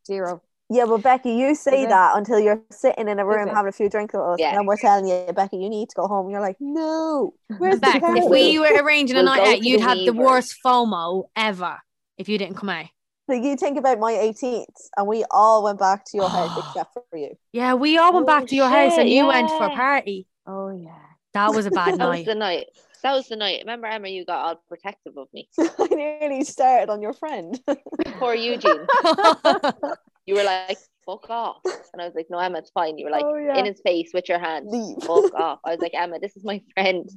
[0.05, 0.41] Zero.
[0.69, 3.89] Yeah, but Becky, you say that until you're sitting in a room having a few
[3.89, 4.57] drinks with us, Yeah.
[4.57, 6.29] and we're telling you, Becky, you need to go home.
[6.29, 9.79] You're like, no, where's Beck, the if we were arranging a We'll night out, you'd
[9.79, 11.77] the have the worst FOMO ever
[12.17, 12.87] if you didn't come out.
[13.27, 16.93] Like, you think about my 18th, and we all went back to your house except
[16.93, 17.37] for you.
[17.51, 19.69] Yeah, we all went Oh, back to your house and shit, you went for a
[19.75, 20.27] party.
[20.45, 20.95] Oh yeah.
[21.33, 22.25] That was a bad That was night.
[22.25, 22.67] the night.
[23.03, 23.59] That was the night.
[23.59, 25.47] Remember, Emma, you got all protective of me.
[25.59, 27.59] I nearly started on your friend.
[28.19, 28.87] Poor Eugene.
[30.25, 31.61] You were like, "Fuck off,"
[31.93, 33.57] and I was like, "No, Emma, it's fine." You were like, Oh, yeah.
[33.59, 34.67] in his face with your hand.
[34.69, 34.97] Leave.
[35.03, 35.59] Fuck off.
[35.63, 37.07] I was like, Emma, this is my friend.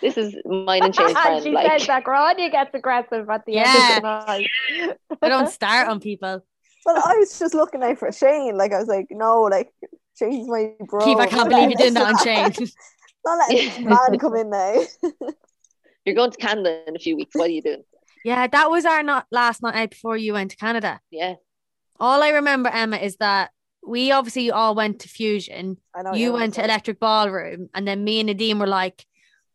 [0.00, 1.42] This is mine and Shane's friend.
[1.42, 3.64] she Like, says that Grania gets aggressive at the Yeah.
[3.66, 4.98] end of the night.
[5.22, 6.44] I don't start on people.
[6.84, 8.56] Well, I was just looking out for Shane.
[8.56, 9.72] Like, I was like, no, like,
[10.18, 11.04] Shane's my bro.
[11.04, 12.68] Keith, I can't Not believe you letting did that on Shane.
[13.24, 14.82] Not letting man come in now.
[16.04, 17.34] You're going to Canada in a few weeks.
[17.34, 17.82] What are you doing?
[18.24, 21.00] Yeah, that was our not last night out before you went to Canada.
[21.10, 21.34] Yeah.
[21.98, 23.50] All I remember, Emma, is that
[23.84, 25.78] we obviously all went to Fusion.
[25.94, 26.64] I know you Emma went to.
[26.64, 29.04] Electric Ballroom, and then me and Nadine were like,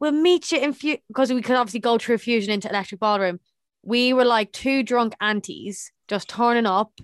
[0.02, 2.99] "We'll meet you in Fusion," because we could obviously go through a Fusion into Electric
[2.99, 3.40] Ballroom.
[3.84, 6.99] We were like two drunk aunties just turning up.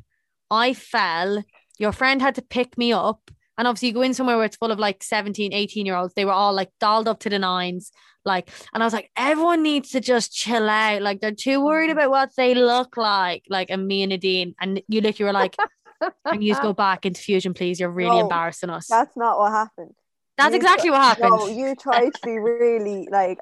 [0.52, 1.44] I fell.
[1.80, 3.32] Your friend had to pick me up.
[3.58, 6.14] And obviously, you go in somewhere where it's full of like 17, 18 year olds.
[6.14, 7.92] They were all like dolled up to the nines.
[8.26, 11.02] Like, and I was like, everyone needs to just chill out.
[11.02, 13.44] Like, they're too worried about what they look like.
[13.50, 15.56] Like, and me and Nadine, and you literally were like,
[16.28, 17.80] can you just go back into Fusion, please?
[17.80, 18.88] You're really No, embarrassing us.
[18.88, 19.96] That's not what happened.
[20.38, 21.30] That's you exactly tr- what happened.
[21.32, 23.40] No, you tried to be really like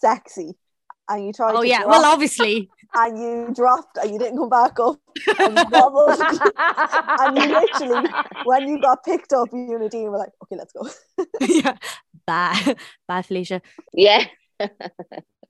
[0.00, 0.52] sexy,
[1.08, 1.54] and you tried.
[1.54, 1.80] oh, to yeah.
[1.82, 2.70] drop, Well, obviously.
[2.94, 4.98] and you dropped, and you didn't come back up,
[5.38, 6.18] and you wobbled.
[6.18, 8.08] and you literally,
[8.44, 10.88] when you got picked up, you and Nadine were like, "Okay, let's go."
[11.40, 11.76] yeah.
[12.26, 12.76] Bye.
[13.06, 13.60] Bye, Felicia.
[13.92, 14.24] Yeah.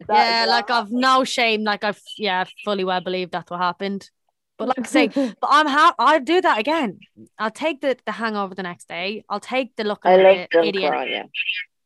[0.09, 1.63] Yeah, like I've no shame.
[1.63, 4.11] Like I've yeah, fully well believe that's what happened.
[4.59, 7.01] But like I say, but I'm ha- I'll do that again.
[7.39, 9.25] I'll take the, the hangover the next day.
[9.29, 10.91] I'll take the look I at love the drunk idiot.
[10.91, 11.25] Grania.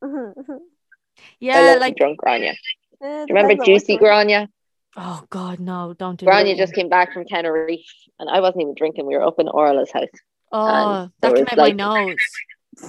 [0.03, 0.35] happened.
[0.51, 0.55] I
[1.40, 2.55] Yeah, love like drunk Grania.
[3.03, 3.97] Eh, Remember depends on which Juicy.
[3.97, 4.49] Grania?
[4.97, 6.61] oh god, no, don't do Grania that.
[6.62, 7.86] just came back from Tenerife
[8.19, 9.07] and I wasn't even drinking.
[9.07, 10.09] We were up in Orla's house.
[10.51, 10.66] Oh,
[11.03, 12.16] and that there came out like- my nose.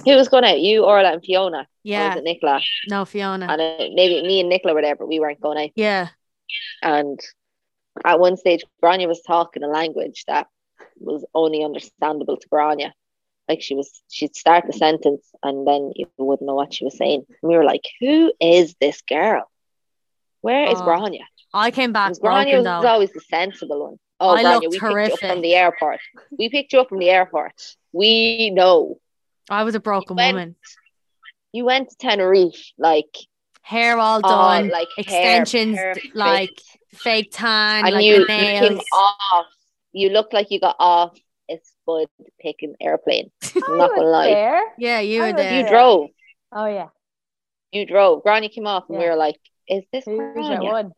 [0.04, 0.60] Who was going out?
[0.60, 1.58] You, Orla, and Fiona.
[1.58, 2.60] Or Yeah, was it Nicola?
[2.88, 3.46] no, Fiona.
[3.50, 5.70] And uh, maybe me and Nicola were there, but we weren't going out.
[5.74, 6.08] yeah,
[6.80, 7.18] And
[8.04, 10.46] at one stage, Grania was talking a language that
[10.98, 12.92] was only understandable to Grania.
[13.48, 16.96] Like she was, she'd start the sentence and then you wouldn't know what she was
[16.96, 17.24] saying.
[17.28, 19.50] And we were like, "Who is this girl?
[20.40, 23.98] Where is Oh, Grania?" I came back Grania was always the sensible one.
[24.20, 26.00] Oh, I Grania, we picked you up from the airport.
[26.38, 27.54] We picked you up from the airport.
[27.92, 29.00] We know
[29.48, 30.56] I was a broken went woman.
[31.52, 33.16] you went to Tenerife, like
[33.62, 36.14] Hair all all done, like hair extensions, perfect.
[36.14, 36.60] like
[36.92, 38.84] fake tan, and like you, the you came nails.
[38.92, 39.46] off.
[39.92, 41.18] You looked like you got off
[41.50, 42.08] a spud
[42.40, 43.30] picking airplane.
[43.66, 44.28] I'm not gonna lie.
[44.30, 44.62] there.
[44.78, 45.62] Yeah, you I were there.
[45.62, 46.10] You drove.
[46.52, 46.88] Oh yeah.
[47.72, 48.22] You drove.
[48.22, 49.36] Grania came off, and we were like,
[49.68, 50.60] "Is this Who's Grania?
[50.62, 50.92] one?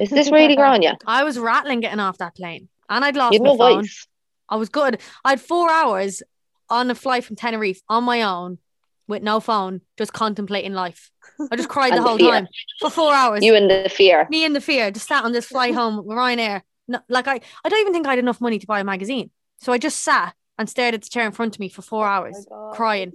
[0.00, 3.40] Is this really Grania?" I was rattling getting off that plane, and I'd lost You
[3.40, 3.82] my no phone.
[3.82, 4.06] voice.
[4.48, 5.00] I was good.
[5.24, 6.22] I had four hours
[6.68, 8.58] on a flight from Tenerife on my own
[9.06, 11.10] with no phone, just contemplating life.
[11.50, 12.48] I just cried the And the whole time
[12.80, 13.44] for four hours.
[13.44, 14.26] You and the fear.
[14.30, 16.62] Me and the fear just sat on this flight home with Ryanair.
[16.86, 19.30] No, like I, I don't even think I had enough money to buy a magazine.
[19.58, 22.06] So I just sat and stared at the chair in front of me for four
[22.06, 22.74] oh hours, God.
[22.74, 23.12] crying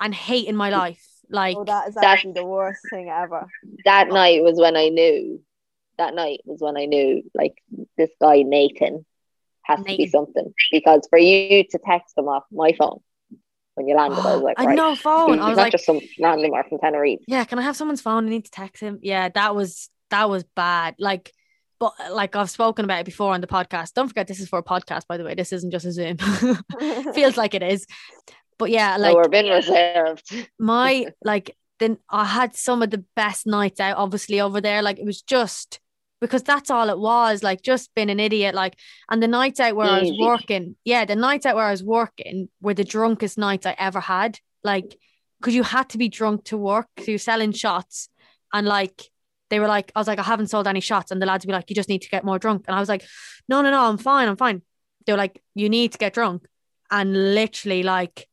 [0.00, 1.04] and hating my life.
[1.28, 3.46] Like Oh, that is That- actually the worst thing ever.
[3.84, 5.42] That night was when I knew.
[5.98, 7.54] That night was when I knew, like
[7.96, 9.06] this guy Nathan
[9.62, 13.00] has to be something because for you to text him off my phone
[13.76, 14.76] when you landed, I was like, I right.
[14.76, 15.38] no phone.
[15.38, 17.20] I was not like, just some randomer from Tenerife.
[17.28, 18.26] yeah, can I have someone's phone?
[18.26, 18.98] I need to text him.
[19.02, 20.96] Yeah, that was that was bad.
[20.98, 21.32] Like,
[21.78, 23.92] but like I've spoken about it before on the podcast.
[23.92, 25.34] Don't forget, this is for a podcast, by the way.
[25.34, 26.16] This isn't just a Zoom.
[27.14, 27.86] Feels like it is,
[28.58, 30.34] but yeah, like so we're being reserved.
[30.58, 34.98] my like then I had some of the best nights out obviously over there like
[34.98, 35.78] it was just
[36.20, 38.76] because that's all it was like just being an idiot like
[39.10, 41.84] and the nights out where I was working yeah the nights out where I was
[41.84, 44.96] working were the drunkest nights I ever had like
[45.40, 48.08] because you had to be drunk to work so you're selling shots
[48.52, 49.02] and like
[49.50, 51.50] they were like I was like I haven't sold any shots and the lads would
[51.50, 53.04] be like you just need to get more drunk and I was like
[53.48, 54.62] no no no I'm fine I'm fine
[55.06, 56.46] they were like you need to get drunk
[56.90, 58.26] and literally like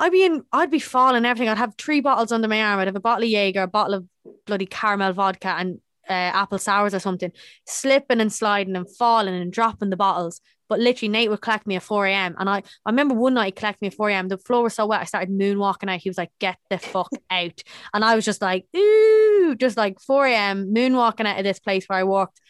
[0.00, 1.50] I'd be in, I'd be falling everything.
[1.50, 2.80] I'd have three bottles under my arm.
[2.80, 4.06] I'd have a bottle of Jaeger, a bottle of
[4.46, 5.78] bloody caramel vodka, and
[6.10, 7.32] uh, apple sours or something,
[7.66, 10.40] slipping and sliding and falling and dropping the bottles.
[10.68, 12.36] But literally, Nate would collect me at 4 a.m.
[12.38, 14.28] And I, I remember one night he collected me at 4 a.m.
[14.28, 16.00] The floor was so wet, I started moonwalking out.
[16.00, 17.60] He was like, get the fuck out.
[17.92, 21.86] And I was just like, ooh, just like 4 a.m., moonwalking out of this place
[21.86, 22.40] where I worked.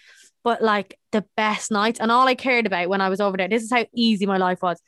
[0.44, 1.98] But like the best nights.
[1.98, 4.36] And all I cared about when I was over there, this is how easy my
[4.36, 4.80] life was.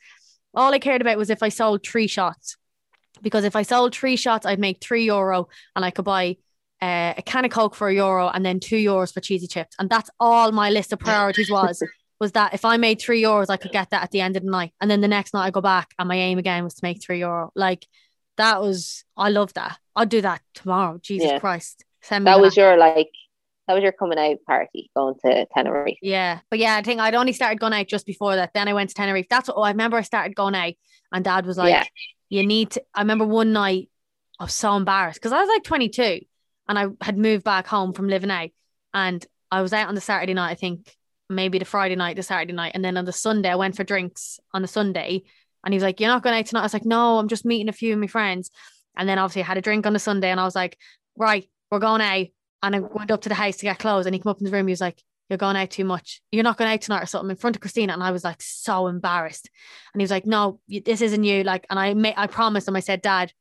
[0.53, 2.55] All I cared about was if I sold three shots.
[3.21, 6.37] Because if I sold three shots, I'd make three euro and I could buy
[6.83, 9.73] uh, a can of Coke for a euro and then two euros for cheesy chips.
[9.79, 11.81] And that's all my list of priorities was.
[12.19, 14.43] was that if I made three euros, I could get that at the end of
[14.43, 14.73] the night.
[14.81, 17.01] And then the next night I go back and my aim again was to make
[17.01, 17.51] three euro.
[17.55, 17.87] Like
[18.37, 19.77] that was, I love that.
[19.95, 20.99] I'll do that tomorrow.
[21.01, 21.39] Jesus Yeah.
[21.39, 21.85] Christ.
[22.01, 23.11] Send me That was your like
[23.67, 25.97] that was your coming out party going to Tenerife.
[26.01, 26.39] Yeah.
[26.49, 28.51] But yeah, I think I'd only started going out just before that.
[28.53, 29.27] Then I went to Tenerife.
[29.29, 30.73] That's what oh, I remember I started going out
[31.13, 31.85] and dad was like, Yeah.
[32.29, 32.83] you need to.
[32.93, 33.89] I remember one night
[34.39, 36.21] I was so embarrassed because I was like 22
[36.67, 38.49] and I had moved back home from living out
[38.93, 40.95] and I was out on the Saturday night, I think
[41.29, 42.71] maybe the Friday night, the Saturday night.
[42.75, 45.23] And then on the Sunday, I went for drinks on the Sunday
[45.63, 46.61] and he was like, You're not going out tonight.
[46.61, 48.51] I was like, No, I'm just meeting a few of my friends.
[48.95, 50.77] And then obviously I had a drink on the Sunday and I was like,
[51.15, 52.27] Right, we're going out.
[52.61, 54.45] and I went up to the house to get clothes, and he came up in
[54.45, 54.67] the room.
[54.67, 56.21] He was like, "You're going out too much.
[56.31, 58.41] You're not going out tonight or something." In front of Christina, and I was like
[58.41, 59.49] so embarrassed.
[59.93, 62.75] And he was like, "No, this isn't you." Like, and I made, I promised him.
[62.75, 63.33] I said, "Dad,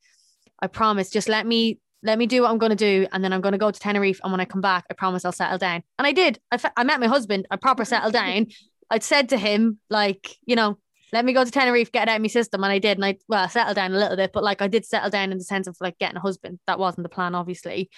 [0.61, 1.11] I promise.
[1.11, 3.53] Just let me." Let me do what I'm going to do, and then I'm going
[3.53, 4.21] to go to Tenerife.
[4.23, 5.83] And when I come back, I promise I'll settle down.
[5.99, 6.41] And I did.
[6.51, 7.47] I, fe- I met my husband.
[7.51, 8.47] I proper settled down.
[8.91, 10.79] I'd said to him, like, you know,
[11.13, 12.63] let me go to Tenerife, get it out of my system.
[12.65, 12.99] And I did.
[12.99, 15.31] And I, well, I settled down a little bit, but like I did settle down
[15.33, 16.59] in the sense of like getting a husband.
[16.67, 17.89] That wasn't the plan, obviously.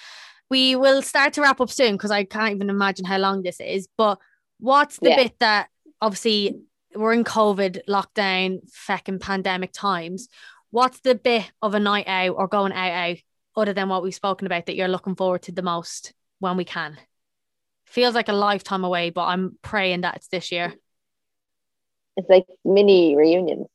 [0.51, 3.59] We will start to wrap up soon because I can't even imagine how long this
[3.61, 3.89] is.
[3.97, 4.19] But
[4.61, 5.17] what's the Yeah.
[5.17, 5.69] bit that
[6.01, 6.61] obviously
[6.95, 10.29] we're in COVID, lockdown, feckin' pandemic times?
[10.71, 13.17] What's the bit of a night out or going out out
[13.57, 16.65] other than what we've spoken about that you're looking forward to the most when we
[16.65, 16.99] can?
[17.87, 20.75] Feels like a lifetime away, but I'm praying that it's this year.
[22.17, 23.67] It's like mini reunions.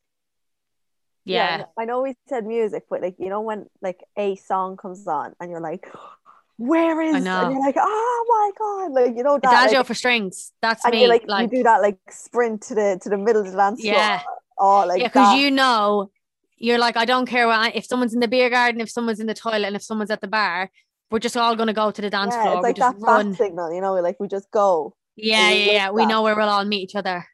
[1.26, 1.66] Yeah.
[1.78, 5.34] I know we said music, but like you know when like a song comes on
[5.40, 5.88] and you're like,
[6.58, 7.16] where is?
[7.16, 7.46] I know.
[7.46, 9.52] And you're like, oh my god, like you know that.
[9.52, 10.52] Adagio like, for strings.
[10.62, 11.04] That's and me.
[11.04, 13.58] you like, like you do that like sprint to the to the middle of the
[13.58, 13.94] dance floor.
[13.94, 14.22] Yeah.
[14.58, 15.40] Oh, like yeah, because that.
[15.40, 16.12] you know,
[16.60, 19.20] you're like, I don't care what I, if someone's in the beer garden, if someone's
[19.20, 20.70] in the toilet, and if someone's at the bar,
[21.10, 22.56] we're just all gonna go to the dance yeah, floor.
[22.58, 23.30] it's like we just that run.
[23.32, 24.96] bat signal, you know, like we just go.
[25.16, 25.92] Yeah, we yeah, love yeah.
[25.92, 27.26] We know where we'll all meet each other.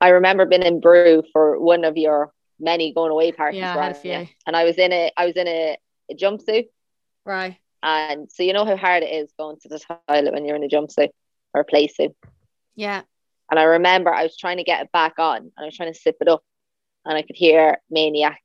[0.00, 3.82] I remember being in Brew for one of your many going away parties, Yeah, I
[3.84, 4.28] had a Rania, few.
[4.46, 5.76] and I was in a I was in a,
[6.10, 6.68] a jumpsuit,
[7.26, 7.56] Right.
[7.82, 10.64] and so you know how hard it is going to the toilet when you're in
[10.64, 11.10] a jumpsuit
[11.54, 12.14] or a play suit.
[12.76, 13.02] Yeah.
[13.50, 15.92] And I remember I was trying to get it back on, and I was trying
[15.92, 16.42] to zip it up,
[17.10, 18.40] and I could hear Maniac.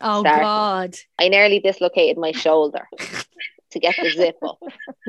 [0.00, 0.42] Oh Starting.
[0.42, 0.96] God.
[1.18, 2.86] I nearly dislocated my shoulder
[3.70, 4.58] to get the zip up,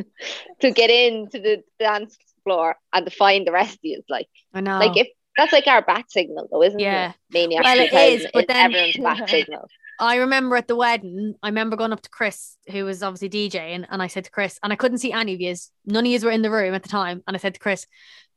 [0.61, 4.01] to get into the dance floor and to find the rest of you.
[4.09, 4.79] Like, I know.
[4.79, 5.07] like if
[5.37, 7.11] that's like our bat signal, though, isn't Yeah.
[7.11, 7.15] it?
[7.33, 9.67] Maniac Well, it 2000 is, but then- everyone's bat signal.
[9.99, 13.85] I remember at the wedding, I remember going up to Chris, who was obviously DJing,
[13.87, 15.71] and I said to Chris, and I couldn't see any of yous.
[15.85, 17.21] None of yous were in the room at the time.
[17.27, 17.85] And I said to Chris,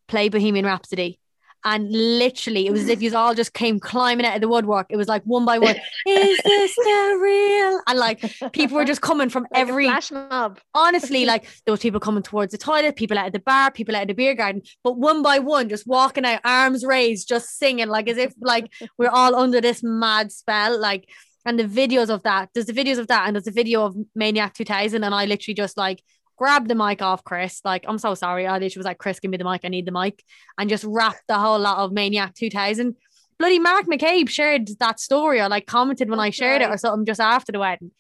[0.07, 1.19] play Bohemian Rhapsody.
[1.67, 4.87] And literally, it was as if you all just came climbing out of the woodwork.
[4.91, 5.77] It was like one by one,
[6.07, 7.81] is this the real?
[7.87, 8.21] And like
[8.53, 10.59] people were just coming from Like every flash mob.
[10.75, 13.97] honestly, like there was people coming towards the toilet, people out of the bar, people
[13.97, 17.59] out of the beer garden, but one by one, just walking out, arms raised, just
[17.59, 20.79] singing, like as if like we're all under this mad spell.
[20.79, 21.09] Like,
[21.47, 23.97] and the videos of that, there's the videos of that, and there's a video of
[24.15, 26.03] Maniac 2000, and I literally just like
[26.37, 27.61] grabbed the mic off Chris.
[27.65, 28.47] Like, I'm so sorry.
[28.47, 29.63] I literally was like, Chris, give me the mic.
[29.65, 30.23] I need the mic,
[30.59, 32.97] and just wrapped the whole lot of Maniac 2000.
[33.39, 36.79] Bloody Mark McCabe shared that story or like commented when I That's shared it or
[36.79, 37.91] something just after the wedding.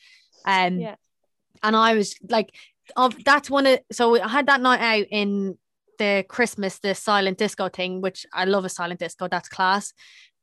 [0.46, 0.94] Um, Yeah.
[1.62, 2.54] and I was like,
[2.96, 5.58] of that's one of so I had that night out in
[5.98, 9.92] the Christmas, the silent disco thing, which I love a silent disco, that's class.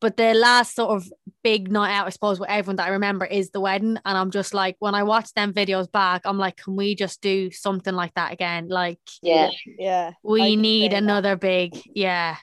[0.01, 1.07] But the last sort of
[1.43, 3.97] big night out, I suppose, with everyone that I remember is the wedding.
[4.05, 7.21] And I'm just like, when I watch them videos back, I'm like, can we just
[7.21, 8.67] do something like that again?
[8.69, 9.49] Like, Yeah,
[9.79, 10.11] Yeah.
[10.23, 11.03] We can need say that.
[11.03, 12.37] another big, yeah.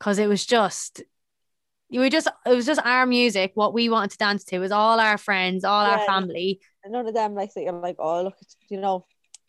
[0.00, 1.02] Cause it was just,
[1.88, 4.56] you were just, it was just our music, what we wanted to dance to.
[4.56, 6.60] It was all our friends, all our family.
[6.82, 8.36] And none of them like that you're like, oh look,
[8.68, 9.06] you know,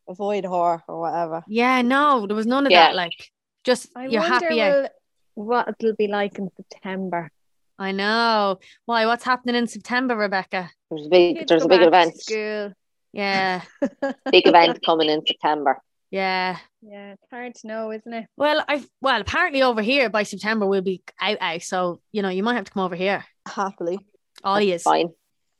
[0.07, 1.43] avoid her or whatever.
[1.47, 2.87] Yeah, no, there was none of Yeah.
[2.87, 2.95] that.
[2.95, 3.31] Like,
[3.63, 4.87] just I you're wonder happy will,
[5.33, 7.31] what it'll be like in September.
[7.77, 8.59] I know.
[8.85, 9.05] Why?
[9.05, 10.69] What's happening in September, Rebecca?
[10.89, 12.73] there's a big Kids there's a big event, School.
[13.13, 13.61] Yeah,
[14.31, 15.81] big event coming in September.
[16.11, 16.57] yeah.
[16.87, 18.25] Yeah, it's hard to know, isn't it?
[18.37, 21.63] Well, I well apparently over here by September we'll be out out.
[21.63, 23.25] So you know you might have to come over here.
[23.47, 23.97] Happily.
[24.43, 25.09] All That's yous, fine.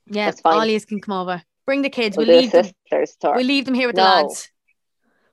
[0.06, 0.54] yeah, that's fine.
[0.54, 1.42] all yous can come over.
[1.66, 2.16] Bring the kids.
[2.16, 2.66] We'll We'll do leave them.
[2.92, 3.18] sisters.
[3.24, 4.50] We'll leave them here with the lads.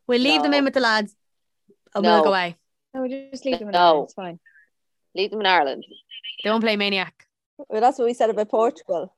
[0.06, 1.14] We'll leave them in with the lads,
[1.94, 2.22] and we'll No.
[2.24, 2.56] go away.
[2.94, 4.04] No, we just leave them in No.
[4.04, 4.40] It's fine.
[5.14, 5.84] Leave them in Ireland.
[6.42, 7.26] They won't play Maniac.
[7.68, 9.14] Well, that's what we said about Portugal.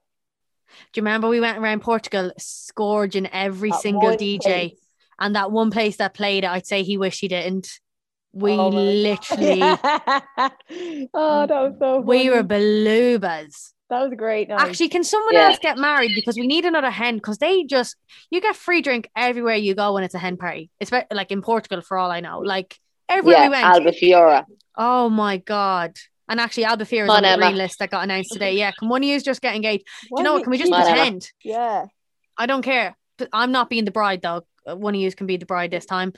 [0.93, 4.41] Do you remember we went around Portugal scourging every That single DJ,
[4.71, 4.81] place.
[5.21, 7.81] and that one place that played it, I'd say he wished he didn't.
[8.33, 8.85] We Oh my God.
[8.87, 9.61] literally,
[11.15, 12.05] oh, that was so Funny.
[12.05, 12.49] we were funny.
[12.49, 13.73] balubas.
[13.91, 14.61] That was great night.
[14.61, 15.49] Actually, can someone Yeah.
[15.51, 17.17] else get married because we need another hen?
[17.17, 17.95] Because they just
[18.31, 20.71] you get free drink everywhere you go when it's a hen party.
[20.81, 22.41] It's like in Portugal for all I know.
[22.41, 22.77] Like
[23.09, 23.87] everywhere yeah, we went.
[23.87, 24.45] Albufeira.
[24.77, 25.97] Oh my god!
[26.29, 28.55] And actually, Albufeira is Come on on, the green list that got announced today.
[28.55, 29.85] Yeah, can one of you just get engaged?
[30.03, 30.45] Do you know what?
[30.45, 31.31] Can we just Come pretend?
[31.43, 31.87] Yeah.
[32.37, 32.97] I don't care.
[33.19, 34.43] But I'm not being the bride though.
[34.69, 36.13] Uh, One of you can be the bride this time.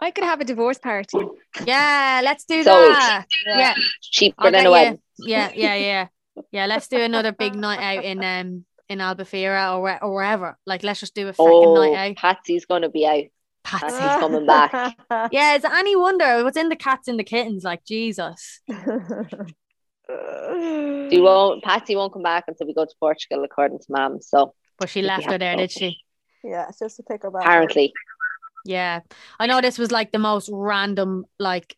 [0.00, 1.18] I could have a divorce party.
[1.64, 2.92] Yeah, let's do Sold.
[2.92, 3.24] that.
[3.46, 5.00] Yeah, Cheaper I'll than a wedding.
[5.18, 6.06] Yeah, yeah, yeah,
[6.52, 6.66] yeah.
[6.66, 10.56] Let's do another big night out in um in Albufeira or or wherever.
[10.66, 12.16] Like, let's just do a freaking Oh, night out.
[12.16, 13.24] Patsy's gonna be out.
[13.68, 13.98] Patsy.
[13.98, 14.96] Patsy's coming back.
[15.32, 17.64] Yeah, is any wonder what's in the cats and the kittens?
[17.64, 18.60] Like Jesus.
[18.68, 18.74] She
[21.20, 21.62] won't.
[21.62, 24.20] Patsy won't come back until we go to Portugal, according to Mum.
[24.22, 25.62] So But she left her there, to.
[25.62, 25.98] did she?
[26.42, 27.42] Yeah, it's just to pick her back.
[27.42, 27.46] up.
[27.46, 27.92] apparently,
[28.64, 29.00] Yeah.
[29.38, 31.76] I know this was like the most random like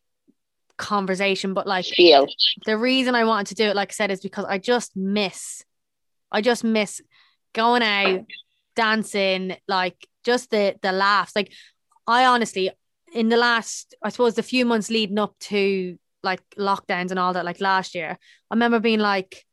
[0.76, 2.26] conversation, but like Spiel.
[2.66, 5.64] the reason I wanted to do it, like I said, is because I just miss,
[6.30, 7.00] I just miss
[7.52, 8.20] going out,
[8.76, 11.34] dancing, like just the the laughs.
[11.34, 11.52] Like
[12.10, 12.70] I honestly,
[13.14, 17.32] in the last, I suppose the few months leading up to like lockdowns and all
[17.32, 18.18] that, like last year,
[18.50, 19.44] I remember being like,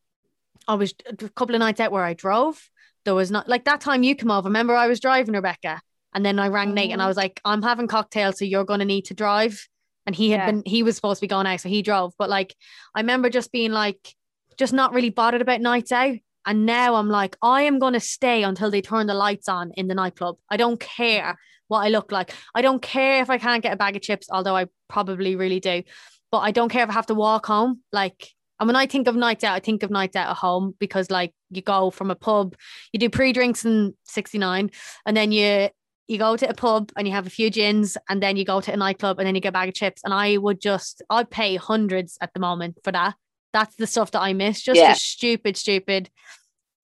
[0.67, 2.69] I was a couple of nights out where I drove.
[3.05, 4.49] There was not like that time you come over.
[4.49, 5.79] Remember, I was driving Rebecca,
[6.13, 7.09] and then I rang Nate and I mm-hmm.
[7.09, 9.67] was like, I'm having cocktails, so you're going to need to drive.
[10.05, 10.45] And he had Yeah.
[10.51, 12.13] been, he was supposed to be going out, so he drove.
[12.17, 12.55] But like,
[12.95, 14.15] I remember just being like,
[14.57, 16.15] just not really bothered about nights out.
[16.45, 19.71] And now I'm like, I am going to stay until they turn the lights on
[19.75, 20.37] in the nightclub.
[20.49, 22.33] I don't care what I look like.
[22.55, 25.59] I don't care if I can't get a bag of chips, although I probably really
[25.59, 25.83] do.
[26.31, 27.81] But I don't care if I have to walk home.
[27.91, 28.29] Like,
[28.59, 31.11] and when I think of nights out, I think of nights out at home because
[31.11, 32.55] like you go from a pub,
[32.91, 34.71] you do pre-drinks in 69,
[35.05, 35.69] and then you
[36.07, 38.61] you go to a pub and you have a few gins, and then you go
[38.61, 40.01] to a nightclub and then you get a bag of chips.
[40.03, 43.15] And I would just I'd pay hundreds at the moment for that.
[43.53, 44.61] That's the stuff that I miss.
[44.61, 44.93] Just Yeah.
[44.93, 46.09] stupid, stupid.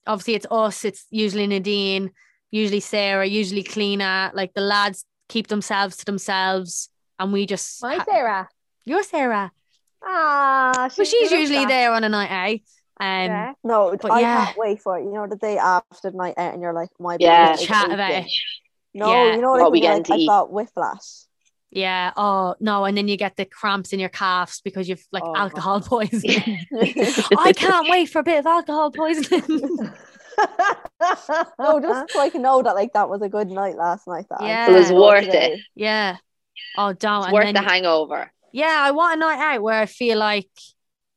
[0.06, 0.84] Obviously, it's us.
[0.86, 2.12] It's usually Nadine,
[2.54, 4.32] usually Sarah, usually Cleaner.
[4.34, 6.90] Like the lads keep themselves to themselves,
[7.20, 7.82] and we just.
[7.82, 8.50] My ha- Sarah.
[8.86, 9.52] You're Sarah.
[10.06, 11.68] Ah, Well, she's usually that.
[11.68, 12.60] there on a night out.
[13.06, 13.54] Um, Yeah.
[13.64, 14.46] No, But I yeah.
[14.46, 15.04] can't wait for it.
[15.06, 17.48] You know, the day after the night out, and you're like, my Yeah.
[17.48, 18.26] brain is Chat about aching.
[18.26, 19.00] it.
[19.00, 19.36] No, Yeah.
[19.36, 20.28] you know, What like we when you're like, I eat.
[20.28, 21.26] got whiplash.
[21.72, 22.12] Yeah.
[22.16, 25.36] Oh no, and then you get the cramps in your calves because you've like Oh.
[25.36, 26.60] alcohol poisoning.
[27.38, 29.92] I can't wait for a bit of alcohol poisoning.
[31.60, 34.26] no, just so I can know that like that was a good night last night.
[34.30, 34.70] That Yeah.
[34.70, 35.54] It was worth today.
[35.54, 35.60] it.
[35.76, 36.18] yeah.
[36.78, 37.24] Oh, don't.
[37.26, 38.32] It's worth then- the hangover.
[38.52, 40.50] yeah, I want a night out where I feel like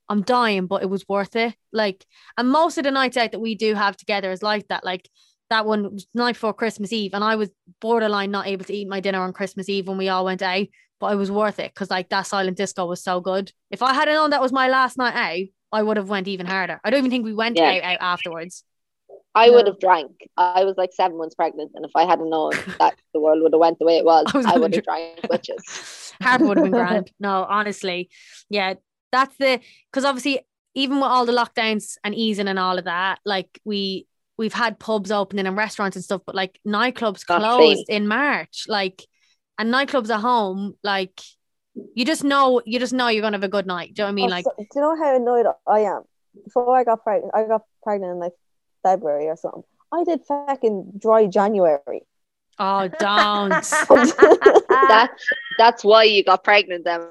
[0.08, 1.54] I'm dying, but it was worth it.
[1.72, 2.04] Like,
[2.38, 4.84] and most of the nights out that we do have together is like that.
[4.84, 5.08] Like
[5.50, 9.00] that one night before Christmas Eve, and I was borderline not able to eat my
[9.00, 10.66] dinner on Christmas Eve when we all went out,
[11.00, 13.52] but it was worth it because like that silent disco was so good.
[13.70, 16.46] If I had known that was my last night out, I would have went even
[16.46, 16.80] harder.
[16.84, 17.70] I don't even think we went Yeah.
[17.70, 18.64] out, out afterwards.
[19.36, 20.28] I would have drank.
[20.36, 23.52] I was like seven months pregnant, and if I hadn't known that the world would
[23.52, 26.14] have went the way it was, I was I, would have drank witches.
[26.22, 27.12] Harper would have been grand.
[27.20, 28.08] No, honestly.
[28.48, 28.74] Yeah,
[29.12, 29.60] that's the
[29.92, 30.40] because obviously,
[30.74, 34.06] even with all the lockdowns and easing and all of that, like we
[34.38, 38.64] we've had pubs opening and restaurants and stuff, but like nightclubs Not closed in March.
[38.68, 39.02] Like
[39.58, 41.20] and nightclubs at home, like
[41.94, 43.94] you just know you just know you're gonna have a good night.
[43.94, 44.30] Do you know what I mean?
[44.30, 46.02] Oh, Like so- do you know how annoyed I am?
[46.44, 48.32] Before I got pregnant, I got pregnant in like
[48.86, 49.64] February or something.
[49.92, 52.02] I did fucking dry January.
[52.58, 53.50] oh don't
[54.94, 55.10] That
[55.58, 57.10] that's why you got pregnant, Emma.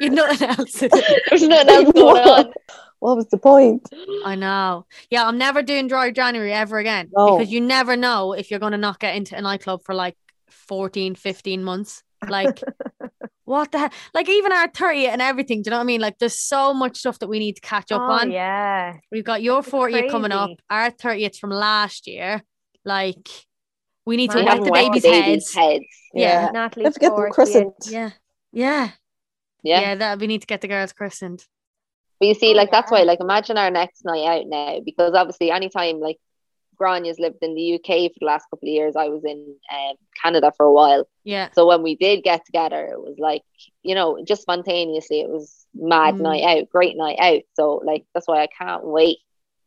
[0.00, 0.88] You've nothing else to.
[1.28, 2.52] There's nothing else going on.
[3.00, 3.86] What was the point?
[4.24, 4.86] I know.
[5.10, 7.36] Yeah, I'm never doing dry January ever again No.
[7.36, 10.16] because you never know if you're going to not get into a nightclub for like
[10.48, 12.02] 14, 15 months.
[12.26, 12.62] Like,
[13.44, 13.90] what the hell?
[14.14, 15.62] Like, even our 30 and everything.
[15.62, 16.00] Do you know what I mean?
[16.00, 18.30] Like, there's so much stuff that we need to catch up oh, on.
[18.30, 18.96] yeah.
[19.12, 22.42] We've got your 40th coming up, our 30th from last year.
[22.84, 23.28] Like,
[24.06, 25.54] we need to Mine wet the wet baby's heads.
[25.54, 25.84] heads.
[26.12, 26.50] Yeah.
[26.52, 26.84] Natalie.
[26.84, 27.72] Let's get them christened.
[27.86, 28.10] Yeah.
[28.52, 28.90] Yeah.
[29.62, 29.80] Yeah.
[29.80, 29.94] Yeah.
[29.96, 31.44] That we need to get the girls christened.
[32.20, 35.14] But you see, Oh, like that's why, like imagine our next night out now, because
[35.14, 36.18] obviously anytime like
[36.84, 39.96] Grania's lived in the UK for the last couple of years, I was in um,
[40.22, 41.08] Canada for a while.
[41.24, 41.48] Yeah.
[41.54, 43.40] So when we did get together, it was like,
[43.82, 46.20] you know, just spontaneously, it was mad Mm.
[46.20, 47.42] night out, great night out.
[47.54, 49.18] So like that's why I can't wait.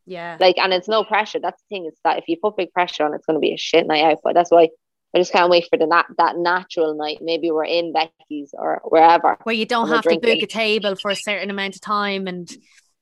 [0.05, 0.37] Yeah.
[0.39, 1.39] Like, and it's no pressure.
[1.41, 3.53] That's the thing is that if you put big pressure on, it's going to be
[3.53, 4.19] a shit night out.
[4.23, 4.69] But that's why
[5.15, 7.17] I just can't wait for the nat- that natural night.
[7.21, 9.37] Maybe we're in Becky's or wherever.
[9.43, 12.47] Where you don't have to book a table for a certain amount of time and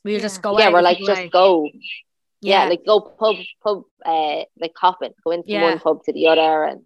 [0.03, 1.31] we'll just go yeah, we're like just like.
[1.31, 1.67] go.
[2.45, 2.63] Yeah.
[2.63, 2.69] Yeah.
[2.69, 5.63] like go pub pub uh like hopping, go into Yeah.
[5.63, 6.81] one pub to the other and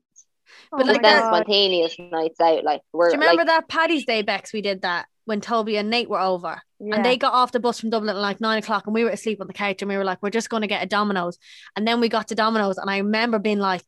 [0.71, 1.29] But oh like then God.
[1.35, 2.63] spontaneous nights out.
[2.63, 4.53] Like we're Do you remember like that Paddy's Day, Bex?
[4.53, 6.61] We did that when Toby and Nate were over.
[6.79, 6.95] Yeah.
[6.95, 9.09] And they got off the bus from Dublin at like nine o'clock and we were
[9.11, 11.37] asleep on the couch and we were like, we're just going to get a Domino's.
[11.75, 13.83] And then we got to Domino's and I remember being like,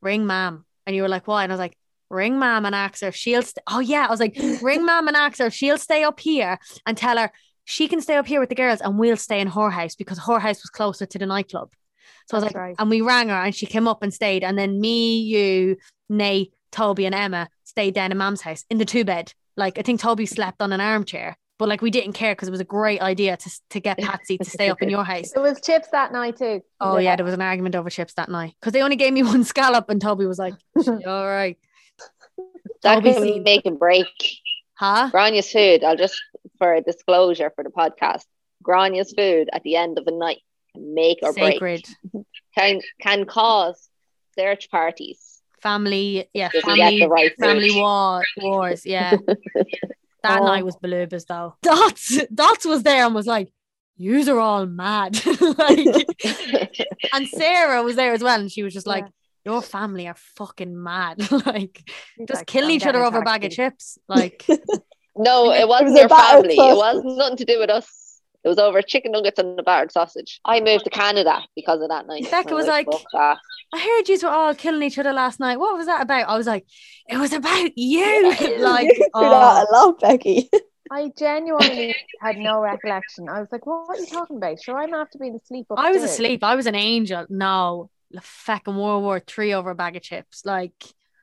[0.00, 0.64] ring ma'am.
[0.86, 1.42] And you were like, why?
[1.44, 1.76] And I was like,
[2.10, 3.62] ring ma'am and ask her if she'll, st-.
[3.68, 4.06] oh yeah.
[4.06, 7.18] I was like, ring ma'am and ask her if she'll stay up here and tell
[7.18, 7.30] her
[7.64, 10.18] she can stay up here with the girls and we'll stay in her house because
[10.26, 11.70] her house was closer to the nightclub.
[12.26, 12.74] So I was like, right.
[12.78, 14.44] and we rang her and she came up and stayed.
[14.44, 15.76] And then me, you,
[16.08, 19.32] Nate, Toby, and Emma stayed down in Mam's house in the two bed.
[19.56, 22.50] Like I think Toby slept on an armchair, but like we didn't care because it
[22.50, 25.32] was a great idea to to get Patsy to stay up in your house.
[25.36, 26.60] It was chips that night too.
[26.80, 29.22] Oh yeah, there was an argument over chips that night because they only gave me
[29.34, 30.54] one scallop, and Toby was like,
[30.86, 31.56] "All right,
[32.82, 34.08] that Toby can seen- make a break.
[34.74, 36.20] huh?" Grania's food, I'll just
[36.64, 38.24] for a disclosure for the podcast.
[38.62, 40.38] Grania's food at the end of a night
[40.72, 41.58] can make or Sacred,
[42.12, 42.24] break.
[42.56, 43.90] Can can cause
[44.38, 45.42] search parties.
[45.60, 49.16] family, yeah, family, right family war, wars, yeah.
[50.22, 50.46] That Oh.
[50.46, 51.56] night was Balubas though.
[51.62, 53.52] Dots, Dots was there and was like,
[53.98, 55.20] "Yous are all mad,"
[55.58, 55.86] like,
[57.12, 59.04] and Sarah was there as well, and she was just like,
[59.44, 61.76] "Your family are fucking mad," like
[62.26, 64.46] just like, killing "I'm each other over a bag of chips, like.
[65.16, 66.56] No, it wasn't was your battered family.
[66.56, 68.20] It wasn't nothing to do with us.
[68.44, 70.40] It was over chicken nuggets and a battered sausage.
[70.44, 72.30] I moved to Canada because of that night.
[72.30, 73.36] Becca was like- I
[73.72, 75.58] heard you were all killing each other last night.
[75.58, 76.28] What was that about?
[76.28, 76.66] I was like,
[77.08, 78.28] it was about you.
[78.60, 80.50] like, you do oh, that a lot, Becky.
[80.90, 83.28] I genuinely had no recollection.
[83.28, 84.62] I was like, what are you talking about?
[84.62, 86.44] Sure, I'm after being asleep I was asleep.
[86.44, 87.26] I was an angel.
[87.30, 90.44] No, the fucking World War Three over a bag of chips.
[90.44, 90.74] Like,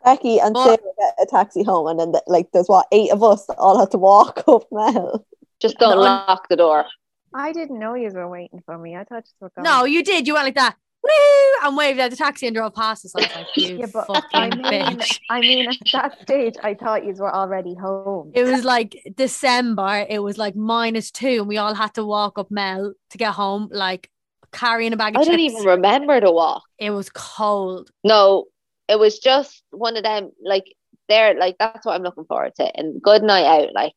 [0.04, 3.24] Becky and But- Sarah get a taxi home, and then like there's what eight of
[3.24, 5.26] us that all have to walk up Mell.
[5.60, 6.86] Just don't No, lock the door.
[7.34, 8.96] I didn't know you were waiting for me.
[8.96, 9.64] I thought you were going.
[9.64, 10.28] no, you did.
[10.28, 10.76] You went like that.
[11.04, 11.68] Woo!
[11.68, 13.16] And waved at the taxi and drove past us.
[13.16, 14.64] I was like, you Yeah, but fucking I mean,
[15.00, 15.20] bitch.
[15.30, 18.32] I mean, at that stage, I thought you were already home.
[18.36, 20.06] It was like December.
[20.10, 23.34] It was like minus two, and we all had to walk up Mell to get
[23.34, 24.10] home, like
[24.52, 25.38] carrying a bag of I chips.
[25.38, 26.64] didn't even remember the walk.
[26.78, 27.90] It was cold.
[28.04, 28.46] No,
[28.92, 30.32] it was just one of them.
[30.44, 30.66] Like
[31.08, 32.78] there, like that's what I'm looking forward to.
[32.78, 33.74] And good night out.
[33.74, 33.96] Like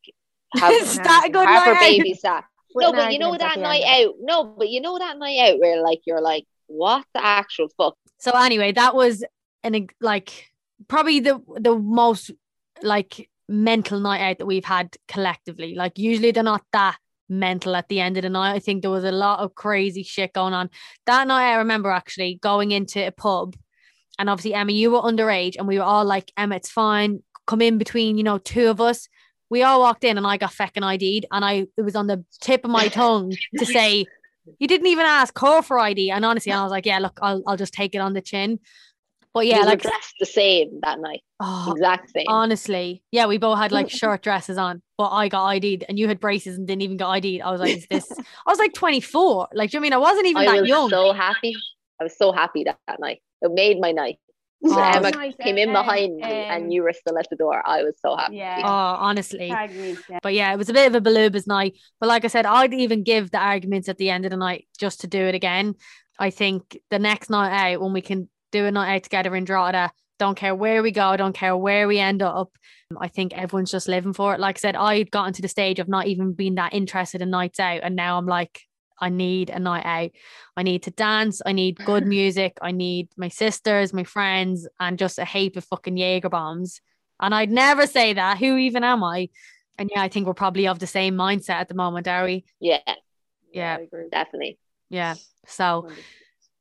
[0.57, 1.81] have, Is that a good have night out?
[1.81, 2.45] baby sat.
[2.75, 4.09] With No, but you know that night end.
[4.09, 4.15] out.
[4.21, 7.97] No, but you know that night out where like you're like, what the actual fuck?
[8.19, 9.25] So anyway, that was
[9.65, 10.53] an like
[10.89, 12.31] probably the the most
[12.83, 15.75] like mental night out that we've had collectively.
[15.75, 16.99] Like usually they're not that
[17.29, 18.55] mental at the end of the night.
[18.55, 20.71] I think there was a lot of crazy shit going on.
[21.07, 23.57] That night I remember actually going into a pub
[24.19, 27.23] and obviously Emma, you were underage and we were all like, Emma, it's fine.
[27.47, 29.09] Come in between, you know, two of us.
[29.51, 32.25] We all walked in and I got feckin' ID'd and I it was on the
[32.41, 34.07] tip of my tongue to say
[34.59, 36.11] you didn't even ask her for ID.
[36.11, 38.59] And honestly, I was like, yeah, look, I'll I'll just take it on the chin.
[39.33, 41.23] But yeah, we like dressed the same that night.
[41.41, 42.27] oh, Exact same.
[42.29, 46.07] honestly, yeah, we both had like short dresses on, but I got ID'd and you
[46.07, 47.43] had braces and didn't even get ID'd.
[47.43, 48.13] I was like, is this?
[48.47, 49.49] I was like 24.
[49.53, 49.93] Like, do you know I mean?
[49.93, 50.89] I wasn't even I that was young.
[50.89, 51.57] so happy.
[52.01, 53.23] I was so happy that, that night.
[53.43, 54.19] It made my night.
[54.65, 57.29] So Oh, Emma Nice, came in um, behind me and um, you were still at
[57.29, 57.63] the door.
[57.67, 58.37] I was so happy.
[58.37, 58.61] Yeah.
[58.65, 59.49] Oh, honestly.
[59.49, 60.21] Tag me, yeah.
[60.23, 61.77] But yeah, it was a bit of a balubas night.
[62.01, 64.67] But like I said, I'd even give the arguments at the end of the night
[64.79, 65.75] just to do it again.
[66.19, 69.45] I think the next night out, when we can do a night out together in
[69.45, 72.51] Drogheda, don't care where we go, don't care where we end up.
[72.99, 74.41] I think everyone's just living for it.
[74.41, 77.31] Like I said, I'd gotten to the stage of not even being that interested in
[77.31, 77.81] nights out.
[77.83, 78.61] And now I'm like,
[79.01, 80.11] I need a night out.
[80.57, 81.43] I need to dance.
[81.45, 82.59] I need good music.
[82.63, 86.81] I need my sisters, my friends, and just a heap of fucking Jaeger bombs.
[87.21, 88.39] And I'd never say that.
[88.39, 89.29] Who even am I?
[89.79, 92.45] And yeah, I think we're probably of the same mindset at the moment, are we?
[92.61, 92.79] Yeah,
[93.53, 93.79] Yeah.
[94.11, 94.59] Definitely.
[94.89, 95.15] Yeah.
[95.47, 95.89] So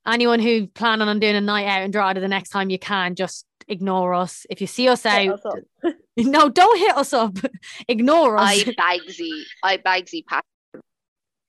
[0.08, 3.16] anyone who planning on doing a night out in Drogheda the next time you can,
[3.16, 4.46] just ignore us.
[4.50, 7.38] If you see us Hit out, us no, don't hit us up.
[7.88, 8.68] ignore us.
[8.68, 10.44] I Bagsy, I Bagsy Pat.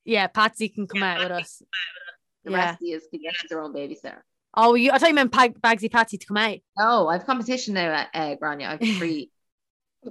[0.05, 1.63] Yeah, Patsy can come out with us.
[2.45, 2.57] The Yeah.
[2.59, 4.19] rest of you can get their own babysitter.
[4.57, 6.59] Oh, you, I thought you meant Pag- Bagsy Patsy to come out.
[6.79, 8.69] No, I've competition now at uh, Grania.
[8.69, 9.31] I've three,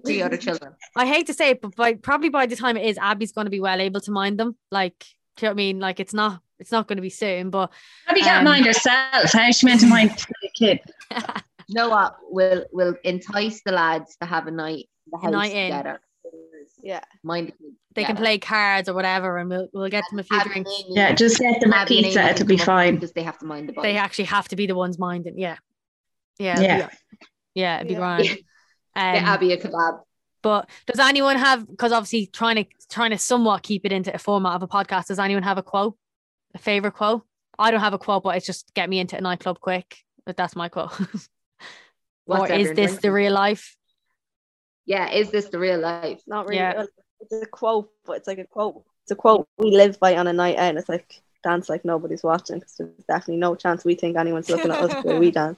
[0.05, 0.73] three other children.
[0.95, 3.45] I hate to say it, but by probably by the time it is, Abby's going
[3.45, 4.57] to be well able to mind them.
[4.71, 4.99] Like,
[5.37, 5.79] do you know what I mean?
[5.79, 7.71] Like, it's not, it's not going to be soon, but
[8.07, 9.31] Abby can't Um, mind herself.
[9.31, 10.11] How's she meant to mind
[10.41, 10.79] the kid?
[11.67, 12.17] You know what?
[12.29, 15.71] We'll we'll entice the lads to have a night the house night in.
[15.71, 16.01] together.
[16.83, 16.99] Yeah.
[17.23, 20.23] Mind the kids they can play cards or whatever, and we'll we'll get them a
[20.23, 20.71] few Abby drinks.
[20.71, 22.19] Amy- Yeah, just get them a Abby and pizza.
[22.21, 22.95] Amy It'll be fine.
[22.95, 23.83] because they have to mind the boys.
[23.83, 25.39] They actually have to be the ones minding.
[25.39, 25.57] Yeah,
[26.37, 26.87] yeah, it'd Yeah.
[26.87, 26.93] be,
[27.55, 27.99] yeah, it'd be Yeah.
[27.99, 28.23] grand.
[28.27, 28.39] Get
[28.95, 30.01] Um, Abby a kebab.
[30.43, 31.65] But does anyone have?
[31.67, 35.07] Because obviously trying to trying to somewhat keep it into a format of a podcast.
[35.07, 35.95] Does anyone have a quote?
[36.53, 37.23] A favorite quote?
[37.57, 39.97] I don't have a quote, but it's just get me into a nightclub quick.
[40.25, 40.91] But that's my quote.
[42.27, 43.75] or is everyone this the real life?
[44.85, 46.21] Yeah, is this the real life?
[46.27, 46.57] Not really.
[46.61, 46.85] Yeah.
[47.21, 48.83] It's a quote, but it's like a quote.
[49.03, 50.69] It's a quote we live by on a night out.
[50.69, 54.49] And it's like dance like nobody's watching because there's definitely no chance we think anyone's
[54.49, 55.57] looking at us when we dance.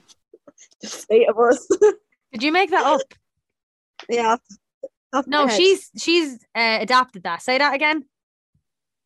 [0.80, 1.66] Just eight of us.
[2.32, 3.00] Did you make that up?
[4.08, 4.32] yeah.
[4.34, 4.40] off-
[5.12, 7.42] off No, she's she's uh, adapted that.
[7.42, 8.04] Say that again.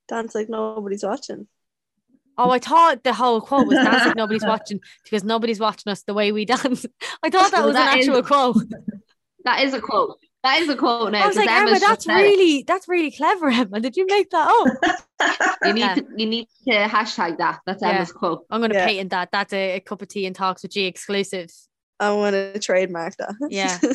[0.08, 1.46] dance like nobody's watching.
[2.38, 6.02] Oh, I thought the whole quote was dance like nobody's watching because nobody's watching us
[6.04, 6.86] the way we dance.
[7.22, 8.56] I thought that Well, was an that is- actual quote.
[9.44, 10.16] That is a quote.
[10.42, 11.24] That is a quote now.
[11.24, 12.22] I was 'cause like, Emma's Emma, that's said it.
[12.22, 13.80] really that's really clever, Emma.
[13.80, 14.96] Did you make that up?
[15.64, 15.94] You need Yeah.
[15.96, 17.60] to you need to hashtag that.
[17.66, 17.90] That's Yeah.
[17.90, 18.46] Emma's quote.
[18.50, 18.86] I'm gonna Yeah.
[18.86, 19.28] patent that.
[19.32, 21.50] That's a, a cup of tea and talks with G exclusive.
[21.98, 23.34] I want to trademark that.
[23.50, 23.78] Yeah.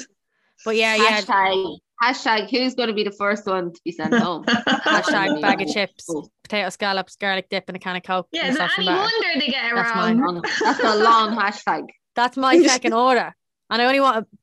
[0.64, 1.20] But yeah, yeah.
[1.22, 4.46] Hashtag hashtag who's going to be the first one to be sent home?
[4.46, 6.32] Hashtag bag of chips, Cool.
[6.44, 8.28] potato scallops, garlic dip, and a can of coke.
[8.32, 9.00] Yeah, and is any and batter.
[9.02, 10.18] wonder they get it That's wrong?
[10.22, 10.42] mine.
[10.62, 11.88] That's a long hashtag.
[12.16, 13.36] That's my second order.
[13.70, 14.26] And I only want.
[14.32, 14.38] to-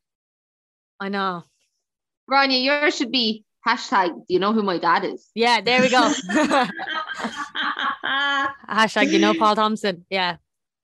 [1.02, 1.42] I know.
[2.28, 4.14] Grania, yours should be hashtag.
[4.14, 5.28] Do you know who my dad is?
[5.34, 5.98] Yeah, there we go.
[8.70, 10.06] Hashtag you know Paul Thompson.
[10.10, 10.36] Yeah.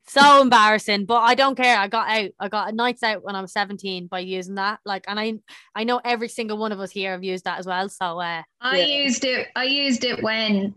[0.09, 1.78] So embarrassing, but I don't care.
[1.78, 2.31] I got out.
[2.40, 4.81] I got nights out when I was 17 by using that.
[4.85, 5.35] Like, and I
[5.73, 7.89] I know every single one of us here have used that as well.
[7.89, 9.47] So uh I used it.
[9.55, 10.74] I used it when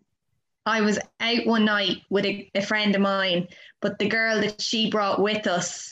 [0.68, 3.48] I was out one night with a, a friend of mine,
[3.82, 5.92] but the girl that she brought with us,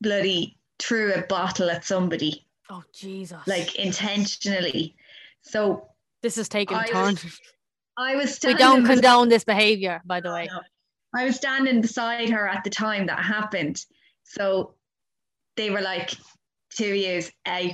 [0.00, 3.46] bloody threw a bottle at somebody, oh Jesus.
[3.46, 4.96] like intentionally.
[5.42, 5.88] So
[6.22, 7.14] this is taking I turn.
[7.14, 7.40] was-
[7.96, 10.48] I was We don't condone this behavior, by the way.
[10.50, 10.60] No.
[11.14, 13.84] I was standing beside her at the time that happened.
[14.22, 14.74] So
[15.56, 16.12] they were like,
[16.70, 17.72] two years out.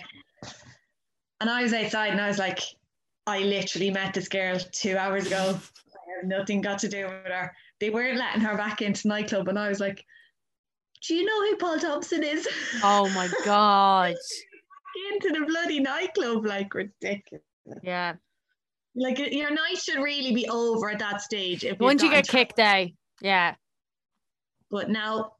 [1.40, 2.60] And I was outside and I was like,
[3.26, 5.58] I literally met this girl two hours ago.
[5.58, 7.52] I have nothing got to do with her.
[7.78, 9.48] They weren't letting her back into nightclub.
[9.48, 10.04] And I was like,
[11.06, 12.48] Do you know who Paul Thompson is?
[12.82, 14.14] Oh my god.
[15.12, 17.44] into the bloody nightclub, like ridiculous.
[17.82, 18.14] Yeah.
[18.94, 21.64] Like your night should really be over at that stage.
[21.64, 22.88] If Once you get kicked out.
[23.20, 23.54] Yeah.
[24.70, 25.32] But now,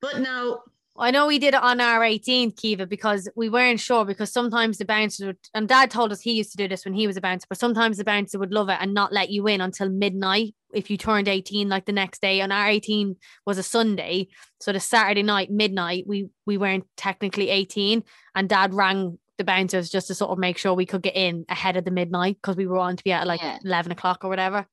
[0.00, 0.60] but now,
[0.96, 4.04] I know we did it on our 18th, Caoimhe, because we weren't sure.
[4.04, 6.94] Because sometimes the bouncers would, and Dad told us he used to do this when
[6.94, 9.46] he was a bouncer, but sometimes the bouncer would love it and not let you
[9.46, 12.40] in until midnight if you turned 18, like the next day.
[12.40, 13.16] And our 18
[13.46, 14.28] was a Sunday,
[14.60, 18.02] so the Saturday night midnight, we we weren't technically 18,
[18.34, 21.44] and Dad rang the bouncers just to sort of make sure we could get in
[21.48, 23.58] ahead of the midnight because we were on to be at like Yeah.
[23.64, 24.66] 11 o'clock or whatever.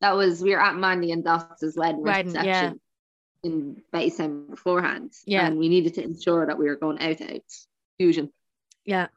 [0.00, 2.72] That was we were at Mandy and Dots's wedding reception yeah.
[3.42, 5.12] in Bayside beforehand.
[5.26, 5.46] Yeah.
[5.46, 7.40] And we needed to ensure that we were going out out
[7.98, 8.30] Fusion
[8.84, 9.08] Yeah.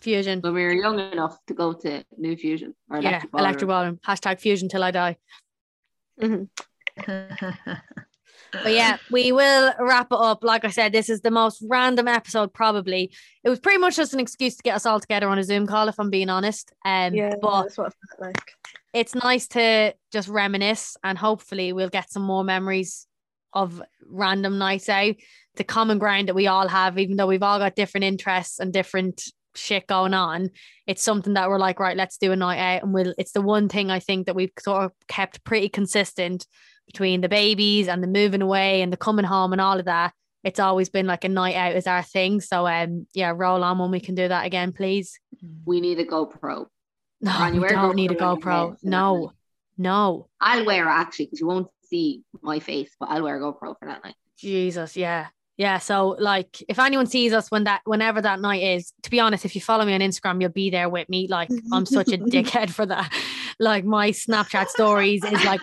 [0.00, 0.40] Fusion.
[0.40, 3.08] when we were young enough to go to New Fusion or yeah.
[3.10, 3.98] Electric Electric Ballroom.
[4.04, 4.16] ballroom.
[4.16, 5.16] Hashtag fusion till I die.
[8.62, 10.44] But yeah, we will wrap it up.
[10.44, 13.12] Like I said, this is the most random episode, probably.
[13.42, 15.66] It was pretty much just an excuse to get us all together on a Zoom
[15.66, 16.72] call, if I'm being honest.
[16.84, 18.52] Um, Yeah, but that's what it felt like.
[18.92, 23.06] it's nice to just reminisce and hopefully we'll get some more memories
[23.52, 25.16] of random nights out.
[25.56, 28.72] The common ground that we all have, even though we've all got different interests and
[28.72, 29.22] different
[29.54, 30.50] shit going on,
[30.86, 32.82] it's something that we're like, right, let's do a night out.
[32.82, 36.46] And we'll it's the one thing I think that we've sort of kept pretty consistent
[36.86, 40.12] between the babies and the moving away and the coming home and all of that.
[40.42, 42.40] It's always been like a night out is our thing.
[42.40, 45.18] So um yeah, roll on when we can do that again, please.
[45.64, 46.66] We need a GoPro.
[47.20, 48.68] No, Ron, we don't need a GoPro on your GoPro.
[48.70, 49.32] head for that No,
[49.78, 50.28] no.
[50.40, 53.74] I'll wear it actually because you won't see my face, but I'll wear a GoPro
[53.78, 54.16] for that night.
[54.36, 55.28] Jesus, yeah.
[55.56, 55.78] Yeah.
[55.78, 59.44] So like if anyone sees us when that whenever that night is, to be honest,
[59.44, 61.28] if you follow me on Instagram, you'll be there with me.
[61.28, 63.12] Like I'm such a dickhead for that.
[63.60, 65.60] Like my Snapchat stories is like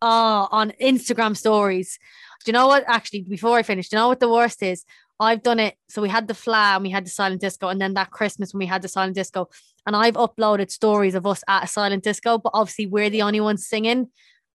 [0.00, 1.98] oh on Instagram stories.
[2.42, 2.84] Do you know what?
[2.86, 4.86] Actually, before I finish, do you know what the worst is?
[5.20, 5.76] I've done it.
[5.90, 8.54] So we had the fla and we had the silent disco, and then that Christmas
[8.54, 9.50] when we had the silent disco,
[9.86, 13.40] and I've uploaded stories of us at a silent disco, but obviously we're the only
[13.40, 14.08] ones singing,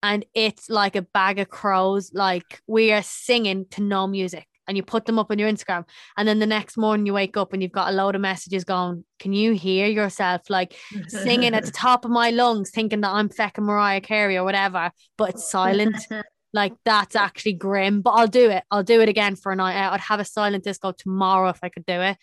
[0.04, 2.12] and it's like a bag of crows.
[2.14, 5.86] Like we are singing to no music, and you put them up on your Instagram,
[6.18, 8.64] and then the next morning you wake up and you've got a load of messages
[8.64, 10.76] going, "Can you hear yourself?" Like
[11.08, 14.92] singing at the top of my lungs, thinking that I'm fecking Mariah Carey or whatever,
[15.18, 15.98] but it's silent.
[16.56, 18.64] Like that's actually grim, but I'll do it.
[18.72, 19.92] I'll do it again for a night out.
[19.92, 22.18] I'd have a silent disco tomorrow if I could do it.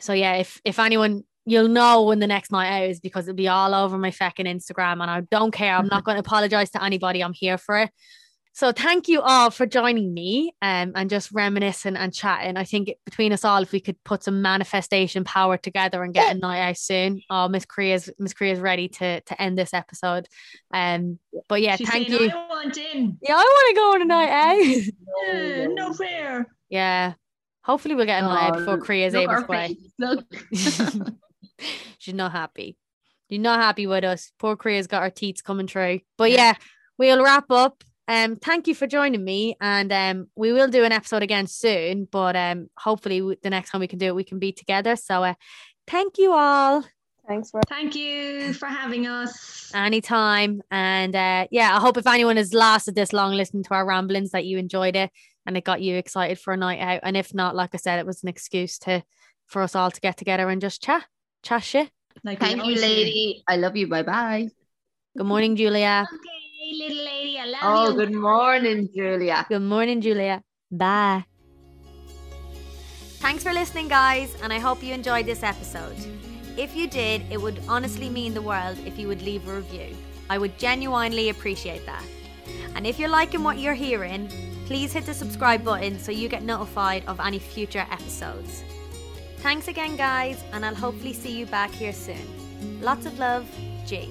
[0.00, 3.36] So yeah, if if anyone you'll know when the next night out is because it'll
[3.36, 5.74] be all over my fucking Instagram and I don't care.
[5.74, 7.22] I'm not going to apologize to anybody.
[7.22, 7.90] I'm here for it.
[8.52, 12.56] So thank you all for joining me um, and just reminiscing and chatting.
[12.56, 16.34] I think between us all, if we could put some manifestation power together and get
[16.34, 17.22] a night out soon.
[17.30, 20.26] Oh, Miss Korea's Miss Korea's ready to to end this episode.
[20.74, 22.30] Um, but yeah, She's thank saying, you.
[22.30, 23.18] I want in.
[23.22, 24.30] Yeah, I want to go on a night
[25.30, 25.34] out.
[25.36, 26.46] Yeah, no fair.
[26.68, 27.14] yeah.
[27.62, 29.76] Hopefully we'll get a night Oh, before Korea's able to play.
[31.60, 31.96] Face, Look.
[31.98, 32.76] She's not happy.
[33.28, 34.32] You're not happy with us.
[34.38, 36.00] Poor Korea's got her teeth coming through.
[36.18, 36.54] But yeah,
[36.98, 37.84] we'll wrap up.
[38.08, 42.08] Um, thank you for joining me, and um, we will do an episode again soon.
[42.10, 44.96] But um, hopefully the next time we can do it, we can be together.
[44.96, 45.34] So, uh,
[45.86, 46.84] thank you all.
[47.28, 49.70] Thanks for Thank you for having us.
[49.72, 50.62] anytime.
[50.72, 54.32] And uh, yeah, I hope if anyone has lasted this long listening to our ramblings
[54.32, 55.12] that you enjoyed it
[55.46, 57.00] and it got you excited for a night out.
[57.04, 59.04] And if not, like I said, it was an excuse to
[59.46, 61.04] for us all to get together and just chat,
[61.42, 61.90] chat shit.
[62.24, 63.42] Like Thank you, lady.
[63.48, 63.86] I love you.
[63.88, 64.48] Bye bye.
[65.16, 66.06] Good morning, Julia.
[66.06, 67.90] Okay, little lady, I love Oh, you.
[67.90, 69.46] Oh, good morning, Julia.
[69.48, 70.42] Good morning, Julia.
[70.70, 71.24] Bye.
[73.20, 75.96] Thanks for listening, guys, and I hope you enjoyed this episode.
[76.56, 79.96] If you did, it would honestly mean the world if you would leave a review.
[80.28, 82.04] I would genuinely appreciate that.
[82.74, 84.28] And if you're liking what you're hearing,
[84.66, 88.62] please hit the subscribe button so you get notified of any future episodes.
[89.42, 92.80] Thanks again, guys, and I'll hopefully see you back here soon.
[92.82, 93.48] Lots of love,
[93.86, 94.10] G.